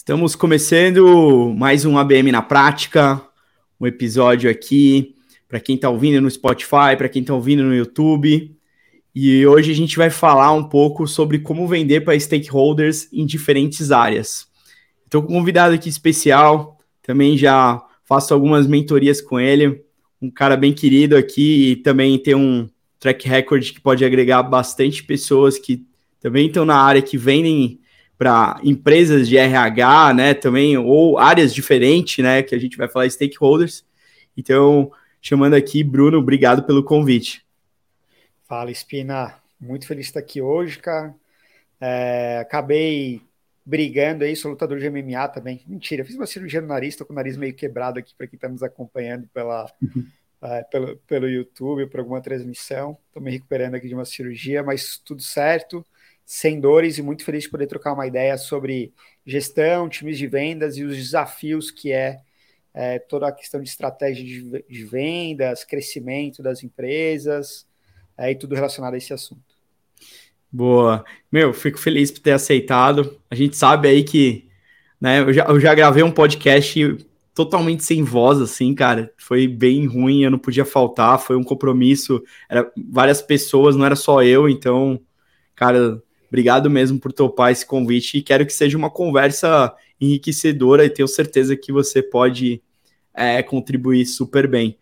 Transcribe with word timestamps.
Estamos 0.00 0.34
começando 0.34 1.54
mais 1.54 1.84
um 1.84 1.98
ABM 1.98 2.32
na 2.32 2.40
prática, 2.40 3.20
um 3.78 3.86
episódio 3.86 4.50
aqui 4.50 5.14
para 5.46 5.60
quem 5.60 5.74
está 5.74 5.90
ouvindo 5.90 6.22
no 6.22 6.30
Spotify, 6.30 6.96
para 6.96 7.06
quem 7.06 7.20
está 7.20 7.34
ouvindo 7.34 7.62
no 7.62 7.74
YouTube. 7.74 8.56
E 9.14 9.46
hoje 9.46 9.70
a 9.70 9.74
gente 9.74 9.98
vai 9.98 10.08
falar 10.08 10.54
um 10.54 10.64
pouco 10.64 11.06
sobre 11.06 11.40
como 11.40 11.68
vender 11.68 12.00
para 12.00 12.18
stakeholders 12.18 13.12
em 13.12 13.26
diferentes 13.26 13.92
áreas. 13.92 14.48
Estou 15.04 15.22
com 15.22 15.34
um 15.34 15.36
convidado 15.36 15.74
aqui 15.74 15.90
especial, 15.90 16.78
também 17.02 17.36
já 17.36 17.84
faço 18.02 18.32
algumas 18.32 18.66
mentorias 18.66 19.20
com 19.20 19.38
ele, 19.38 19.84
um 20.20 20.30
cara 20.30 20.56
bem 20.56 20.72
querido 20.72 21.14
aqui 21.14 21.72
e 21.72 21.76
também 21.76 22.18
tem 22.18 22.34
um 22.34 22.66
track 22.98 23.28
record 23.28 23.70
que 23.70 23.80
pode 23.82 24.02
agregar 24.02 24.42
bastante 24.44 25.04
pessoas 25.04 25.58
que 25.58 25.84
também 26.18 26.46
estão 26.46 26.64
na 26.64 26.80
área 26.80 27.02
que 27.02 27.18
vendem 27.18 27.80
para 28.20 28.60
empresas 28.62 29.26
de 29.26 29.38
RH, 29.38 30.12
né, 30.12 30.34
também, 30.34 30.76
ou 30.76 31.16
áreas 31.16 31.54
diferentes, 31.54 32.22
né, 32.22 32.42
que 32.42 32.54
a 32.54 32.58
gente 32.58 32.76
vai 32.76 32.86
falar 32.86 33.08
stakeholders. 33.08 33.82
Então, 34.36 34.92
chamando 35.22 35.54
aqui, 35.54 35.82
Bruno, 35.82 36.18
obrigado 36.18 36.64
pelo 36.64 36.84
convite. 36.84 37.42
Fala, 38.46 38.70
Espina. 38.70 39.36
Muito 39.58 39.86
feliz 39.86 40.04
de 40.04 40.10
estar 40.10 40.20
aqui 40.20 40.42
hoje, 40.42 40.78
cara. 40.78 41.14
É, 41.80 42.40
acabei 42.42 43.22
brigando 43.64 44.22
aí, 44.22 44.36
sou 44.36 44.50
lutador 44.50 44.78
de 44.78 44.90
MMA 44.90 45.26
também. 45.28 45.62
Mentira, 45.66 46.04
fiz 46.04 46.14
uma 46.14 46.26
cirurgia 46.26 46.60
no 46.60 46.66
nariz, 46.66 46.96
tô 46.96 47.06
com 47.06 47.14
o 47.14 47.16
nariz 47.16 47.38
meio 47.38 47.54
quebrado 47.54 47.98
aqui 47.98 48.14
para 48.14 48.26
quem 48.26 48.36
está 48.36 48.50
nos 48.50 48.62
acompanhando 48.62 49.26
pela, 49.32 49.64
é, 50.42 50.62
pelo, 50.64 50.98
pelo 51.06 51.26
YouTube, 51.26 51.86
por 51.86 52.00
alguma 52.00 52.20
transmissão. 52.20 52.98
Estou 53.06 53.22
me 53.22 53.30
recuperando 53.30 53.76
aqui 53.76 53.88
de 53.88 53.94
uma 53.94 54.04
cirurgia, 54.04 54.62
mas 54.62 54.98
tudo 54.98 55.22
certo 55.22 55.82
sem 56.32 56.60
dores 56.60 56.96
e 56.96 57.02
muito 57.02 57.24
feliz 57.24 57.42
de 57.42 57.50
poder 57.50 57.66
trocar 57.66 57.92
uma 57.92 58.06
ideia 58.06 58.38
sobre 58.38 58.92
gestão, 59.26 59.88
times 59.88 60.16
de 60.16 60.28
vendas 60.28 60.76
e 60.76 60.84
os 60.84 60.96
desafios 60.96 61.72
que 61.72 61.90
é, 61.90 62.20
é 62.72 63.00
toda 63.00 63.26
a 63.26 63.32
questão 63.32 63.60
de 63.60 63.68
estratégia 63.68 64.24
de, 64.24 64.64
de 64.70 64.84
vendas, 64.84 65.64
crescimento 65.64 66.40
das 66.40 66.62
empresas 66.62 67.66
é, 68.16 68.30
e 68.30 68.36
tudo 68.36 68.54
relacionado 68.54 68.94
a 68.94 68.96
esse 68.96 69.12
assunto. 69.12 69.42
Boa. 70.52 71.04
Meu, 71.32 71.52
fico 71.52 71.80
feliz 71.80 72.12
por 72.12 72.20
ter 72.20 72.30
aceitado. 72.30 73.20
A 73.28 73.34
gente 73.34 73.56
sabe 73.56 73.88
aí 73.88 74.04
que 74.04 74.48
né, 75.00 75.22
eu, 75.22 75.32
já, 75.32 75.44
eu 75.46 75.58
já 75.58 75.74
gravei 75.74 76.04
um 76.04 76.12
podcast 76.12 76.96
totalmente 77.34 77.82
sem 77.82 78.04
voz, 78.04 78.40
assim, 78.40 78.72
cara. 78.72 79.12
Foi 79.18 79.48
bem 79.48 79.84
ruim, 79.84 80.22
eu 80.22 80.30
não 80.30 80.38
podia 80.38 80.64
faltar, 80.64 81.18
foi 81.18 81.34
um 81.34 81.42
compromisso. 81.42 82.22
Era 82.48 82.70
várias 82.88 83.20
pessoas, 83.20 83.74
não 83.74 83.84
era 83.84 83.96
só 83.96 84.22
eu, 84.22 84.48
então, 84.48 85.00
cara, 85.56 86.00
Obrigado 86.30 86.70
mesmo 86.70 86.98
por 86.98 87.12
topar 87.12 87.50
esse 87.50 87.66
convite 87.66 88.16
e 88.16 88.22
quero 88.22 88.46
que 88.46 88.52
seja 88.52 88.78
uma 88.78 88.88
conversa 88.88 89.74
enriquecedora 90.00 90.84
e 90.84 90.90
tenho 90.90 91.08
certeza 91.08 91.56
que 91.56 91.72
você 91.72 92.00
pode 92.00 92.62
é, 93.12 93.42
contribuir 93.42 94.06
super 94.06 94.46
bem. 94.46 94.78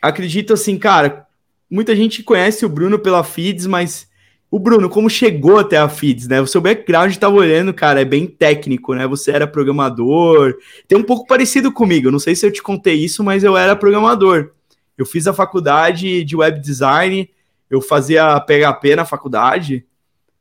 Acredito 0.00 0.52
assim, 0.52 0.78
cara, 0.78 1.26
muita 1.68 1.94
gente 1.96 2.22
conhece 2.22 2.64
o 2.64 2.68
Bruno 2.68 3.00
pela 3.00 3.24
Feeds, 3.24 3.66
mas 3.66 4.08
o 4.48 4.60
Bruno, 4.60 4.88
como 4.88 5.10
chegou 5.10 5.58
até 5.58 5.76
a 5.76 5.88
Feeds, 5.88 6.28
né? 6.28 6.40
O 6.40 6.46
seu 6.46 6.60
background 6.60 7.10
estava 7.10 7.34
olhando, 7.34 7.74
cara, 7.74 8.00
é 8.00 8.04
bem 8.04 8.26
técnico, 8.26 8.94
né? 8.94 9.06
Você 9.08 9.32
era 9.32 9.46
programador, 9.46 10.56
tem 10.86 10.96
um 10.96 11.02
pouco 11.02 11.26
parecido 11.26 11.72
comigo. 11.72 12.12
Não 12.12 12.20
sei 12.20 12.36
se 12.36 12.46
eu 12.46 12.52
te 12.52 12.62
contei 12.62 12.94
isso, 12.94 13.24
mas 13.24 13.42
eu 13.42 13.56
era 13.56 13.74
programador. 13.74 14.52
Eu 14.96 15.04
fiz 15.04 15.26
a 15.26 15.34
faculdade 15.34 16.22
de 16.22 16.36
web 16.36 16.60
design, 16.60 17.28
eu 17.68 17.80
fazia 17.80 18.40
PHP 18.40 18.94
na 18.94 19.04
faculdade, 19.04 19.84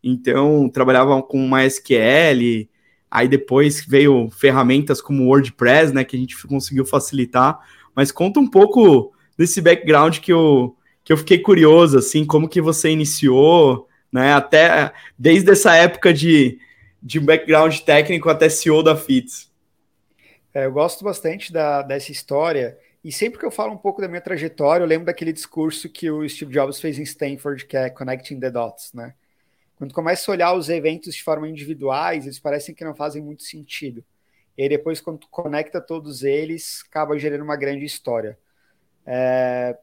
então, 0.07 0.69
trabalhava 0.69 1.19
com 1.23 1.49
MySQL, 1.49 2.69
aí 3.09 3.27
depois 3.27 3.83
veio 3.83 4.29
ferramentas 4.29 5.01
como 5.01 5.25
WordPress, 5.25 5.91
né, 5.91 6.03
que 6.03 6.15
a 6.15 6.19
gente 6.19 6.39
conseguiu 6.45 6.85
facilitar. 6.85 7.59
Mas 7.95 8.11
conta 8.11 8.39
um 8.39 8.47
pouco 8.47 9.11
desse 9.35 9.59
background 9.59 10.19
que 10.19 10.31
eu, 10.31 10.77
que 11.03 11.11
eu 11.11 11.17
fiquei 11.17 11.39
curioso, 11.39 11.97
assim, 11.97 12.23
como 12.23 12.47
que 12.47 12.61
você 12.61 12.91
iniciou, 12.91 13.87
né, 14.11 14.33
até 14.33 14.93
desde 15.17 15.51
essa 15.51 15.75
época 15.75 16.13
de, 16.13 16.59
de 17.01 17.19
background 17.19 17.75
técnico 17.79 18.29
até 18.29 18.47
CEO 18.47 18.83
da 18.83 18.95
FITS. 18.95 19.51
É, 20.53 20.67
eu 20.67 20.71
gosto 20.71 21.03
bastante 21.03 21.51
da, 21.51 21.81
dessa 21.81 22.11
história, 22.11 22.77
e 23.03 23.11
sempre 23.11 23.39
que 23.39 23.45
eu 23.45 23.51
falo 23.51 23.73
um 23.73 23.77
pouco 23.77 24.01
da 24.01 24.07
minha 24.07 24.21
trajetória, 24.21 24.83
eu 24.83 24.87
lembro 24.87 25.07
daquele 25.07 25.33
discurso 25.33 25.89
que 25.89 26.11
o 26.11 26.29
Steve 26.29 26.53
Jobs 26.53 26.79
fez 26.79 26.99
em 26.99 27.03
Stanford, 27.03 27.65
que 27.65 27.75
é 27.75 27.89
Connecting 27.89 28.39
the 28.39 28.51
Dots, 28.51 28.93
né? 28.93 29.15
Quando 29.77 29.93
começa 29.93 30.29
a 30.29 30.33
olhar 30.33 30.53
os 30.53 30.69
eventos 30.69 31.13
de 31.15 31.23
forma 31.23 31.47
individuais, 31.47 32.25
eles 32.25 32.39
parecem 32.39 32.73
que 32.73 32.85
não 32.85 32.95
fazem 32.95 33.21
muito 33.21 33.43
sentido. 33.43 34.03
E 34.57 34.63
aí 34.63 34.69
depois, 34.69 35.01
quando 35.01 35.27
conecta 35.27 35.81
todos 35.81 36.23
eles, 36.23 36.83
acaba 36.89 37.17
gerando 37.19 37.43
uma 37.43 37.57
grande 37.57 37.85
história. 37.85 38.37
É... 39.05 39.77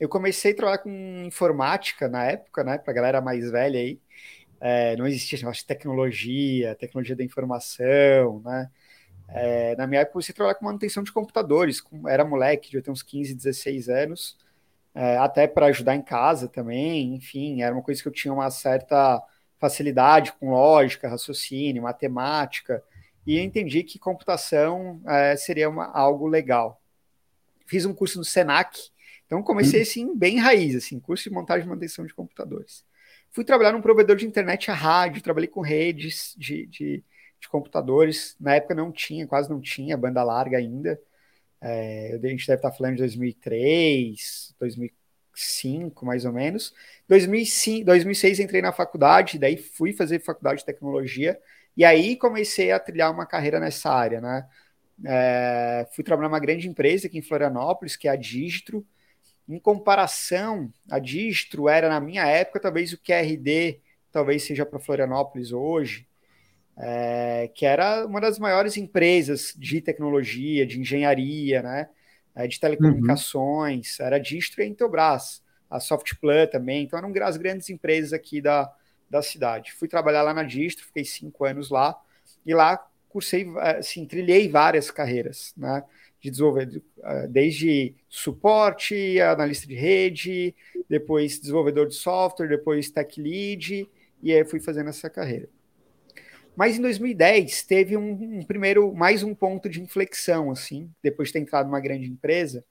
Eu 0.00 0.08
comecei 0.08 0.52
a 0.52 0.56
trabalhar 0.56 0.78
com 0.78 0.90
informática 1.26 2.08
na 2.08 2.24
época, 2.24 2.64
né? 2.64 2.78
Para 2.78 2.92
galera 2.92 3.20
mais 3.20 3.50
velha 3.50 3.78
aí. 3.78 4.00
É, 4.60 4.96
não 4.96 5.06
existia 5.06 5.38
negócio 5.38 5.62
de 5.62 5.66
tecnologia, 5.66 6.74
tecnologia 6.76 7.16
da 7.16 7.24
informação, 7.24 8.40
né? 8.44 8.70
É, 9.28 9.74
na 9.76 9.86
minha 9.86 10.02
época, 10.02 10.10
eu 10.10 10.12
comecei 10.14 10.32
a 10.32 10.36
trabalhar 10.36 10.54
com 10.56 10.64
manutenção 10.64 11.02
de 11.02 11.12
computadores. 11.12 11.80
Com, 11.80 12.08
era 12.08 12.24
moleque, 12.24 12.68
devia 12.68 12.82
ter 12.82 12.90
uns 12.90 13.02
15, 13.02 13.34
16 13.34 13.88
anos. 13.88 14.36
É, 14.94 15.16
até 15.18 15.46
para 15.46 15.66
ajudar 15.66 15.96
em 15.96 16.02
casa 16.02 16.48
também, 16.48 17.14
enfim, 17.14 17.62
era 17.62 17.74
uma 17.74 17.82
coisa 17.82 18.02
que 18.02 18.08
eu 18.08 18.12
tinha 18.12 18.32
uma 18.32 18.50
certa 18.50 19.22
facilidade 19.62 20.32
com 20.32 20.50
lógica, 20.50 21.08
raciocínio, 21.08 21.84
matemática, 21.84 22.82
e 23.24 23.38
entendi 23.38 23.84
que 23.84 23.96
computação 23.96 25.00
é, 25.06 25.36
seria 25.36 25.68
uma, 25.68 25.84
algo 25.84 26.26
legal. 26.26 26.82
Fiz 27.64 27.84
um 27.84 27.94
curso 27.94 28.18
no 28.18 28.24
Senac, 28.24 28.76
então 29.24 29.40
comecei 29.40 29.82
assim 29.82 30.16
bem 30.18 30.36
raiz, 30.40 30.74
assim, 30.74 30.98
curso 30.98 31.28
de 31.28 31.30
montagem 31.30 31.64
e 31.64 31.68
manutenção 31.68 32.04
de 32.04 32.12
computadores. 32.12 32.84
Fui 33.30 33.44
trabalhar 33.44 33.70
num 33.70 33.80
provedor 33.80 34.16
de 34.16 34.26
internet 34.26 34.68
a 34.68 34.74
rádio, 34.74 35.22
trabalhei 35.22 35.48
com 35.48 35.60
redes 35.60 36.34
de, 36.36 36.66
de, 36.66 37.04
de 37.40 37.48
computadores. 37.48 38.34
Na 38.40 38.56
época 38.56 38.74
não 38.74 38.90
tinha, 38.90 39.28
quase 39.28 39.48
não 39.48 39.60
tinha 39.60 39.96
banda 39.96 40.24
larga 40.24 40.58
ainda. 40.58 41.00
É, 41.60 42.18
a 42.20 42.26
gente 42.26 42.48
deve 42.48 42.58
estar 42.58 42.72
falando 42.72 42.96
de 42.96 43.02
2003, 43.02 44.56
2004 44.58 45.01
2005, 45.32 46.04
mais 46.04 46.24
ou 46.24 46.32
menos. 46.32 46.74
2005, 47.08 47.84
2006 47.86 48.40
entrei 48.40 48.62
na 48.62 48.72
faculdade, 48.72 49.38
daí 49.38 49.56
fui 49.56 49.92
fazer 49.92 50.20
faculdade 50.20 50.60
de 50.60 50.66
tecnologia 50.66 51.38
e 51.76 51.84
aí 51.84 52.16
comecei 52.16 52.70
a 52.70 52.78
trilhar 52.78 53.10
uma 53.10 53.26
carreira 53.26 53.58
nessa 53.58 53.90
área, 53.90 54.20
né? 54.20 54.46
É, 55.04 55.88
fui 55.94 56.04
trabalhar 56.04 56.28
numa 56.28 56.38
grande 56.38 56.68
empresa 56.68 57.06
aqui 57.06 57.18
em 57.18 57.22
Florianópolis, 57.22 57.96
que 57.96 58.06
é 58.06 58.10
a 58.10 58.16
Digitro. 58.16 58.86
Em 59.48 59.58
comparação, 59.58 60.72
a 60.90 60.98
Digitro 60.98 61.68
era 61.68 61.88
na 61.88 62.00
minha 62.00 62.24
época 62.26 62.60
talvez 62.60 62.92
o 62.92 62.98
QRD 62.98 63.80
talvez 64.12 64.42
seja 64.44 64.66
para 64.66 64.78
Florianópolis 64.78 65.52
hoje, 65.52 66.06
é, 66.76 67.50
que 67.54 67.64
era 67.64 68.06
uma 68.06 68.20
das 68.20 68.38
maiores 68.38 68.76
empresas 68.76 69.54
de 69.56 69.80
tecnologia, 69.80 70.66
de 70.66 70.78
engenharia, 70.78 71.62
né? 71.62 71.88
É, 72.34 72.46
de 72.46 72.58
telecomunicações, 72.58 73.98
uhum. 73.98 74.06
era 74.06 74.18
Distro 74.18 74.60
e 74.60 74.64
a 74.64 74.66
Intelbras, 74.66 75.42
a 75.70 75.80
Softplan 75.80 76.46
também, 76.46 76.84
então 76.84 76.98
eram 76.98 77.12
as 77.24 77.36
grandes 77.36 77.70
empresas 77.70 78.12
aqui 78.12 78.40
da, 78.40 78.70
da 79.08 79.22
cidade. 79.22 79.72
Fui 79.72 79.88
trabalhar 79.88 80.22
lá 80.22 80.34
na 80.34 80.42
Distro, 80.42 80.84
fiquei 80.84 81.04
cinco 81.04 81.44
anos 81.44 81.70
lá, 81.70 81.98
e 82.44 82.54
lá 82.54 82.84
cursei, 83.08 83.46
assim, 83.58 84.06
trilhei 84.06 84.48
várias 84.48 84.90
carreiras, 84.90 85.52
né, 85.56 85.84
de 86.20 86.30
desenvolvedor, 86.30 86.82
desde 87.28 87.94
suporte, 88.08 89.20
analista 89.20 89.66
de 89.66 89.74
rede, 89.74 90.54
depois 90.88 91.38
desenvolvedor 91.38 91.88
de 91.88 91.94
software, 91.94 92.48
depois 92.48 92.90
tech 92.90 93.20
lead, 93.20 93.88
e 94.22 94.32
aí 94.32 94.44
fui 94.44 94.60
fazendo 94.60 94.88
essa 94.88 95.10
carreira. 95.10 95.48
Mas 96.56 96.78
em 96.78 96.82
2010 96.82 97.62
teve 97.62 97.96
um, 97.96 98.38
um, 98.40 98.44
primeiro, 98.44 98.94
mais 98.94 99.22
um 99.22 99.34
ponto 99.34 99.68
de 99.68 99.80
inflexão, 99.80 100.50
assim, 100.50 100.90
depois 101.02 101.28
de 101.28 101.34
ter 101.34 101.38
entrado 101.40 101.66
numa 101.66 101.80
grande 101.80 102.06
empresa, 102.08 102.64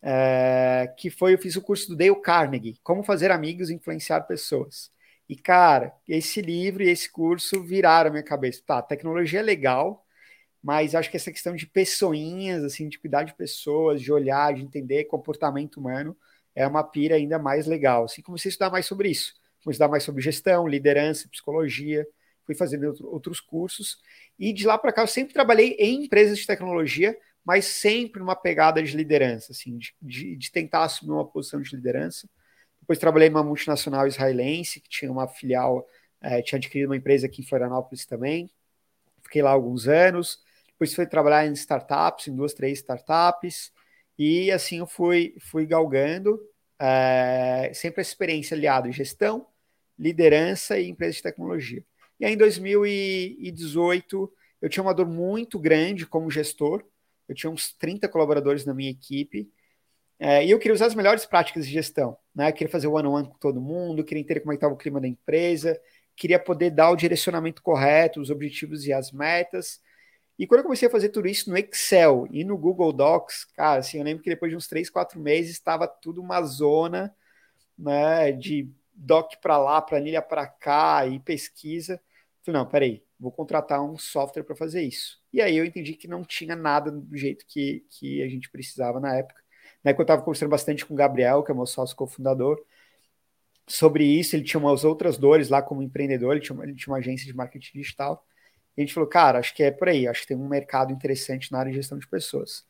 é, 0.00 0.92
que 0.96 1.10
foi, 1.10 1.34
eu 1.34 1.38
fiz 1.38 1.56
o 1.56 1.62
curso 1.62 1.88
do 1.88 1.96
Dale 1.96 2.20
Carnegie, 2.20 2.78
Como 2.82 3.02
Fazer 3.02 3.30
Amigos 3.30 3.70
e 3.70 3.74
Influenciar 3.74 4.22
Pessoas. 4.22 4.90
E, 5.28 5.36
cara, 5.36 5.92
esse 6.08 6.40
livro 6.40 6.82
e 6.82 6.88
esse 6.88 7.10
curso 7.10 7.62
viraram 7.62 8.08
a 8.08 8.12
minha 8.12 8.22
cabeça. 8.22 8.62
Tá, 8.64 8.80
tecnologia 8.80 9.40
é 9.40 9.42
legal, 9.42 10.06
mas 10.62 10.94
acho 10.94 11.10
que 11.10 11.16
essa 11.16 11.32
questão 11.32 11.54
de 11.54 11.66
pessoinhas, 11.66 12.64
assim, 12.64 12.88
de 12.88 12.98
cuidar 12.98 13.24
de 13.24 13.34
pessoas, 13.34 14.00
de 14.00 14.12
olhar, 14.12 14.54
de 14.54 14.62
entender 14.62 15.04
comportamento 15.04 15.78
humano, 15.78 16.16
é 16.54 16.66
uma 16.66 16.84
pira 16.84 17.16
ainda 17.16 17.38
mais 17.38 17.66
legal. 17.66 18.04
Assim, 18.04 18.22
comecei 18.22 18.48
a 18.48 18.52
estudar 18.52 18.70
mais 18.70 18.86
sobre 18.86 19.10
isso. 19.10 19.34
Comecei 19.62 19.70
a 19.70 19.72
estudar 19.72 19.88
mais 19.88 20.02
sobre 20.04 20.22
gestão, 20.22 20.66
liderança, 20.66 21.28
psicologia, 21.28 22.06
fui 22.48 22.54
fazendo 22.54 22.94
outros 23.06 23.40
cursos, 23.40 23.98
e 24.38 24.54
de 24.54 24.66
lá 24.66 24.78
para 24.78 24.90
cá 24.90 25.02
eu 25.02 25.06
sempre 25.06 25.34
trabalhei 25.34 25.76
em 25.78 26.06
empresas 26.06 26.38
de 26.38 26.46
tecnologia, 26.46 27.14
mas 27.44 27.66
sempre 27.66 28.20
numa 28.20 28.34
pegada 28.34 28.82
de 28.82 28.96
liderança, 28.96 29.52
assim, 29.52 29.76
de, 29.76 29.94
de, 30.00 30.34
de 30.34 30.50
tentar 30.50 30.84
assumir 30.84 31.12
uma 31.12 31.26
posição 31.26 31.60
de 31.60 31.76
liderança. 31.76 32.26
Depois 32.80 32.98
trabalhei 32.98 33.28
numa 33.28 33.44
multinacional 33.44 34.06
israelense, 34.06 34.80
que 34.80 34.88
tinha 34.88 35.12
uma 35.12 35.28
filial, 35.28 35.86
é, 36.22 36.40
tinha 36.40 36.56
adquirido 36.56 36.88
uma 36.88 36.96
empresa 36.96 37.26
aqui 37.26 37.42
em 37.42 37.44
Florianópolis 37.44 38.06
também. 38.06 38.50
fiquei 39.22 39.42
lá 39.42 39.50
alguns 39.50 39.86
anos, 39.86 40.42
depois 40.68 40.94
fui 40.94 41.06
trabalhar 41.06 41.46
em 41.46 41.52
startups, 41.52 42.28
em 42.28 42.34
duas, 42.34 42.54
três 42.54 42.78
startups, 42.78 43.70
e 44.18 44.50
assim 44.50 44.78
eu 44.78 44.86
fui, 44.86 45.34
fui 45.38 45.66
galgando, 45.66 46.40
é, 46.80 47.70
sempre 47.74 48.00
essa 48.00 48.10
experiência 48.10 48.56
aliada 48.56 48.88
em 48.88 48.92
gestão, 48.92 49.46
liderança 49.98 50.78
e 50.78 50.88
empresa 50.88 51.16
de 51.16 51.22
tecnologia. 51.22 51.84
E 52.18 52.24
aí 52.24 52.34
em 52.34 52.36
2018 52.36 54.32
eu 54.60 54.68
tinha 54.68 54.82
uma 54.82 54.94
dor 54.94 55.06
muito 55.06 55.58
grande 55.58 56.06
como 56.06 56.30
gestor, 56.30 56.84
eu 57.28 57.34
tinha 57.34 57.50
uns 57.50 57.72
30 57.74 58.08
colaboradores 58.08 58.64
na 58.64 58.74
minha 58.74 58.90
equipe, 58.90 59.50
é, 60.18 60.44
e 60.44 60.50
eu 60.50 60.58
queria 60.58 60.74
usar 60.74 60.86
as 60.86 60.94
melhores 60.94 61.24
práticas 61.24 61.64
de 61.66 61.72
gestão, 61.72 62.16
né? 62.34 62.48
Eu 62.48 62.52
queria 62.52 62.70
fazer 62.70 62.88
one-on-one 62.88 63.24
-on 63.24 63.28
-one 63.28 63.32
com 63.32 63.38
todo 63.38 63.60
mundo, 63.60 64.02
queria 64.02 64.20
entender 64.20 64.40
como 64.40 64.52
é 64.52 64.56
estava 64.56 64.74
o 64.74 64.76
clima 64.76 65.00
da 65.00 65.06
empresa, 65.06 65.80
queria 66.16 66.40
poder 66.40 66.70
dar 66.70 66.90
o 66.90 66.96
direcionamento 66.96 67.62
correto, 67.62 68.20
os 68.20 68.30
objetivos 68.30 68.84
e 68.84 68.92
as 68.92 69.12
metas. 69.12 69.80
E 70.38 70.46
quando 70.46 70.60
eu 70.60 70.64
comecei 70.64 70.88
a 70.88 70.90
fazer 70.90 71.10
tudo 71.10 71.28
isso 71.28 71.50
no 71.50 71.56
Excel 71.56 72.26
e 72.30 72.44
no 72.44 72.58
Google 72.58 72.92
Docs, 72.92 73.44
cara, 73.56 73.80
assim, 73.80 73.98
eu 73.98 74.04
lembro 74.04 74.22
que 74.22 74.30
depois 74.30 74.50
de 74.50 74.56
uns 74.56 74.66
três, 74.68 74.90
quatro 74.90 75.20
meses 75.20 75.52
estava 75.52 75.86
tudo 75.86 76.20
uma 76.20 76.42
zona, 76.42 77.14
né, 77.78 78.32
de 78.32 78.68
doc 78.92 79.34
para 79.40 79.58
lá, 79.58 79.80
planilha 79.80 80.20
para 80.22 80.46
cá 80.46 81.06
e 81.06 81.20
pesquisa. 81.20 82.00
Falei, 82.48 82.62
não, 82.62 82.66
peraí, 82.66 83.04
vou 83.20 83.30
contratar 83.30 83.82
um 83.82 83.98
software 83.98 84.42
para 84.42 84.56
fazer 84.56 84.80
isso. 84.82 85.18
E 85.30 85.42
aí 85.42 85.56
eu 85.58 85.66
entendi 85.66 85.92
que 85.92 86.08
não 86.08 86.24
tinha 86.24 86.56
nada 86.56 86.90
do 86.90 87.14
jeito 87.16 87.44
que, 87.46 87.84
que 87.90 88.22
a 88.22 88.28
gente 88.28 88.50
precisava 88.50 88.98
na 88.98 89.14
época. 89.16 89.42
Né, 89.84 89.92
que 89.92 90.00
eu 90.00 90.02
estava 90.02 90.22
conversando 90.22 90.48
bastante 90.48 90.84
com 90.84 90.94
o 90.94 90.96
Gabriel, 90.96 91.42
que 91.42 91.52
é 91.52 91.54
meu 91.54 91.66
sócio 91.66 91.94
cofundador, 91.94 92.58
sobre 93.66 94.04
isso. 94.04 94.34
Ele 94.34 94.44
tinha 94.44 94.58
umas 94.58 94.82
outras 94.82 95.18
dores 95.18 95.50
lá 95.50 95.60
como 95.60 95.82
empreendedor, 95.82 96.32
ele 96.32 96.40
tinha, 96.40 96.54
uma, 96.54 96.64
ele 96.64 96.74
tinha 96.74 96.90
uma 96.92 96.98
agência 96.98 97.26
de 97.26 97.36
marketing 97.36 97.78
digital. 97.78 98.26
E 98.76 98.80
a 98.80 98.84
gente 98.84 98.94
falou, 98.94 99.08
cara, 99.08 99.38
acho 99.38 99.54
que 99.54 99.62
é 99.62 99.70
por 99.70 99.88
aí, 99.88 100.08
acho 100.08 100.22
que 100.22 100.28
tem 100.28 100.36
um 100.36 100.48
mercado 100.48 100.92
interessante 100.92 101.52
na 101.52 101.58
área 101.58 101.70
de 101.70 101.76
gestão 101.76 101.98
de 101.98 102.08
pessoas. 102.08 102.64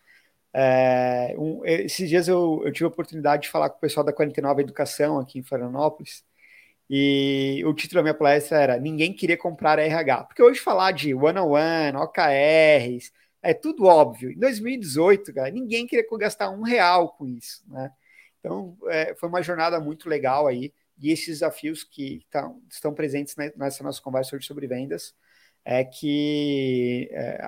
É, 0.52 1.34
um, 1.38 1.64
esses 1.64 2.08
dias 2.08 2.26
eu, 2.28 2.62
eu 2.64 2.72
tive 2.72 2.86
a 2.86 2.88
oportunidade 2.88 3.42
de 3.44 3.48
falar 3.48 3.70
com 3.70 3.76
o 3.76 3.80
pessoal 3.80 4.04
da 4.04 4.12
49 4.12 4.62
Educação 4.62 5.20
aqui 5.20 5.38
em 5.38 5.42
Florianópolis, 5.42 6.24
e 6.90 7.62
o 7.66 7.74
título 7.74 7.98
da 7.98 8.02
minha 8.02 8.14
palestra 8.14 8.58
era 8.58 8.78
Ninguém 8.78 9.12
queria 9.12 9.36
comprar 9.36 9.78
RH. 9.78 10.24
Porque 10.24 10.42
hoje 10.42 10.60
falar 10.60 10.92
de 10.92 11.14
one-on-one, 11.14 11.96
OKRs, 11.96 13.12
é 13.42 13.52
tudo 13.54 13.84
óbvio. 13.84 14.30
Em 14.30 14.38
2018, 14.38 15.32
cara, 15.34 15.50
ninguém 15.50 15.86
queria 15.86 16.06
gastar 16.18 16.50
um 16.50 16.62
real 16.62 17.10
com 17.12 17.26
isso, 17.26 17.62
né? 17.68 17.90
Então, 18.40 18.76
é, 18.86 19.14
foi 19.16 19.28
uma 19.28 19.42
jornada 19.42 19.80
muito 19.80 20.08
legal 20.08 20.46
aí. 20.46 20.72
E 21.00 21.12
esses 21.12 21.26
desafios 21.26 21.84
que 21.84 22.22
tão, 22.30 22.60
estão 22.70 22.94
presentes 22.94 23.36
nessa 23.56 23.84
nossa 23.84 24.00
conversa 24.02 24.34
hoje 24.34 24.46
sobre 24.46 24.66
vendas 24.66 25.14
é 25.64 25.84
que 25.84 27.08
é, 27.12 27.38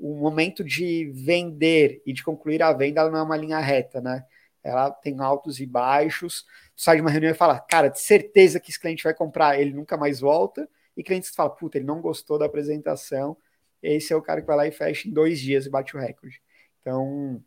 o 0.00 0.14
momento 0.16 0.64
de 0.64 1.10
vender 1.14 2.02
e 2.04 2.12
de 2.12 2.24
concluir 2.24 2.62
a 2.62 2.72
venda 2.72 3.08
não 3.08 3.18
é 3.18 3.22
uma 3.22 3.36
linha 3.36 3.60
reta, 3.60 4.00
né? 4.00 4.24
Ela 4.62 4.90
tem 4.90 5.20
altos 5.20 5.60
e 5.60 5.66
baixos. 5.66 6.42
Tu 6.74 6.82
sai 6.82 6.96
de 6.96 7.02
uma 7.02 7.10
reunião 7.10 7.30
e 7.30 7.34
fala, 7.34 7.58
cara, 7.60 7.88
de 7.88 8.00
certeza 8.00 8.60
que 8.60 8.70
esse 8.70 8.80
cliente 8.80 9.04
vai 9.04 9.14
comprar, 9.14 9.58
ele 9.58 9.72
nunca 9.72 9.96
mais 9.96 10.20
volta. 10.20 10.68
E 10.96 11.02
clientes 11.02 11.30
que 11.30 11.36
falam, 11.36 11.54
puta, 11.54 11.78
ele 11.78 11.86
não 11.86 12.00
gostou 12.00 12.38
da 12.38 12.46
apresentação. 12.46 13.36
Esse 13.82 14.12
é 14.12 14.16
o 14.16 14.22
cara 14.22 14.40
que 14.40 14.46
vai 14.46 14.56
lá 14.56 14.66
e 14.66 14.72
fecha 14.72 15.08
em 15.08 15.12
dois 15.12 15.38
dias 15.40 15.66
e 15.66 15.70
bate 15.70 15.96
o 15.96 16.00
recorde. 16.00 16.42
Então, 16.80 17.42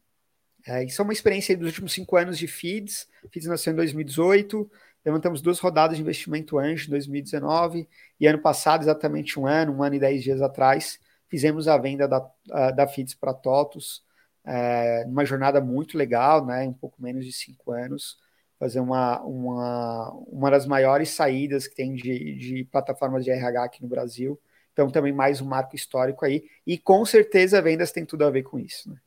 é, 0.65 0.83
isso 0.83 1.01
é 1.01 1.03
uma 1.03 1.13
experiência 1.13 1.57
dos 1.57 1.67
últimos 1.67 1.93
cinco 1.93 2.15
anos 2.15 2.37
de 2.37 2.47
feeds. 2.47 3.07
Feeds 3.31 3.47
nasceu 3.47 3.73
em 3.73 3.75
2018. 3.75 4.69
Levantamos 5.03 5.41
duas 5.41 5.59
rodadas 5.59 5.97
de 5.97 6.03
investimento 6.03 6.59
anjo 6.59 6.87
em 6.87 6.91
2019 6.91 7.89
e 8.19 8.27
ano 8.27 8.39
passado, 8.39 8.83
exatamente 8.83 9.39
um 9.39 9.47
ano, 9.47 9.73
um 9.73 9.83
ano 9.83 9.95
e 9.95 9.99
dez 9.99 10.23
dias 10.23 10.41
atrás, 10.41 10.99
fizemos 11.27 11.67
a 11.67 11.75
venda 11.77 12.07
da, 12.07 12.71
da 12.71 12.87
Feeds 12.87 13.15
para 13.15 13.33
TOTUS, 13.33 14.03
é, 14.45 15.03
uma 15.07 15.25
jornada 15.25 15.61
muito 15.61 15.97
legal, 15.97 16.45
né, 16.45 16.63
um 16.63 16.73
pouco 16.73 17.01
menos 17.01 17.25
de 17.25 17.31
cinco 17.31 17.71
anos, 17.71 18.17
fazer 18.59 18.79
uma, 18.79 19.21
uma, 19.21 20.11
uma 20.27 20.51
das 20.51 20.65
maiores 20.65 21.09
saídas 21.09 21.67
que 21.67 21.75
tem 21.75 21.93
de, 21.93 22.35
de 22.35 22.63
plataformas 22.65 23.23
de 23.23 23.31
RH 23.31 23.63
aqui 23.63 23.81
no 23.81 23.89
Brasil. 23.89 24.39
Então, 24.73 24.89
também 24.89 25.11
mais 25.11 25.41
um 25.41 25.45
marco 25.45 25.75
histórico 25.75 26.25
aí. 26.25 26.43
E 26.65 26.77
com 26.77 27.03
certeza 27.05 27.61
vendas 27.61 27.91
tem 27.91 28.05
tudo 28.05 28.23
a 28.23 28.29
ver 28.29 28.43
com 28.43 28.59
isso. 28.59 28.89
Né? 28.89 28.97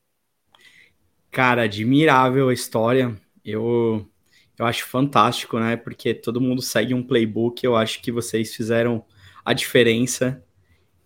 Cara, 1.31 1.63
admirável 1.63 2.49
a 2.49 2.55
história. 2.55 3.17
Eu 3.45 4.07
eu 4.59 4.67
acho 4.67 4.87
fantástico, 4.87 5.59
né? 5.59 5.77
Porque 5.77 6.15
todo 6.15 6.41
mundo 6.41 6.63
segue 6.63 6.95
um 6.95 7.03
playbook. 7.03 7.65
Eu 7.65 7.77
acho 7.77 8.01
que 8.01 8.13
vocês 8.13 8.55
fizeram 8.55 9.05
a 9.45 9.53
diferença. 9.53 10.43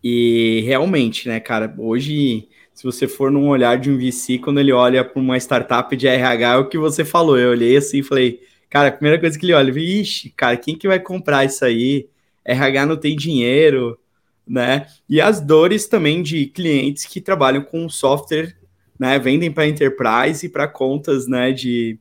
E 0.02 0.62
realmente, 0.64 1.28
né, 1.28 1.40
cara, 1.40 1.74
hoje, 1.78 2.48
se 2.72 2.84
você 2.84 3.08
for 3.08 3.30
num 3.30 3.48
olhar 3.48 3.78
de 3.78 3.90
um 3.90 3.98
VC, 3.98 4.38
quando 4.38 4.60
ele 4.60 4.72
olha 4.72 5.04
para 5.04 5.20
uma 5.20 5.36
startup 5.36 5.96
de 5.96 6.06
RH, 6.06 6.52
é 6.54 6.56
o 6.56 6.68
que 6.68 6.78
você 6.78 7.04
falou. 7.04 7.38
Eu 7.38 7.50
olhei 7.50 7.76
assim 7.76 7.98
e 7.98 8.02
falei, 8.02 8.40
cara, 8.70 8.88
a 8.88 8.92
primeira 8.92 9.18
coisa 9.18 9.38
que 9.38 9.44
ele 9.44 9.54
olha, 9.54 9.70
ixi, 9.78 10.30
cara, 10.30 10.56
quem 10.56 10.76
que 10.76 10.86
vai 10.86 11.00
comprar 11.00 11.44
isso 11.44 11.64
aí? 11.64 12.08
RH 12.44 12.86
não 12.86 12.96
tem 12.96 13.16
dinheiro, 13.16 13.98
né? 14.46 14.86
E 15.08 15.20
as 15.20 15.40
dores 15.40 15.86
também 15.86 16.22
de 16.22 16.46
clientes 16.46 17.04
que 17.04 17.20
trabalham 17.20 17.62
com 17.62 17.88
software, 17.88 18.56
né? 18.98 19.18
Vendem 19.18 19.50
para 19.50 19.66
enterprise 19.66 20.46
e 20.46 20.48
para 20.48 20.66
contas, 20.66 21.26
né? 21.28 21.52
De 21.52 21.98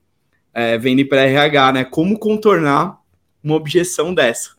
é, 0.53 0.77
vendem 0.77 1.05
para 1.05 1.23
RH, 1.23 1.71
né? 1.73 1.83
Como 1.83 2.17
contornar 2.17 2.97
uma 3.43 3.55
objeção 3.55 4.13
dessa, 4.13 4.51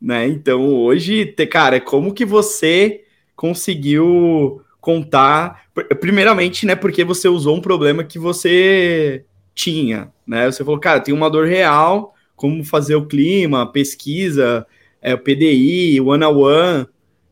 né? 0.00 0.26
Então 0.26 0.74
hoje, 0.74 1.26
cara, 1.50 1.80
como 1.80 2.12
que 2.12 2.24
você 2.24 3.04
conseguiu 3.34 4.62
contar? 4.80 5.64
Primeiramente, 6.00 6.66
né? 6.66 6.74
Porque 6.74 7.04
você 7.04 7.28
usou 7.28 7.56
um 7.56 7.60
problema 7.60 8.04
que 8.04 8.18
você 8.18 9.24
tinha, 9.54 10.12
né? 10.26 10.50
Você 10.50 10.64
falou, 10.64 10.78
cara, 10.78 11.00
tem 11.00 11.14
uma 11.14 11.30
dor 11.30 11.46
real, 11.46 12.14
como 12.34 12.64
fazer 12.64 12.94
o 12.94 13.06
clima, 13.06 13.70
pesquisa, 13.70 14.66
é, 15.00 15.14
o 15.14 15.18
PDI, 15.18 16.00
o 16.00 16.08
one 16.08 16.24
on 16.24 16.36
one, 16.36 16.86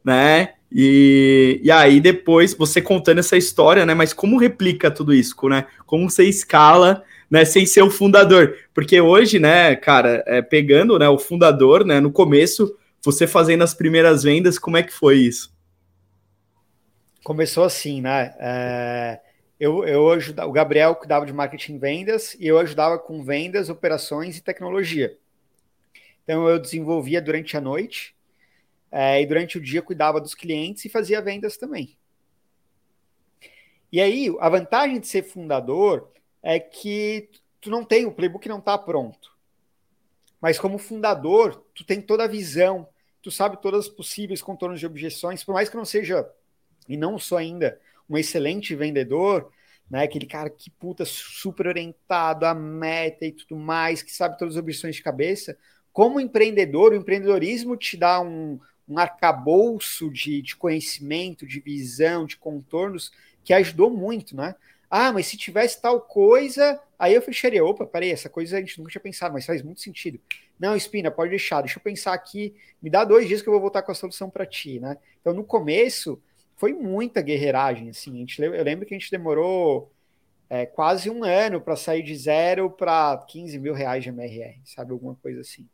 né? 0.04 0.54
E, 0.72 1.60
e 1.62 1.70
aí 1.70 2.00
depois 2.00 2.52
você 2.54 2.82
contando 2.82 3.18
essa 3.18 3.36
história, 3.36 3.86
né? 3.86 3.94
Mas 3.94 4.12
como 4.12 4.38
replica 4.38 4.90
tudo 4.90 5.14
isso, 5.14 5.36
né? 5.48 5.66
Como 5.86 6.10
você 6.10 6.24
escala 6.24 7.04
né, 7.34 7.44
sem 7.44 7.66
ser 7.66 7.82
o 7.82 7.90
fundador. 7.90 8.56
Porque 8.72 9.00
hoje, 9.00 9.40
né, 9.40 9.74
cara, 9.74 10.22
é, 10.24 10.40
pegando 10.40 10.96
né, 10.96 11.08
o 11.08 11.18
fundador, 11.18 11.84
né, 11.84 11.98
no 11.98 12.12
começo, 12.12 12.78
você 13.02 13.26
fazendo 13.26 13.64
as 13.64 13.74
primeiras 13.74 14.22
vendas, 14.22 14.56
como 14.56 14.76
é 14.76 14.84
que 14.84 14.92
foi 14.92 15.16
isso? 15.16 15.52
Começou 17.24 17.64
assim, 17.64 18.00
né? 18.00 18.36
É, 18.38 19.20
eu, 19.58 19.84
eu 19.84 20.12
ajudava, 20.12 20.48
o 20.48 20.52
Gabriel 20.52 20.94
cuidava 20.94 21.26
de 21.26 21.32
marketing 21.32 21.76
vendas 21.76 22.36
e 22.38 22.46
eu 22.46 22.56
ajudava 22.56 23.00
com 23.00 23.24
vendas, 23.24 23.68
operações 23.68 24.38
e 24.38 24.40
tecnologia. 24.40 25.18
Então 26.22 26.48
eu 26.48 26.60
desenvolvia 26.60 27.20
durante 27.20 27.56
a 27.56 27.60
noite 27.60 28.14
é, 28.92 29.20
e 29.20 29.26
durante 29.26 29.58
o 29.58 29.60
dia 29.60 29.82
cuidava 29.82 30.20
dos 30.20 30.36
clientes 30.36 30.84
e 30.84 30.88
fazia 30.88 31.20
vendas 31.20 31.56
também. 31.56 31.96
E 33.90 34.00
aí, 34.00 34.32
a 34.38 34.48
vantagem 34.48 35.00
de 35.00 35.08
ser 35.08 35.24
fundador 35.24 36.14
é 36.44 36.60
que 36.60 37.30
tu 37.58 37.70
não 37.70 37.82
tem, 37.82 38.04
o 38.04 38.12
playbook 38.12 38.46
não 38.46 38.58
está 38.58 38.76
pronto. 38.76 39.34
Mas 40.38 40.58
como 40.58 40.76
fundador, 40.76 41.64
tu 41.74 41.82
tem 41.84 42.02
toda 42.02 42.24
a 42.24 42.28
visão, 42.28 42.86
tu 43.22 43.30
sabe 43.30 43.60
todas 43.62 43.86
as 43.86 43.88
possíveis 43.88 44.42
contornos 44.42 44.78
de 44.78 44.84
objeções, 44.84 45.42
por 45.42 45.54
mais 45.54 45.70
que 45.70 45.76
não 45.76 45.86
seja, 45.86 46.30
e 46.86 46.98
não 46.98 47.18
sou 47.18 47.38
ainda 47.38 47.80
um 48.08 48.18
excelente 48.18 48.74
vendedor, 48.74 49.50
né? 49.90 50.04
Aquele 50.04 50.26
cara 50.26 50.50
que 50.50 50.68
puta 50.68 51.06
super 51.06 51.66
orientado 51.66 52.44
à 52.44 52.52
meta 52.52 53.24
e 53.24 53.32
tudo 53.32 53.56
mais, 53.56 54.02
que 54.02 54.12
sabe 54.12 54.38
todas 54.38 54.56
as 54.56 54.60
objeções 54.60 54.96
de 54.96 55.02
cabeça. 55.02 55.56
Como 55.94 56.20
empreendedor, 56.20 56.92
o 56.92 56.96
empreendedorismo 56.96 57.74
te 57.74 57.96
dá 57.96 58.20
um, 58.20 58.60
um 58.86 58.98
arcabouço 58.98 60.10
de, 60.10 60.42
de 60.42 60.56
conhecimento, 60.56 61.46
de 61.46 61.58
visão, 61.58 62.26
de 62.26 62.36
contornos 62.36 63.10
que 63.42 63.54
ajudou 63.54 63.90
muito, 63.90 64.36
né? 64.36 64.54
Ah, 64.96 65.12
mas 65.12 65.26
se 65.26 65.36
tivesse 65.36 65.82
tal 65.82 66.00
coisa, 66.00 66.80
aí 66.96 67.14
eu 67.14 67.20
fecharia. 67.20 67.64
Opa, 67.64 67.84
peraí, 67.84 68.12
essa 68.12 68.28
coisa 68.28 68.56
a 68.56 68.60
gente 68.60 68.78
nunca 68.78 68.92
tinha 68.92 69.02
pensado, 69.02 69.34
mas 69.34 69.44
faz 69.44 69.60
muito 69.60 69.80
sentido. 69.80 70.20
Não, 70.56 70.76
Espina, 70.76 71.10
pode 71.10 71.30
deixar, 71.30 71.62
deixa 71.62 71.80
eu 71.80 71.82
pensar 71.82 72.14
aqui, 72.14 72.54
me 72.80 72.88
dá 72.88 73.04
dois 73.04 73.26
dias 73.26 73.42
que 73.42 73.48
eu 73.48 73.52
vou 73.52 73.60
voltar 73.60 73.82
com 73.82 73.90
a 73.90 73.94
solução 73.94 74.30
para 74.30 74.46
ti, 74.46 74.78
né? 74.78 74.96
Então, 75.20 75.34
no 75.34 75.42
começo, 75.42 76.22
foi 76.54 76.72
muita 76.72 77.20
guerreiragem, 77.22 77.90
assim. 77.90 78.14
A 78.14 78.18
gente, 78.18 78.40
eu 78.40 78.62
lembro 78.62 78.86
que 78.86 78.94
a 78.94 78.96
gente 78.96 79.10
demorou 79.10 79.90
é, 80.48 80.64
quase 80.64 81.10
um 81.10 81.24
ano 81.24 81.60
para 81.60 81.74
sair 81.74 82.04
de 82.04 82.14
zero 82.16 82.70
para 82.70 83.16
15 83.26 83.58
mil 83.58 83.74
reais 83.74 84.04
de 84.04 84.10
MRR, 84.10 84.60
sabe? 84.64 84.92
Alguma 84.92 85.16
coisa 85.16 85.40
assim. 85.40 85.68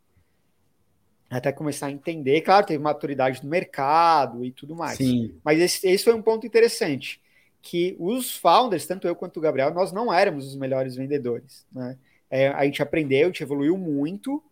Até 1.29 1.53
começar 1.53 1.89
a 1.89 1.93
entender. 1.93 2.41
Claro, 2.41 2.65
teve 2.65 2.83
maturidade 2.83 3.45
no 3.45 3.51
mercado 3.51 4.43
e 4.47 4.51
tudo 4.51 4.75
mais. 4.75 4.97
Sim. 4.97 5.39
Mas 5.45 5.61
esse, 5.61 5.87
esse 5.87 6.05
foi 6.05 6.15
um 6.15 6.23
ponto 6.23 6.47
interessante 6.47 7.21
que 7.63 7.97
os 7.99 8.37
founders, 8.37 8.87
tanto 8.87 9.07
eu 9.07 9.15
quanto 9.15 9.37
o 9.37 9.41
Gabriel, 9.41 9.73
nós 9.73 9.93
não 9.93 10.13
éramos 10.13 10.47
os 10.47 10.57
melhores 10.57 10.97
vendedores. 10.97 11.67
Né? 11.73 11.97
É, 12.31 12.49
a 12.49 12.65
gente 12.65 12.83
aprendeu, 12.83 13.25
a 13.25 13.27
gente 13.27 13.43
evoluiu 13.43 13.77
muito, 13.77 14.43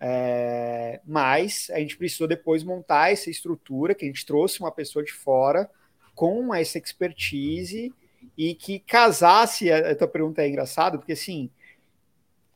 É, 0.00 1.00
mas 1.04 1.68
a 1.74 1.80
gente 1.80 1.96
precisou 1.96 2.28
depois 2.28 2.62
montar 2.62 3.10
essa 3.10 3.28
estrutura, 3.28 3.96
que 3.96 4.04
a 4.04 4.08
gente 4.08 4.24
trouxe 4.24 4.60
uma 4.60 4.70
pessoa 4.70 5.04
de 5.04 5.10
fora 5.12 5.68
com 6.14 6.54
essa 6.54 6.78
expertise 6.78 7.92
e 8.36 8.54
que 8.54 8.78
casasse. 8.78 9.72
A, 9.72 9.90
a 9.90 9.96
tua 9.96 10.06
pergunta 10.06 10.40
é 10.40 10.48
engraçada, 10.48 10.98
porque 10.98 11.14
assim, 11.14 11.50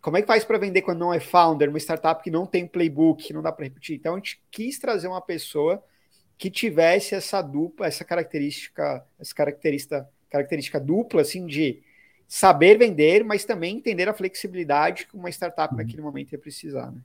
como 0.00 0.16
é 0.16 0.20
que 0.20 0.28
faz 0.28 0.44
para 0.44 0.56
vender 0.56 0.82
quando 0.82 1.00
não 1.00 1.12
é 1.12 1.18
founder, 1.18 1.68
uma 1.68 1.80
startup 1.80 2.22
que 2.22 2.30
não 2.30 2.46
tem 2.46 2.64
playbook, 2.64 3.24
que 3.24 3.32
não 3.32 3.42
dá 3.42 3.50
para 3.50 3.64
repetir? 3.64 3.96
Então 3.96 4.14
a 4.14 4.18
gente 4.18 4.40
quis 4.48 4.78
trazer 4.78 5.08
uma 5.08 5.20
pessoa 5.20 5.82
que 6.38 6.50
tivesse 6.50 7.14
essa 7.14 7.40
dupla, 7.40 7.86
essa 7.86 8.04
característica, 8.04 9.04
essa 9.18 9.34
característica, 9.34 10.08
característica 10.30 10.80
dupla, 10.80 11.22
assim, 11.22 11.46
de 11.46 11.82
saber 12.26 12.78
vender, 12.78 13.24
mas 13.24 13.44
também 13.44 13.76
entender 13.76 14.08
a 14.08 14.14
flexibilidade 14.14 15.06
que 15.06 15.14
uma 15.14 15.28
startup 15.28 15.72
uhum. 15.72 15.78
naquele 15.78 16.02
momento 16.02 16.32
ia 16.32 16.38
precisar, 16.38 16.90
né? 16.90 17.00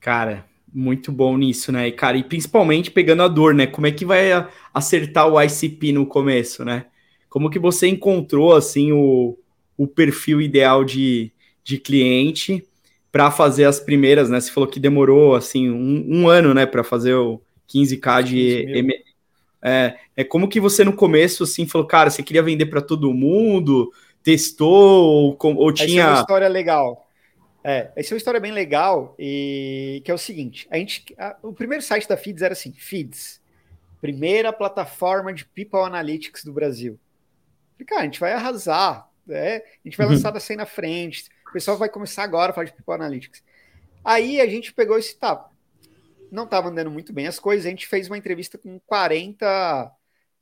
Cara, 0.00 0.46
muito 0.72 1.10
bom 1.10 1.36
nisso, 1.36 1.72
né? 1.72 1.88
E, 1.88 1.92
cara, 1.92 2.16
e 2.16 2.22
principalmente 2.22 2.90
pegando 2.90 3.22
a 3.22 3.28
dor, 3.28 3.54
né? 3.54 3.66
Como 3.66 3.86
é 3.86 3.90
que 3.90 4.04
vai 4.04 4.30
acertar 4.72 5.26
o 5.26 5.40
ICP 5.40 5.92
no 5.92 6.06
começo, 6.06 6.64
né? 6.64 6.86
Como 7.28 7.50
que 7.50 7.58
você 7.58 7.88
encontrou, 7.88 8.54
assim, 8.54 8.92
o, 8.92 9.36
o 9.76 9.86
perfil 9.86 10.40
ideal 10.40 10.84
de, 10.84 11.32
de 11.64 11.78
cliente 11.78 12.64
para 13.10 13.30
fazer 13.30 13.64
as 13.64 13.80
primeiras, 13.80 14.30
né? 14.30 14.40
Você 14.40 14.52
falou 14.52 14.68
que 14.68 14.78
demorou, 14.78 15.34
assim, 15.34 15.70
um, 15.70 16.06
um 16.08 16.28
ano, 16.28 16.54
né? 16.54 16.66
Para 16.66 16.84
fazer 16.84 17.14
o 17.14 17.40
15K 17.68 18.22
de... 18.22 19.04
É, 19.62 19.96
é 20.16 20.22
como 20.22 20.48
que 20.48 20.60
você 20.60 20.84
no 20.84 20.92
começo, 20.92 21.42
assim, 21.42 21.66
falou, 21.66 21.86
cara, 21.86 22.10
você 22.10 22.22
queria 22.22 22.42
vender 22.42 22.66
para 22.66 22.80
todo 22.80 23.12
mundo, 23.12 23.92
testou, 24.22 25.36
ou, 25.40 25.56
ou 25.56 25.72
tinha... 25.72 26.02
Essa 26.02 26.10
é 26.10 26.12
uma 26.12 26.20
história 26.20 26.48
legal. 26.48 27.06
É, 27.68 27.90
essa 27.96 28.12
é 28.12 28.14
uma 28.14 28.18
história 28.18 28.38
bem 28.38 28.52
legal, 28.52 29.16
e 29.18 30.00
que 30.04 30.10
é 30.12 30.14
o 30.14 30.18
seguinte: 30.18 30.68
a 30.70 30.76
gente, 30.78 31.04
a, 31.18 31.36
o 31.42 31.52
primeiro 31.52 31.82
site 31.82 32.06
da 32.06 32.16
Feeds 32.16 32.40
era 32.40 32.52
assim, 32.52 32.72
Feeds, 32.72 33.40
primeira 34.00 34.52
plataforma 34.52 35.34
de 35.34 35.44
People 35.44 35.80
Analytics 35.80 36.44
do 36.44 36.52
Brasil. 36.52 36.96
Falei, 37.72 37.86
cara, 37.86 38.00
a 38.02 38.04
gente 38.04 38.20
vai 38.20 38.32
arrasar, 38.34 39.10
né? 39.26 39.56
a 39.56 39.62
gente 39.84 39.96
vai 39.96 40.06
uhum. 40.06 40.12
lançar 40.12 40.30
da 40.30 40.38
cena 40.38 40.62
na 40.62 40.66
frente, 40.66 41.24
o 41.48 41.52
pessoal 41.52 41.76
vai 41.76 41.88
começar 41.88 42.22
agora 42.22 42.52
a 42.52 42.54
falar 42.54 42.66
de 42.66 42.72
People 42.72 42.94
Analytics. 42.94 43.42
Aí 44.04 44.40
a 44.40 44.46
gente 44.46 44.72
pegou 44.72 44.96
esse 44.96 45.16
tá, 45.16 45.50
não 46.30 46.44
estava 46.44 46.68
andando 46.68 46.90
muito 46.90 47.12
bem 47.12 47.26
as 47.26 47.38
coisas, 47.38 47.66
a 47.66 47.70
gente 47.70 47.86
fez 47.86 48.08
uma 48.08 48.18
entrevista 48.18 48.58
com 48.58 48.78
40 48.80 49.92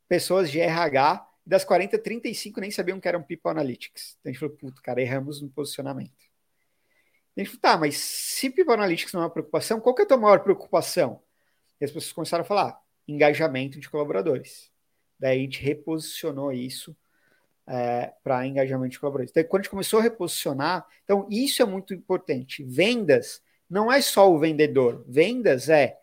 pessoas 0.09 0.51
de 0.51 0.61
RH, 0.61 1.27
das 1.47 1.65
40, 1.65 1.99
35 1.99 2.61
nem 2.61 2.71
sabiam 2.71 2.99
que 2.99 3.09
eram 3.09 3.23
People 3.23 3.51
Analytics. 3.51 4.17
Então 4.19 4.31
a 4.31 4.33
gente 4.33 4.41
falou, 4.41 4.57
puto, 4.57 4.83
cara, 4.83 5.01
erramos 5.01 5.43
no 5.43 5.49
posicionamento. 5.49 6.25
A 7.37 7.41
gente 7.41 7.49
falou, 7.49 7.61
tá, 7.61 7.77
mas 7.77 7.97
se 7.97 8.49
People 8.49 8.73
Analytics 8.73 9.13
não 9.13 9.23
é 9.23 9.25
uma 9.25 9.31
preocupação, 9.31 9.81
qual 9.81 9.95
que 9.95 10.03
é 10.03 10.05
a 10.05 10.09
tua 10.09 10.17
maior 10.17 10.41
preocupação? 10.41 11.21
E 11.81 11.85
as 11.85 11.91
pessoas 11.91 12.13
começaram 12.13 12.43
a 12.43 12.47
falar, 12.47 12.81
engajamento 13.07 13.79
de 13.79 13.91
colaboradores. 13.91 14.71
Daí 15.19 15.39
a 15.39 15.43
gente 15.43 15.63
reposicionou 15.63 16.53
isso 16.53 16.97
é, 17.67 18.13
para 18.23 18.47
engajamento 18.47 18.93
de 18.93 19.01
colaboradores. 19.01 19.31
Então, 19.31 19.45
quando 19.45 19.61
a 19.61 19.63
gente 19.65 19.71
começou 19.71 20.01
a 20.01 20.03
reposicionar, 20.03 20.87
então 21.03 21.27
isso 21.31 21.63
é 21.63 21.65
muito 21.65 21.93
importante. 21.93 22.63
Vendas 22.63 23.43
não 23.69 23.91
é 23.91 24.01
só 24.01 24.31
o 24.31 24.39
vendedor. 24.39 25.05
Vendas 25.09 25.69
é 25.69 25.97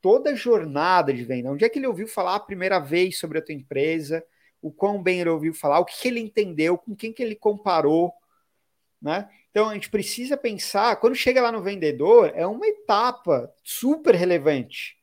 toda 0.00 0.30
a 0.30 0.34
jornada 0.34 1.12
de 1.12 1.24
venda. 1.24 1.50
Onde 1.50 1.64
é 1.64 1.68
que 1.68 1.78
ele 1.78 1.86
ouviu 1.86 2.08
falar 2.08 2.34
a 2.34 2.40
primeira 2.40 2.78
vez 2.78 3.18
sobre 3.18 3.38
a 3.38 3.42
tua 3.42 3.54
empresa? 3.54 4.24
O 4.60 4.70
quão 4.70 5.02
bem 5.02 5.20
ele 5.20 5.30
ouviu 5.30 5.54
falar? 5.54 5.78
O 5.80 5.84
que 5.84 6.08
ele 6.08 6.20
entendeu? 6.20 6.76
Com 6.76 6.94
quem 6.94 7.12
que 7.12 7.22
ele 7.22 7.36
comparou? 7.36 8.12
Né? 9.00 9.28
Então 9.50 9.68
a 9.68 9.74
gente 9.74 9.90
precisa 9.90 10.36
pensar, 10.36 10.96
quando 10.96 11.14
chega 11.14 11.42
lá 11.42 11.52
no 11.52 11.62
vendedor, 11.62 12.32
é 12.34 12.46
uma 12.46 12.66
etapa 12.66 13.52
super 13.62 14.14
relevante. 14.14 14.96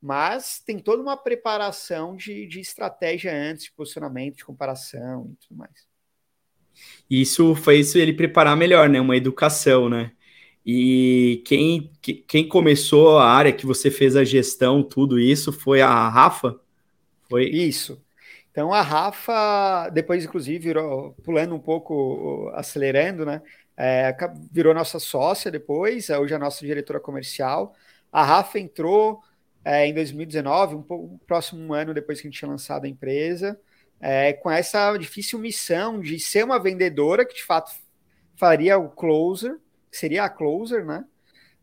Mas 0.00 0.62
tem 0.64 0.78
toda 0.78 1.02
uma 1.02 1.16
preparação 1.16 2.14
de, 2.14 2.46
de 2.46 2.60
estratégia 2.60 3.32
antes, 3.34 3.64
de 3.64 3.72
posicionamento, 3.72 4.36
de 4.36 4.44
comparação 4.44 5.32
e 5.32 5.36
tudo 5.46 5.58
mais. 5.58 5.88
Isso 7.10 7.54
fez 7.56 7.94
ele 7.94 8.12
preparar 8.12 8.56
melhor, 8.56 8.88
né? 8.88 9.00
Uma 9.00 9.16
educação, 9.16 9.88
né? 9.88 10.12
E 10.70 11.42
quem, 11.46 11.90
quem 12.26 12.46
começou 12.46 13.16
a 13.16 13.26
área 13.26 13.54
que 13.54 13.64
você 13.64 13.90
fez 13.90 14.14
a 14.14 14.22
gestão, 14.22 14.82
tudo 14.82 15.18
isso, 15.18 15.50
foi 15.50 15.80
a 15.80 16.08
Rafa? 16.10 16.60
Foi 17.26 17.46
isso. 17.46 17.98
Então 18.50 18.74
a 18.74 18.82
Rafa, 18.82 19.88
depois, 19.88 20.26
inclusive, 20.26 20.58
virou, 20.58 21.12
pulando 21.24 21.54
um 21.54 21.58
pouco, 21.58 22.50
acelerando, 22.54 23.24
né? 23.24 23.40
é, 23.78 24.14
virou 24.50 24.74
nossa 24.74 24.98
sócia 24.98 25.50
depois, 25.52 26.10
é 26.10 26.18
hoje 26.18 26.34
a 26.34 26.38
nossa 26.38 26.66
diretora 26.66 26.98
comercial. 26.98 27.74
A 28.12 28.24
Rafa 28.24 28.58
entrou 28.58 29.22
é, 29.64 29.86
em 29.86 29.94
2019, 29.94 30.74
um, 30.74 30.84
um 30.90 31.18
próximo 31.26 31.72
ano 31.72 31.94
depois 31.94 32.20
que 32.20 32.26
a 32.26 32.30
gente 32.30 32.40
tinha 32.40 32.50
lançado 32.50 32.84
a 32.84 32.88
empresa, 32.88 33.58
é, 34.00 34.32
com 34.32 34.50
essa 34.50 34.96
difícil 34.96 35.38
missão 35.38 36.00
de 36.00 36.18
ser 36.18 36.44
uma 36.44 36.58
vendedora 36.58 37.24
que 37.24 37.36
de 37.36 37.44
fato 37.44 37.70
faria 38.36 38.76
o 38.76 38.88
closer, 38.90 39.56
seria 39.90 40.24
a 40.24 40.28
closer, 40.28 40.84
né? 40.84 41.04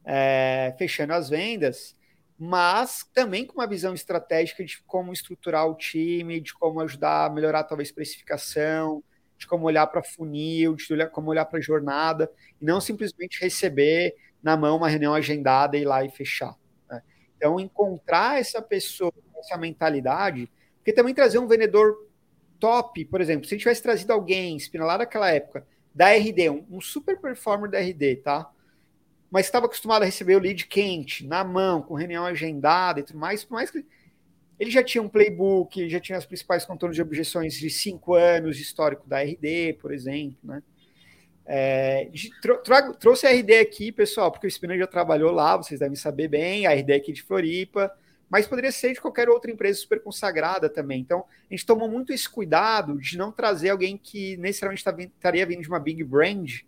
É, 0.04 0.76
fechando 0.78 1.14
as 1.14 1.30
vendas, 1.30 1.96
mas 2.38 3.06
também 3.14 3.46
com 3.46 3.54
uma 3.54 3.68
visão 3.68 3.94
estratégica 3.94 4.64
de 4.64 4.82
como 4.84 5.14
estruturar 5.14 5.68
o 5.68 5.76
time, 5.76 6.42
de 6.42 6.54
como 6.54 6.80
ajudar 6.82 7.26
a 7.26 7.30
melhorar 7.30 7.64
talvez 7.64 7.92
precificação, 7.92 9.04
de 9.38 9.48
como 9.48 9.66
olhar 9.66 9.88
para 9.88 10.04
funil, 10.04 10.76
de 10.76 10.94
olhar, 10.94 11.08
como 11.10 11.30
olhar 11.30 11.46
para 11.46 11.60
jornada, 11.62 12.30
e 12.62 12.66
não 12.66 12.80
simplesmente 12.80 13.42
receber 13.42 14.16
na 14.44 14.56
mão 14.56 14.78
uma 14.78 14.90
reunião 14.90 15.14
agendada 15.14 15.78
e 15.78 15.82
ir 15.82 15.86
lá 15.86 16.04
e 16.04 16.10
fechar. 16.10 16.56
Né? 16.90 17.02
Então, 17.36 17.60
encontrar 17.60 18.40
essa 18.40 18.62
pessoa, 18.62 19.12
essa 19.38 19.58
mentalidade, 19.58 20.50
porque 20.78 20.94
também 20.94 21.14
trazer 21.14 21.40
um 21.40 21.48
vendedor 21.48 22.06
top, 22.60 23.06
por 23.06 23.22
exemplo, 23.22 23.46
se 23.46 23.54
a 23.54 23.56
gente 23.56 23.64
tivesse 23.64 23.82
trazido 23.82 24.14
alguém, 24.14 24.58
lá 24.76 24.98
daquela 24.98 25.32
época, 25.32 25.66
da 25.96 26.10
RD, 26.10 26.50
um, 26.50 26.66
um 26.70 26.82
super 26.82 27.18
performer 27.18 27.72
da 27.72 27.80
RD, 27.80 28.18
tá? 28.18 28.52
Mas 29.32 29.46
estava 29.46 29.66
acostumado 29.66 30.04
a 30.04 30.06
receber 30.06 30.36
o 30.36 30.40
lead 30.40 30.68
quente, 30.68 31.26
na 31.26 31.44
mão, 31.44 31.82
com 31.82 31.94
reunião 31.94 32.26
agendada 32.26 33.00
e 33.00 33.04
tudo 33.04 33.18
mais, 33.18 33.46
por 33.46 33.54
mais 33.54 33.72
que 33.72 33.86
ele 34.60 34.70
já 34.70 34.84
tinha 34.84 35.02
um 35.02 35.10
playbook, 35.10 35.90
já 35.90 36.00
tinha 36.00 36.18
as 36.18 36.26
principais 36.26 36.66
contornos 36.66 36.96
de 36.96 37.02
objeções 37.02 37.54
de 37.54 37.70
cinco 37.70 38.14
anos 38.14 38.60
histórico 38.60 39.08
da 39.08 39.22
RD, 39.22 39.78
por 39.82 39.94
exemplo, 39.94 40.38
né? 40.44 40.62
É, 41.48 42.10
trouxe 43.00 43.28
a 43.28 43.32
RD 43.32 43.60
aqui, 43.60 43.92
pessoal, 43.92 44.32
porque 44.32 44.48
o 44.48 44.50
Spinner 44.50 44.80
já 44.80 44.88
trabalhou 44.88 45.32
lá, 45.32 45.56
vocês 45.56 45.80
devem 45.80 45.96
saber 45.96 46.28
bem, 46.28 46.66
a 46.66 46.74
RD 46.74 46.94
aqui 46.94 47.14
de 47.14 47.22
Floripa, 47.22 47.92
mas 48.30 48.48
poderia 48.48 48.72
ser 48.72 48.94
de 48.94 49.02
qualquer 49.02 49.30
outra 49.30 49.52
empresa 49.52 49.80
super 49.80 50.02
consagrada 50.02 50.70
também. 50.70 51.00
Então, 51.00 51.26
a 51.50 51.54
gente 51.54 51.66
tomou 51.66 51.90
muito 51.90 52.12
esse 52.12 52.28
cuidado 52.28 53.00
de 53.00 53.18
não 53.18 53.32
trazer 53.32 53.70
alguém 53.70 53.98
que 53.98 54.36
necessariamente 54.38 54.84
tá 54.84 54.96
estaria 55.00 55.46
vindo 55.46 55.62
de 55.62 55.68
uma 55.68 55.80
big 55.80 56.04
brand, 56.04 56.62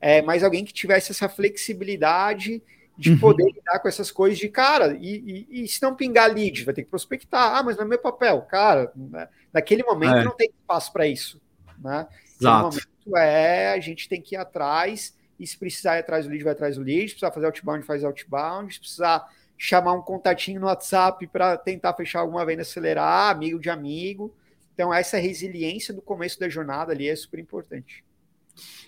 é, 0.00 0.22
mas 0.22 0.42
alguém 0.42 0.64
que 0.64 0.72
tivesse 0.72 1.12
essa 1.12 1.28
flexibilidade 1.28 2.62
de 2.96 3.12
uhum. 3.12 3.18
poder 3.18 3.44
lidar 3.52 3.78
com 3.78 3.86
essas 3.86 4.10
coisas 4.10 4.38
de 4.38 4.48
cara, 4.48 4.98
e, 5.00 5.46
e, 5.50 5.62
e, 5.62 5.68
se 5.68 5.80
não 5.80 5.94
pingar 5.94 6.32
lead, 6.32 6.64
vai 6.64 6.74
ter 6.74 6.82
que 6.82 6.90
prospectar. 6.90 7.56
Ah, 7.56 7.62
mas 7.62 7.76
não 7.76 7.84
é 7.84 7.88
meu 7.88 7.98
papel. 7.98 8.42
Cara, 8.42 8.90
né? 8.96 9.28
naquele 9.52 9.84
momento 9.84 10.16
é. 10.16 10.24
não 10.24 10.34
tem 10.34 10.50
espaço 10.50 10.92
para 10.92 11.06
isso. 11.06 11.40
Né? 11.78 12.08
Exato. 12.40 12.64
momento 12.64 13.16
é 13.16 13.72
a 13.72 13.78
gente 13.78 14.08
tem 14.08 14.20
que 14.20 14.34
ir 14.34 14.38
atrás, 14.38 15.16
e 15.38 15.46
se 15.46 15.56
precisar 15.56 15.96
ir 15.96 16.00
atrás 16.00 16.24
do 16.24 16.30
lead, 16.30 16.42
vai 16.42 16.52
atrás 16.52 16.76
do 16.76 16.82
lead, 16.82 17.02
se 17.02 17.14
precisar 17.14 17.30
fazer 17.30 17.46
outbound, 17.46 17.86
faz 17.86 18.02
outbound, 18.02 18.74
se 18.74 18.80
precisar 18.80 19.28
chamar 19.58 19.92
um 19.92 20.00
contatinho 20.00 20.60
no 20.60 20.66
WhatsApp 20.66 21.26
para 21.26 21.56
tentar 21.56 21.92
fechar 21.94 22.20
alguma 22.20 22.46
venda, 22.46 22.62
acelerar, 22.62 23.30
amigo 23.30 23.58
de 23.58 23.68
amigo. 23.68 24.32
Então, 24.72 24.94
essa 24.94 25.18
resiliência 25.18 25.92
do 25.92 26.00
começo 26.00 26.38
da 26.38 26.48
jornada 26.48 26.92
ali 26.92 27.08
é 27.08 27.16
super 27.16 27.40
importante. 27.40 28.04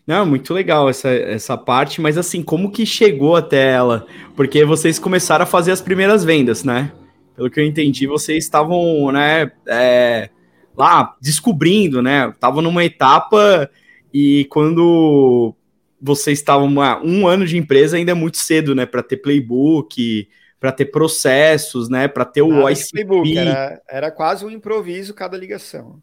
Não, 0.07 0.25
muito 0.25 0.55
legal 0.55 0.89
essa, 0.89 1.09
essa 1.09 1.57
parte, 1.59 2.01
mas 2.01 2.17
assim, 2.17 2.43
como 2.43 2.71
que 2.71 2.87
chegou 2.87 3.37
até 3.37 3.73
ela? 3.73 4.07
Porque 4.37 4.65
vocês 4.65 4.99
começaram 4.99 5.43
a 5.43 5.47
fazer 5.47 5.73
as 5.73 5.81
primeiras 5.81 6.25
vendas, 6.25 6.63
né? 6.65 6.93
Pelo 7.35 7.51
que 7.51 7.61
eu 7.61 7.65
entendi, 7.65 8.07
vocês 8.07 8.45
estavam, 8.45 9.11
né, 9.13 9.51
é, 9.67 10.31
lá 10.77 11.17
descobrindo, 11.21 12.03
né? 12.03 12.29
Estavam 12.29 12.63
numa 12.63 12.85
etapa 12.85 13.71
e 14.13 14.47
quando 14.51 15.55
vocês 16.01 16.39
estavam 16.39 16.73
um 17.05 17.27
ano 17.27 17.47
de 17.47 17.59
empresa 17.59 17.97
ainda 17.97 18.13
é 18.13 18.15
muito 18.15 18.39
cedo, 18.39 18.75
né, 18.75 18.87
para 18.87 19.03
ter 19.03 19.19
playbook, 19.19 20.29
para 20.61 20.71
ter 20.71 20.85
processos, 20.87 21.89
né, 21.89 22.07
para 22.07 22.27
ter 22.27 22.43
o 22.43 22.69
ICP. 22.69 22.91
Playbook, 22.93 23.39
era, 23.39 23.81
era 23.89 24.11
quase 24.11 24.45
um 24.45 24.51
improviso 24.51 25.15
cada 25.15 25.37
ligação. 25.37 26.01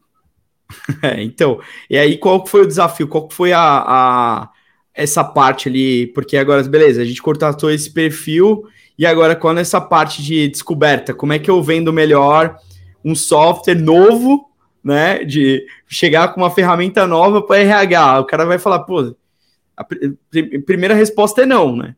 É, 1.02 1.24
então, 1.24 1.62
e 1.90 1.98
aí 1.98 2.18
qual 2.18 2.46
foi 2.46 2.64
o 2.64 2.68
desafio? 2.68 3.08
Qual 3.08 3.30
foi 3.32 3.54
a, 3.54 3.62
a, 3.62 4.50
essa 4.94 5.24
parte 5.24 5.70
ali? 5.70 6.08
Porque 6.08 6.36
agora, 6.36 6.62
beleza, 6.64 7.02
a 7.02 7.06
gente 7.06 7.22
contratou 7.22 7.72
esse 7.72 7.90
perfil 7.90 8.66
e 8.98 9.06
agora 9.06 9.34
qual 9.34 9.58
é 9.58 9.62
essa 9.62 9.80
parte 9.80 10.22
de 10.22 10.50
descoberta? 10.50 11.14
Como 11.14 11.32
é 11.32 11.40
que 11.40 11.50
eu 11.50 11.64
vendo 11.64 11.94
melhor 11.94 12.58
um 13.06 13.16
software 13.16 13.76
novo, 13.76 14.50
né? 14.84 15.24
De 15.24 15.66
chegar 15.88 16.34
com 16.34 16.42
uma 16.42 16.52
ferramenta 16.52 17.08
nova 17.08 17.42
para 17.42 17.62
RH? 17.62 18.20
O 18.20 18.26
cara 18.26 18.46
vai 18.46 18.60
falar, 18.60 18.80
pô, 18.80 19.16
a 19.78 19.86
primeira 20.66 20.96
resposta 20.96 21.44
é 21.44 21.46
não, 21.46 21.78
né? 21.78 21.96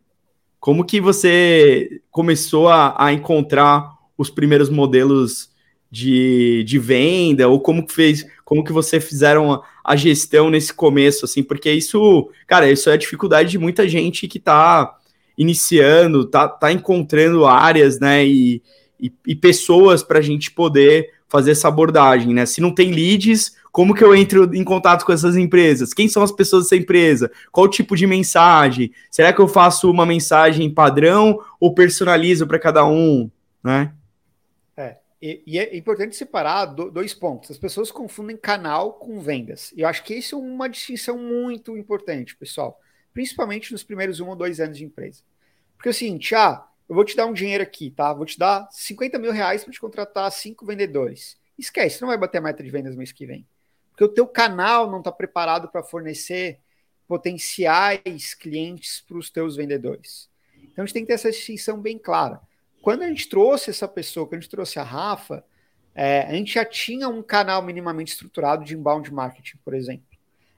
Como 0.60 0.84
que 0.84 1.00
você 1.00 2.02
começou 2.12 2.68
a, 2.68 2.96
a 2.98 3.14
encontrar 3.14 3.92
os 4.18 4.30
primeiros 4.30 4.70
modelos 4.70 5.50
de, 5.90 6.64
de 6.66 6.78
venda, 6.78 7.48
ou 7.48 7.60
como 7.60 7.86
que 7.86 7.94
fez, 7.94 8.26
como 8.46 8.64
que 8.64 8.72
você 8.72 9.00
fizeram 9.00 9.54
a, 9.54 9.64
a, 9.84 9.96
gestão 9.96 10.50
nesse 10.50 10.74
começo, 10.74 11.26
assim, 11.26 11.42
porque 11.42 11.72
isso, 11.72 12.30
cara, 12.46 12.70
isso 12.70 12.90
é 12.90 12.94
a 12.94 12.98
dificuldade 12.98 13.50
de 13.50 13.58
muita 13.58 13.88
gente 13.88 14.28
que 14.28 14.38
está 14.38 14.98
iniciando, 15.38 16.26
tá, 16.26 16.48
tá 16.48 16.72
encontrando 16.72 17.46
áreas, 17.46 18.00
né, 18.00 18.26
e, 18.26 18.62
e, 19.00 19.12
e 19.26 19.36
pessoas 19.36 20.04
para 20.04 20.20
a 20.20 20.22
gente 20.22 20.52
poder 20.52 21.10
fazer 21.30 21.52
essa 21.52 21.68
abordagem, 21.68 22.34
né? 22.34 22.46
Se 22.46 22.60
não 22.60 22.74
tem 22.74 22.92
leads, 22.92 23.56
como 23.72 23.94
que 23.94 24.04
eu 24.04 24.16
entro 24.16 24.54
em 24.54 24.64
contato 24.64 25.06
com 25.06 25.14
essas 25.14 25.38
empresas? 25.38 25.94
Quem 25.94 26.10
são 26.10 26.24
as 26.24 26.32
pessoas 26.32 26.64
dessa 26.64 26.76
empresa? 26.76 27.32
Qual 27.52 27.68
tipo 27.68 27.96
de 27.96 28.08
mensagem? 28.08 28.92
Será 29.12 29.32
que 29.32 29.40
eu 29.40 29.48
faço 29.48 29.90
uma 29.90 30.06
mensagem 30.06 30.74
padrão 30.74 31.40
ou 31.60 31.74
personalizo 31.74 32.48
para 32.48 32.60
cada 32.60 32.86
um, 32.86 33.30
né? 33.64 33.94
É, 34.76 34.98
e, 35.22 35.44
e, 35.46 35.60
é 35.60 35.78
importante 35.78 36.16
separar 36.16 36.66
dois 36.66 37.14
pontos. 37.14 37.52
As 37.52 37.58
pessoas 37.58 37.92
confundem 37.92 38.36
canal 38.36 38.94
com 38.94 39.20
vendas. 39.20 39.72
E 39.76 39.82
eu 39.82 39.88
acho 39.88 40.04
que 40.04 40.16
isso 40.16 40.36
é 40.36 40.40
uma 40.40 40.68
distinção 40.68 41.18
muito 41.18 41.78
importante, 41.78 42.36
pessoal. 42.36 42.80
Principalmente 43.14 43.72
nos 43.72 43.84
primeiros 43.84 44.20
um 44.20 44.30
ou 44.30 44.36
dois 44.36 44.60
anos 44.60 44.78
de 44.78 44.86
empresa. 44.86 45.22
Porque 45.78 45.90
o 45.90 45.94
seguinte, 45.94 46.34
ah, 46.34 46.66
eu 46.90 46.96
vou 46.96 47.06
te 47.06 47.16
dar 47.16 47.28
um 47.28 47.34
dinheiro 47.34 47.62
aqui, 47.62 47.92
tá? 47.92 48.12
Vou 48.12 48.26
te 48.26 48.38
dar 48.38 48.68
50 48.72 49.20
mil 49.20 49.32
reais 49.32 49.64
para 49.64 49.72
te 49.72 49.80
contratar 49.80 50.32
cinco 50.32 50.66
vendedores. 50.66 51.38
Esquece, 51.58 52.02
não 52.02 52.08
vai 52.08 52.18
bater 52.18 52.40
a 52.40 52.42
meta 52.42 52.64
de 52.64 52.72
vendas 52.72 52.96
mês 52.96 53.12
que 53.12 53.28
vem. 53.28 53.48
Porque 53.92 54.04
o 54.04 54.10
teu 54.10 54.26
canal 54.26 54.90
não 54.90 54.98
está 54.98 55.12
preparado 55.12 55.70
para 55.70 55.84
fornecer 55.84 56.60
potenciais 57.08 58.34
clientes 58.34 59.02
para 59.08 59.18
os 59.18 59.30
teus 59.30 59.56
vendedores. 59.56 60.30
Então 60.56 60.84
a 60.84 60.86
gente 60.86 60.94
tem 60.94 61.04
que 61.04 61.08
ter 61.08 61.14
essa 61.14 61.30
distinção 61.30 61.80
bem 61.80 61.98
clara. 61.98 62.42
Quando 62.82 63.04
a 63.04 63.08
gente 63.08 63.30
trouxe 63.30 63.70
essa 63.70 63.88
pessoa, 63.88 64.26
quando 64.26 64.40
a 64.40 64.42
gente 64.42 64.50
trouxe 64.50 64.80
a 64.80 64.84
Rafa, 64.84 65.46
é, 65.94 66.22
a 66.22 66.34
gente 66.34 66.54
já 66.54 66.66
tinha 66.66 67.08
um 67.08 67.22
canal 67.22 67.62
minimamente 67.62 68.14
estruturado 68.14 68.64
de 68.64 68.74
inbound 68.74 69.14
marketing, 69.14 69.58
por 69.64 69.76
exemplo. 69.76 70.08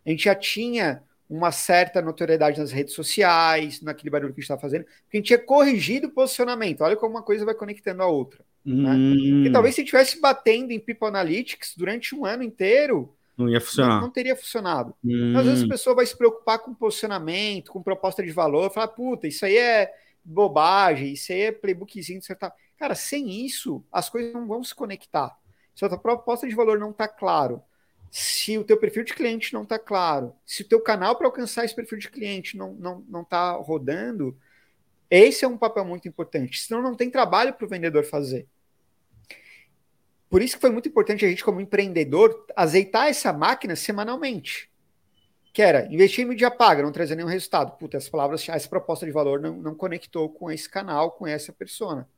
A 0.05 0.09
gente 0.09 0.23
já 0.23 0.35
tinha 0.35 1.03
uma 1.31 1.51
certa 1.51 2.01
notoriedade 2.01 2.59
nas 2.59 2.73
redes 2.73 2.93
sociais, 2.93 3.81
naquele 3.81 4.09
barulho 4.09 4.33
que 4.33 4.41
a 4.41 4.41
gente 4.41 4.51
está 4.51 4.57
fazendo, 4.57 4.83
porque 4.83 5.15
a 5.15 5.17
gente 5.17 5.27
tinha 5.27 5.39
corrigido 5.39 6.07
o 6.07 6.11
posicionamento. 6.11 6.81
Olha 6.81 6.97
como 6.97 7.15
uma 7.15 7.23
coisa 7.23 7.45
vai 7.45 7.55
conectando 7.55 8.03
a 8.03 8.07
outra. 8.07 8.43
Né? 8.65 8.91
Hum. 8.91 9.43
Né? 9.43 9.49
talvez 9.49 9.73
se 9.73 9.81
estivesse 9.81 10.19
batendo 10.19 10.71
em 10.71 10.79
People 10.79 11.07
Analytics 11.07 11.73
durante 11.77 12.13
um 12.13 12.25
ano 12.25 12.43
inteiro, 12.43 13.15
não 13.37 13.49
ia 13.49 13.61
funcionar. 13.61 14.01
Não, 14.01 14.09
teria 14.09 14.35
funcionado. 14.35 14.93
Hum. 15.03 15.33
Às 15.37 15.45
vezes 15.45 15.63
a 15.63 15.67
pessoa 15.69 15.95
vai 15.95 16.05
se 16.05 16.17
preocupar 16.17 16.59
com 16.59 16.73
posicionamento, 16.73 17.71
com 17.71 17.81
proposta 17.81 18.21
de 18.21 18.31
valor, 18.31 18.69
falar, 18.69 18.89
puta, 18.89 19.25
isso 19.25 19.45
aí 19.45 19.57
é 19.57 19.89
bobagem, 20.23 21.13
isso 21.13 21.31
aí 21.31 21.43
é 21.43 21.51
playbookzinho, 21.53 22.19
etc. 22.19 22.51
Cara, 22.77 22.93
sem 22.93 23.45
isso, 23.45 23.81
as 23.89 24.09
coisas 24.09 24.33
não 24.33 24.45
vão 24.45 24.61
se 24.65 24.75
conectar. 24.75 25.33
Se 25.73 25.85
a 25.85 25.89
tua 25.89 25.97
proposta 25.97 26.45
de 26.45 26.53
valor 26.53 26.77
não 26.77 26.91
está 26.91 27.07
claro, 27.07 27.63
se 28.11 28.57
o 28.57 28.63
teu 28.65 28.75
perfil 28.75 29.05
de 29.05 29.13
cliente 29.13 29.53
não 29.53 29.63
está 29.63 29.79
claro, 29.79 30.35
se 30.45 30.63
o 30.63 30.67
teu 30.67 30.81
canal 30.81 31.15
para 31.15 31.27
alcançar 31.27 31.63
esse 31.63 31.73
perfil 31.73 31.97
de 31.97 32.09
cliente 32.09 32.57
não 32.57 32.73
está 32.73 32.83
não, 32.83 33.05
não 33.07 33.23
tá 33.23 33.51
rodando, 33.53 34.37
esse 35.09 35.45
é 35.45 35.47
um 35.47 35.57
papel 35.57 35.85
muito 35.85 36.09
importante. 36.09 36.61
Senão 36.61 36.81
não 36.81 36.93
tem 36.93 37.09
trabalho 37.09 37.53
para 37.53 37.65
o 37.65 37.69
vendedor 37.69 38.03
fazer. 38.03 38.47
Por 40.29 40.41
isso 40.41 40.55
que 40.55 40.61
foi 40.61 40.69
muito 40.69 40.89
importante 40.89 41.25
a 41.25 41.29
gente, 41.29 41.43
como 41.43 41.61
empreendedor, 41.61 42.45
azeitar 42.55 43.07
essa 43.07 43.31
máquina 43.31 43.75
semanalmente. 43.77 44.69
Que 45.53 45.61
era 45.61 45.85
investir 45.93 46.25
em 46.25 46.29
mídia 46.29 46.51
paga, 46.51 46.83
não 46.83 46.91
trazer 46.91 47.15
nenhum 47.15 47.27
resultado. 47.27 47.77
Puta, 47.77 47.97
as 47.97 48.09
palavras, 48.09 48.47
essa 48.47 48.69
proposta 48.69 49.05
de 49.05 49.11
valor 49.11 49.39
não, 49.41 49.57
não 49.57 49.75
conectou 49.75 50.29
com 50.29 50.51
esse 50.51 50.69
canal, 50.69 51.11
com 51.11 51.27
essa 51.27 51.51
persona. 51.53 52.09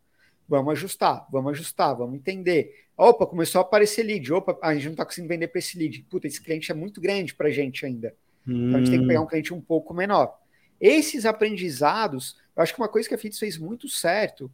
Vamos 0.47 0.73
ajustar, 0.73 1.25
vamos 1.31 1.53
ajustar, 1.53 1.95
vamos 1.95 2.15
entender. 2.15 2.85
Opa, 2.97 3.25
começou 3.25 3.59
a 3.59 3.61
aparecer 3.63 4.03
lead. 4.03 4.31
Opa, 4.33 4.57
a 4.61 4.73
gente 4.73 4.85
não 4.85 4.91
está 4.91 5.05
conseguindo 5.05 5.29
vender 5.33 5.47
para 5.47 5.59
esse 5.59 5.77
lead. 5.77 6.05
Puta, 6.09 6.27
esse 6.27 6.41
cliente 6.41 6.71
é 6.71 6.75
muito 6.75 6.99
grande 7.01 7.33
para 7.33 7.47
a 7.47 7.51
gente 7.51 7.85
ainda. 7.85 8.15
Hum. 8.47 8.67
Então 8.67 8.75
a 8.75 8.83
gente 8.83 8.91
tem 8.91 9.01
que 9.01 9.07
pegar 9.07 9.21
um 9.21 9.27
cliente 9.27 9.53
um 9.53 9.61
pouco 9.61 9.93
menor. 9.93 10.37
Esses 10.79 11.25
aprendizados, 11.25 12.37
eu 12.55 12.61
acho 12.61 12.73
que 12.73 12.81
uma 12.81 12.89
coisa 12.89 13.07
que 13.07 13.15
a 13.15 13.17
FITS 13.17 13.39
fez 13.39 13.57
muito 13.57 13.87
certo 13.87 14.51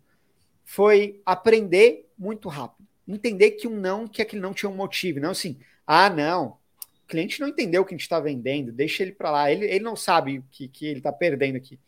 foi 0.64 1.20
aprender 1.26 2.08
muito 2.18 2.48
rápido. 2.48 2.88
Entender 3.08 3.52
que 3.52 3.68
um 3.68 3.76
não, 3.76 4.08
que 4.08 4.22
aquele 4.22 4.42
não 4.42 4.54
tinha 4.54 4.70
um 4.70 4.76
motivo. 4.76 5.20
Não 5.20 5.32
assim, 5.32 5.60
ah, 5.88 6.10
não, 6.10 6.58
o 7.04 7.08
cliente 7.08 7.42
não 7.42 7.48
entendeu 7.48 7.82
o 7.82 7.86
que 7.86 7.96
a 7.96 7.98
gente 7.98 8.04
está 8.04 8.20
vendendo, 8.20 8.72
deixa 8.72 9.02
ele 9.02 9.12
para 9.12 9.32
lá. 9.32 9.52
Ele, 9.52 9.66
ele 9.66 9.84
não 9.84 9.96
sabe 9.96 10.44
que, 10.52 10.68
que 10.68 10.86
ele 10.86 11.00
está 11.00 11.12
perdendo 11.12 11.56
aqui. 11.56 11.80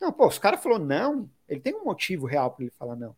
Não, 0.00 0.10
pô, 0.10 0.26
os 0.26 0.38
cara 0.38 0.56
falou 0.56 0.78
não, 0.78 1.28
ele 1.46 1.60
tem 1.60 1.74
um 1.74 1.84
motivo 1.84 2.24
real 2.24 2.50
para 2.50 2.64
ele 2.64 2.72
falar 2.78 2.96
não. 2.96 3.14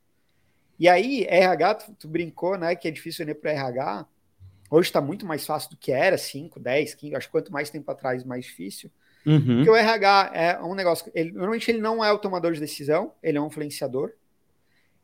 E 0.78 0.88
aí, 0.88 1.24
RH, 1.24 1.74
tu, 1.74 1.94
tu, 2.00 2.08
brincou, 2.08 2.58
né, 2.58 2.74
que 2.74 2.88
é 2.88 2.90
difícil 2.90 3.24
vender 3.24 3.38
para 3.38 3.52
RH. 3.52 4.06
Hoje 4.70 4.88
está 4.88 5.00
muito 5.00 5.24
mais 5.24 5.46
fácil 5.46 5.70
do 5.70 5.76
que 5.76 5.92
era, 5.92 6.18
5, 6.18 6.58
10, 6.58 6.94
15, 6.94 7.14
acho 7.14 7.26
que 7.28 7.32
quanto 7.32 7.52
mais 7.52 7.70
tempo 7.70 7.90
atrás, 7.90 8.24
mais 8.24 8.44
difícil. 8.44 8.90
Uhum. 9.24 9.56
Porque 9.56 9.70
o 9.70 9.76
RH 9.76 10.30
é 10.34 10.62
um 10.62 10.74
negócio, 10.74 11.10
ele, 11.14 11.32
normalmente 11.32 11.70
ele 11.70 11.80
não 11.80 12.04
é 12.04 12.12
o 12.12 12.18
tomador 12.18 12.52
de 12.52 12.60
decisão, 12.60 13.12
ele 13.22 13.38
é 13.38 13.40
um 13.40 13.46
influenciador. 13.46 14.12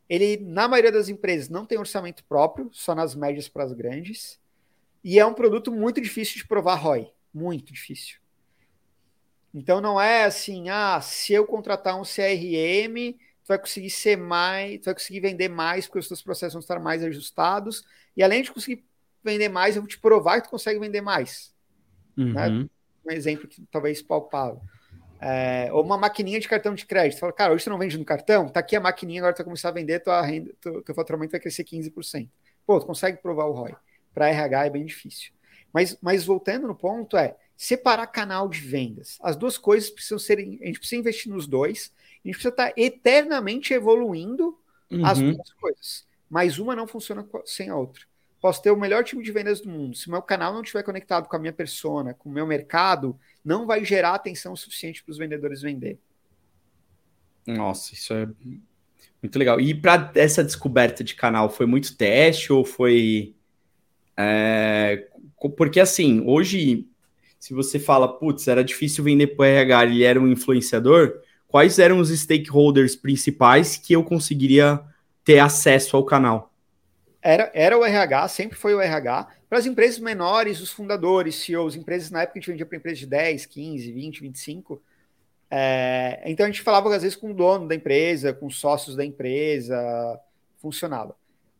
Ele, 0.09 0.38
na 0.38 0.66
maioria 0.66 0.90
das 0.90 1.09
empresas, 1.09 1.48
não 1.48 1.64
tem 1.64 1.78
orçamento 1.78 2.24
próprio, 2.24 2.68
só 2.72 2.94
nas 2.94 3.14
médias 3.14 3.48
para 3.48 3.62
as 3.62 3.72
grandes. 3.72 4.40
E 5.04 5.18
é 5.18 5.24
um 5.24 5.33
produto 5.33 5.70
muito 5.70 6.00
difícil 6.00 6.37
de 6.38 6.46
provar 6.46 6.74
ROI, 6.74 7.12
muito 7.33 7.72
difícil. 7.72 8.18
Então 9.54 9.80
não 9.80 10.00
é 10.00 10.24
assim, 10.24 10.68
ah, 10.68 11.00
se 11.00 11.33
eu 11.33 11.46
contratar 11.46 11.98
um 11.98 12.02
CRM, 12.02 13.16
vai 13.50 13.58
conseguir 13.58 13.90
ser 13.90 14.16
mais, 14.16 14.78
tu 14.80 14.84
vai 14.86 14.94
conseguir 14.94 15.20
vender 15.20 15.48
mais, 15.48 15.86
porque 15.86 15.98
os 15.98 16.08
seus 16.08 16.22
processos 16.22 16.54
vão 16.54 16.60
estar 16.60 16.78
mais 16.78 17.02
ajustados. 17.02 17.84
E 18.16 18.22
além 18.22 18.42
de 18.42 18.52
conseguir 18.52 18.84
vender 19.22 19.48
mais, 19.48 19.76
eu 19.76 19.82
vou 19.82 19.88
te 19.88 19.98
provar 19.98 20.40
que 20.40 20.48
tu 20.48 20.50
consegue 20.50 20.78
vender 20.78 21.00
mais. 21.00 21.54
Né? 22.16 22.24
Uhum. 22.24 22.60
Né? 22.62 22.68
Um 23.06 23.10
exemplo 23.10 23.48
que 23.48 23.62
talvez 23.70 24.02
palpável. 24.02 24.60
É, 25.20 25.68
ou 25.72 25.84
uma 25.84 25.98
maquininha 25.98 26.40
de 26.40 26.48
cartão 26.48 26.74
de 26.74 26.86
crédito. 26.86 27.18
Fala, 27.18 27.32
cara, 27.32 27.52
hoje 27.52 27.64
você 27.64 27.70
não 27.70 27.78
vende 27.78 27.98
no 27.98 28.04
cartão? 28.04 28.48
Tá 28.48 28.60
aqui 28.60 28.74
a 28.74 28.80
maquininha, 28.80 29.20
agora 29.20 29.34
tu 29.34 29.38
vai 29.38 29.44
começar 29.44 29.68
a 29.68 29.72
vender, 29.72 30.00
tua 30.00 30.22
renda, 30.22 30.50
teu, 30.60 30.82
teu 30.82 30.94
faturamento 30.94 31.32
vai 31.32 31.40
crescer 31.40 31.64
15%. 31.64 32.28
Pô, 32.66 32.80
tu 32.80 32.86
consegue 32.86 33.18
provar 33.18 33.44
o 33.46 33.52
ROI. 33.52 33.74
Para 34.14 34.28
RH 34.28 34.66
é 34.66 34.70
bem 34.70 34.84
difícil. 34.84 35.32
Mas, 35.72 35.96
mas 36.00 36.24
voltando 36.24 36.66
no 36.66 36.74
ponto, 36.74 37.16
é 37.16 37.36
separar 37.56 38.06
canal 38.06 38.48
de 38.48 38.60
vendas. 38.60 39.18
As 39.20 39.36
duas 39.36 39.58
coisas 39.58 39.90
precisam 39.90 40.18
ser. 40.18 40.38
A 40.38 40.66
gente 40.66 40.78
precisa 40.78 41.00
investir 41.00 41.30
nos 41.30 41.46
dois, 41.46 41.92
a 42.24 42.28
gente 42.28 42.35
precisa 42.35 42.50
estar 42.50 42.72
eternamente 42.76 43.72
evoluindo 43.72 44.59
uhum. 44.90 45.04
as 45.04 45.18
duas 45.18 45.52
coisas. 45.54 46.06
Mas 46.28 46.59
uma 46.59 46.76
não 46.76 46.87
funciona 46.87 47.26
sem 47.44 47.70
a 47.70 47.76
outra. 47.76 48.02
Posso 48.40 48.62
ter 48.62 48.70
o 48.70 48.76
melhor 48.76 49.04
time 49.04 49.22
de 49.22 49.33
vendas 49.33 49.61
do 49.61 49.68
mundo. 49.68 49.96
Se 49.96 50.11
meu 50.11 50.22
canal 50.22 50.52
não 50.52 50.62
estiver 50.62 50.83
conectado 50.83 51.28
com 51.28 51.37
a 51.37 51.38
minha 51.38 51.52
persona, 51.52 52.14
com 52.14 52.28
o 52.28 52.33
meu 52.33 52.46
mercado, 52.46 53.18
não 53.44 53.66
vai 53.66 53.85
gerar 53.85 54.14
atenção 54.14 54.56
suficiente 54.56 55.02
para 55.02 55.12
os 55.12 55.18
vendedores 55.18 55.61
vender. 55.61 55.98
Nossa, 57.46 57.94
isso 57.94 58.14
é 58.14 58.28
muito 59.22 59.38
legal. 59.38 59.61
E 59.61 59.74
para 59.74 60.11
essa 60.14 60.42
descoberta 60.42 61.04
de 61.04 61.14
canal, 61.14 61.50
foi 61.50 61.66
muito 61.66 61.96
teste 61.96 62.52
ou 62.52 62.64
foi. 62.64 63.35
É... 64.16 65.06
Porque 65.56 65.80
assim, 65.80 66.22
hoje, 66.26 66.87
se 67.38 67.52
você 67.52 67.78
fala, 67.78 68.09
putz, 68.18 68.48
era 68.48 68.64
difícil 68.64 69.04
vender 69.04 69.28
para 69.28 69.42
o 69.42 69.44
RH, 69.44 69.85
ele 69.85 70.02
era 70.02 70.20
um 70.20 70.28
influenciador, 70.28 71.20
quais 71.50 71.78
eram 71.78 71.98
os 71.98 72.10
stakeholders 72.10 72.94
principais 72.94 73.76
que 73.76 73.92
eu 73.92 74.04
conseguiria 74.04 74.80
ter 75.24 75.40
acesso 75.40 75.96
ao 75.96 76.04
canal? 76.04 76.52
Era, 77.20 77.50
era 77.52 77.76
o 77.76 77.84
RH, 77.84 78.28
sempre 78.28 78.56
foi 78.56 78.74
o 78.74 78.80
RH. 78.80 79.28
Para 79.48 79.58
as 79.58 79.66
empresas 79.66 79.98
menores, 79.98 80.60
os 80.60 80.70
fundadores, 80.70 81.34
CEOs, 81.34 81.74
empresas 81.74 82.10
na 82.10 82.22
época 82.22 82.38
a 82.38 82.40
gente 82.40 82.50
vendia 82.50 82.64
para 82.64 82.78
empresas 82.78 83.00
de 83.00 83.06
10, 83.06 83.46
15, 83.46 83.92
20, 83.92 84.20
25. 84.22 84.82
É, 85.50 86.22
então 86.24 86.46
a 86.46 86.48
gente 86.48 86.62
falava 86.62 86.94
às 86.94 87.02
vezes 87.02 87.16
com 87.16 87.32
o 87.32 87.34
dono 87.34 87.66
da 87.66 87.74
empresa, 87.74 88.32
com 88.32 88.46
os 88.46 88.58
sócios 88.58 88.94
da 88.94 89.04
empresa, 89.04 89.76
funcionava. 90.58 91.16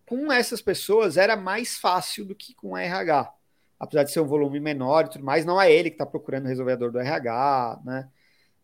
Com 0.07 0.33
essas 0.33 0.63
pessoas 0.63 1.17
era 1.17 1.37
mais 1.37 1.77
fácil 1.77 2.25
do 2.25 2.35
que 2.35 2.55
com 2.55 2.79
RH. 2.79 3.33
Apesar 3.79 4.05
de 4.05 4.13
ser 4.13 4.21
um 4.21 4.27
volume 4.27 4.61
menor 4.61 5.07
e 5.07 5.11
tudo 5.11 5.25
mais, 5.25 5.45
não 5.45 5.61
é 5.61 5.73
ele 5.73 5.91
que 5.91 5.95
está 5.95 6.07
procurando 6.07 6.45
o 6.45 6.49
resolvedor 6.49 6.93
do 6.93 7.01
RH, 7.01 7.81
né? 7.85 8.09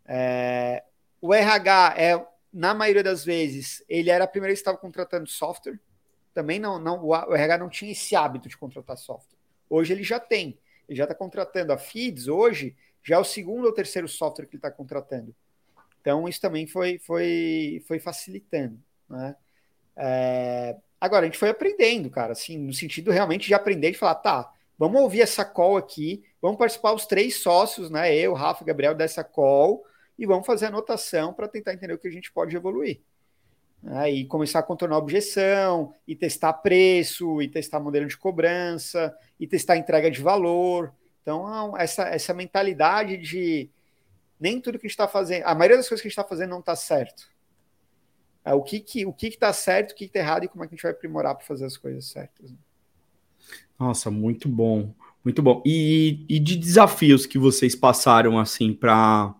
É, 0.05 0.83
o 1.21 1.33
RH 1.33 1.95
é, 1.97 2.27
na 2.51 2.73
maioria 2.73 3.03
das 3.03 3.23
vezes, 3.23 3.83
ele 3.87 4.09
era 4.09 4.23
a 4.23 4.27
primeira 4.27 4.53
que 4.53 4.59
estava 4.59 4.77
contratando 4.77 5.27
software. 5.27 5.79
Também 6.33 6.59
não, 6.59 6.79
não, 6.79 7.03
o 7.05 7.35
RH 7.35 7.57
não 7.57 7.69
tinha 7.69 7.91
esse 7.91 8.15
hábito 8.15 8.47
de 8.47 8.57
contratar 8.57 8.97
software. 8.97 9.37
Hoje 9.69 9.93
ele 9.93 10.03
já 10.03 10.19
tem. 10.19 10.57
Ele 10.87 10.97
já 10.97 11.03
está 11.03 11.15
contratando 11.15 11.73
a 11.73 11.77
Feeds, 11.77 12.27
hoje 12.27 12.75
já 13.03 13.15
é 13.15 13.19
o 13.19 13.23
segundo 13.23 13.65
ou 13.65 13.73
terceiro 13.73 14.07
software 14.07 14.45
que 14.45 14.55
ele 14.55 14.59
está 14.59 14.71
contratando. 14.71 15.35
Então, 16.01 16.27
isso 16.27 16.39
também 16.39 16.67
foi, 16.67 16.99
foi, 16.99 17.83
foi 17.87 17.99
facilitando. 17.99 18.79
Né? 19.09 19.35
É... 19.95 20.77
Agora, 20.99 21.23
a 21.23 21.25
gente 21.25 21.37
foi 21.37 21.49
aprendendo, 21.49 22.09
cara, 22.09 22.31
assim, 22.31 22.57
no 22.57 22.73
sentido 22.73 23.11
realmente 23.11 23.47
de 23.47 23.53
aprender, 23.53 23.91
de 23.91 23.97
falar, 23.97 24.15
tá, 24.15 24.51
vamos 24.77 24.99
ouvir 25.01 25.21
essa 25.21 25.45
call 25.45 25.77
aqui, 25.77 26.23
vamos 26.41 26.57
participar 26.57 26.93
os 26.93 27.05
três 27.05 27.35
sócios, 27.35 27.91
né? 27.91 28.15
Eu, 28.15 28.33
Rafa, 28.33 28.65
Gabriel, 28.65 28.95
dessa 28.95 29.23
call 29.23 29.85
e 30.17 30.25
vamos 30.25 30.45
fazer 30.45 30.67
anotação 30.67 31.33
para 31.33 31.47
tentar 31.47 31.73
entender 31.73 31.93
o 31.93 31.97
que 31.97 32.07
a 32.07 32.11
gente 32.11 32.31
pode 32.31 32.55
evoluir. 32.55 33.01
Né? 33.81 34.11
E 34.11 34.25
começar 34.25 34.59
a 34.59 34.63
contornar 34.63 34.97
objeção, 34.97 35.93
e 36.07 36.15
testar 36.15 36.53
preço, 36.53 37.41
e 37.41 37.47
testar 37.47 37.79
modelo 37.79 38.07
de 38.07 38.17
cobrança, 38.17 39.15
e 39.39 39.45
testar 39.45 39.77
entrega 39.77 40.09
de 40.09 40.21
valor. 40.21 40.93
Então, 41.21 41.77
essa, 41.77 42.03
essa 42.03 42.33
mentalidade 42.33 43.17
de 43.17 43.69
nem 44.39 44.61
tudo 44.61 44.79
que 44.79 44.85
a 44.85 44.87
gente 44.87 44.91
está 44.91 45.07
fazendo, 45.07 45.43
a 45.43 45.53
maioria 45.53 45.77
das 45.77 45.87
coisas 45.87 46.01
que 46.01 46.07
a 46.07 46.09
gente 46.09 46.19
está 46.19 46.27
fazendo 46.27 46.51
não 46.51 46.59
está 46.59 46.75
certo. 46.75 47.29
É, 48.45 48.53
o 48.53 48.61
que 48.61 48.79
que 48.79 49.05
o 49.05 49.11
que 49.11 49.27
está 49.27 49.51
certo, 49.51 49.91
o 49.91 49.95
que 49.95 50.05
está 50.05 50.19
errado 50.19 50.45
e 50.45 50.47
como 50.47 50.63
é 50.63 50.67
que 50.67 50.73
a 50.73 50.75
gente 50.75 50.83
vai 50.83 50.91
aprimorar 50.91 51.35
para 51.35 51.45
fazer 51.45 51.65
as 51.65 51.75
coisas 51.75 52.05
certas. 52.05 52.49
Né? 52.49 52.57
Nossa, 53.77 54.09
muito 54.09 54.47
bom, 54.47 54.93
muito 55.23 55.41
bom. 55.41 55.61
E, 55.65 56.25
e 56.29 56.39
de 56.39 56.55
desafios 56.55 57.25
que 57.25 57.37
vocês 57.37 57.75
passaram 57.75 58.39
assim 58.39 58.73
para 58.73 59.35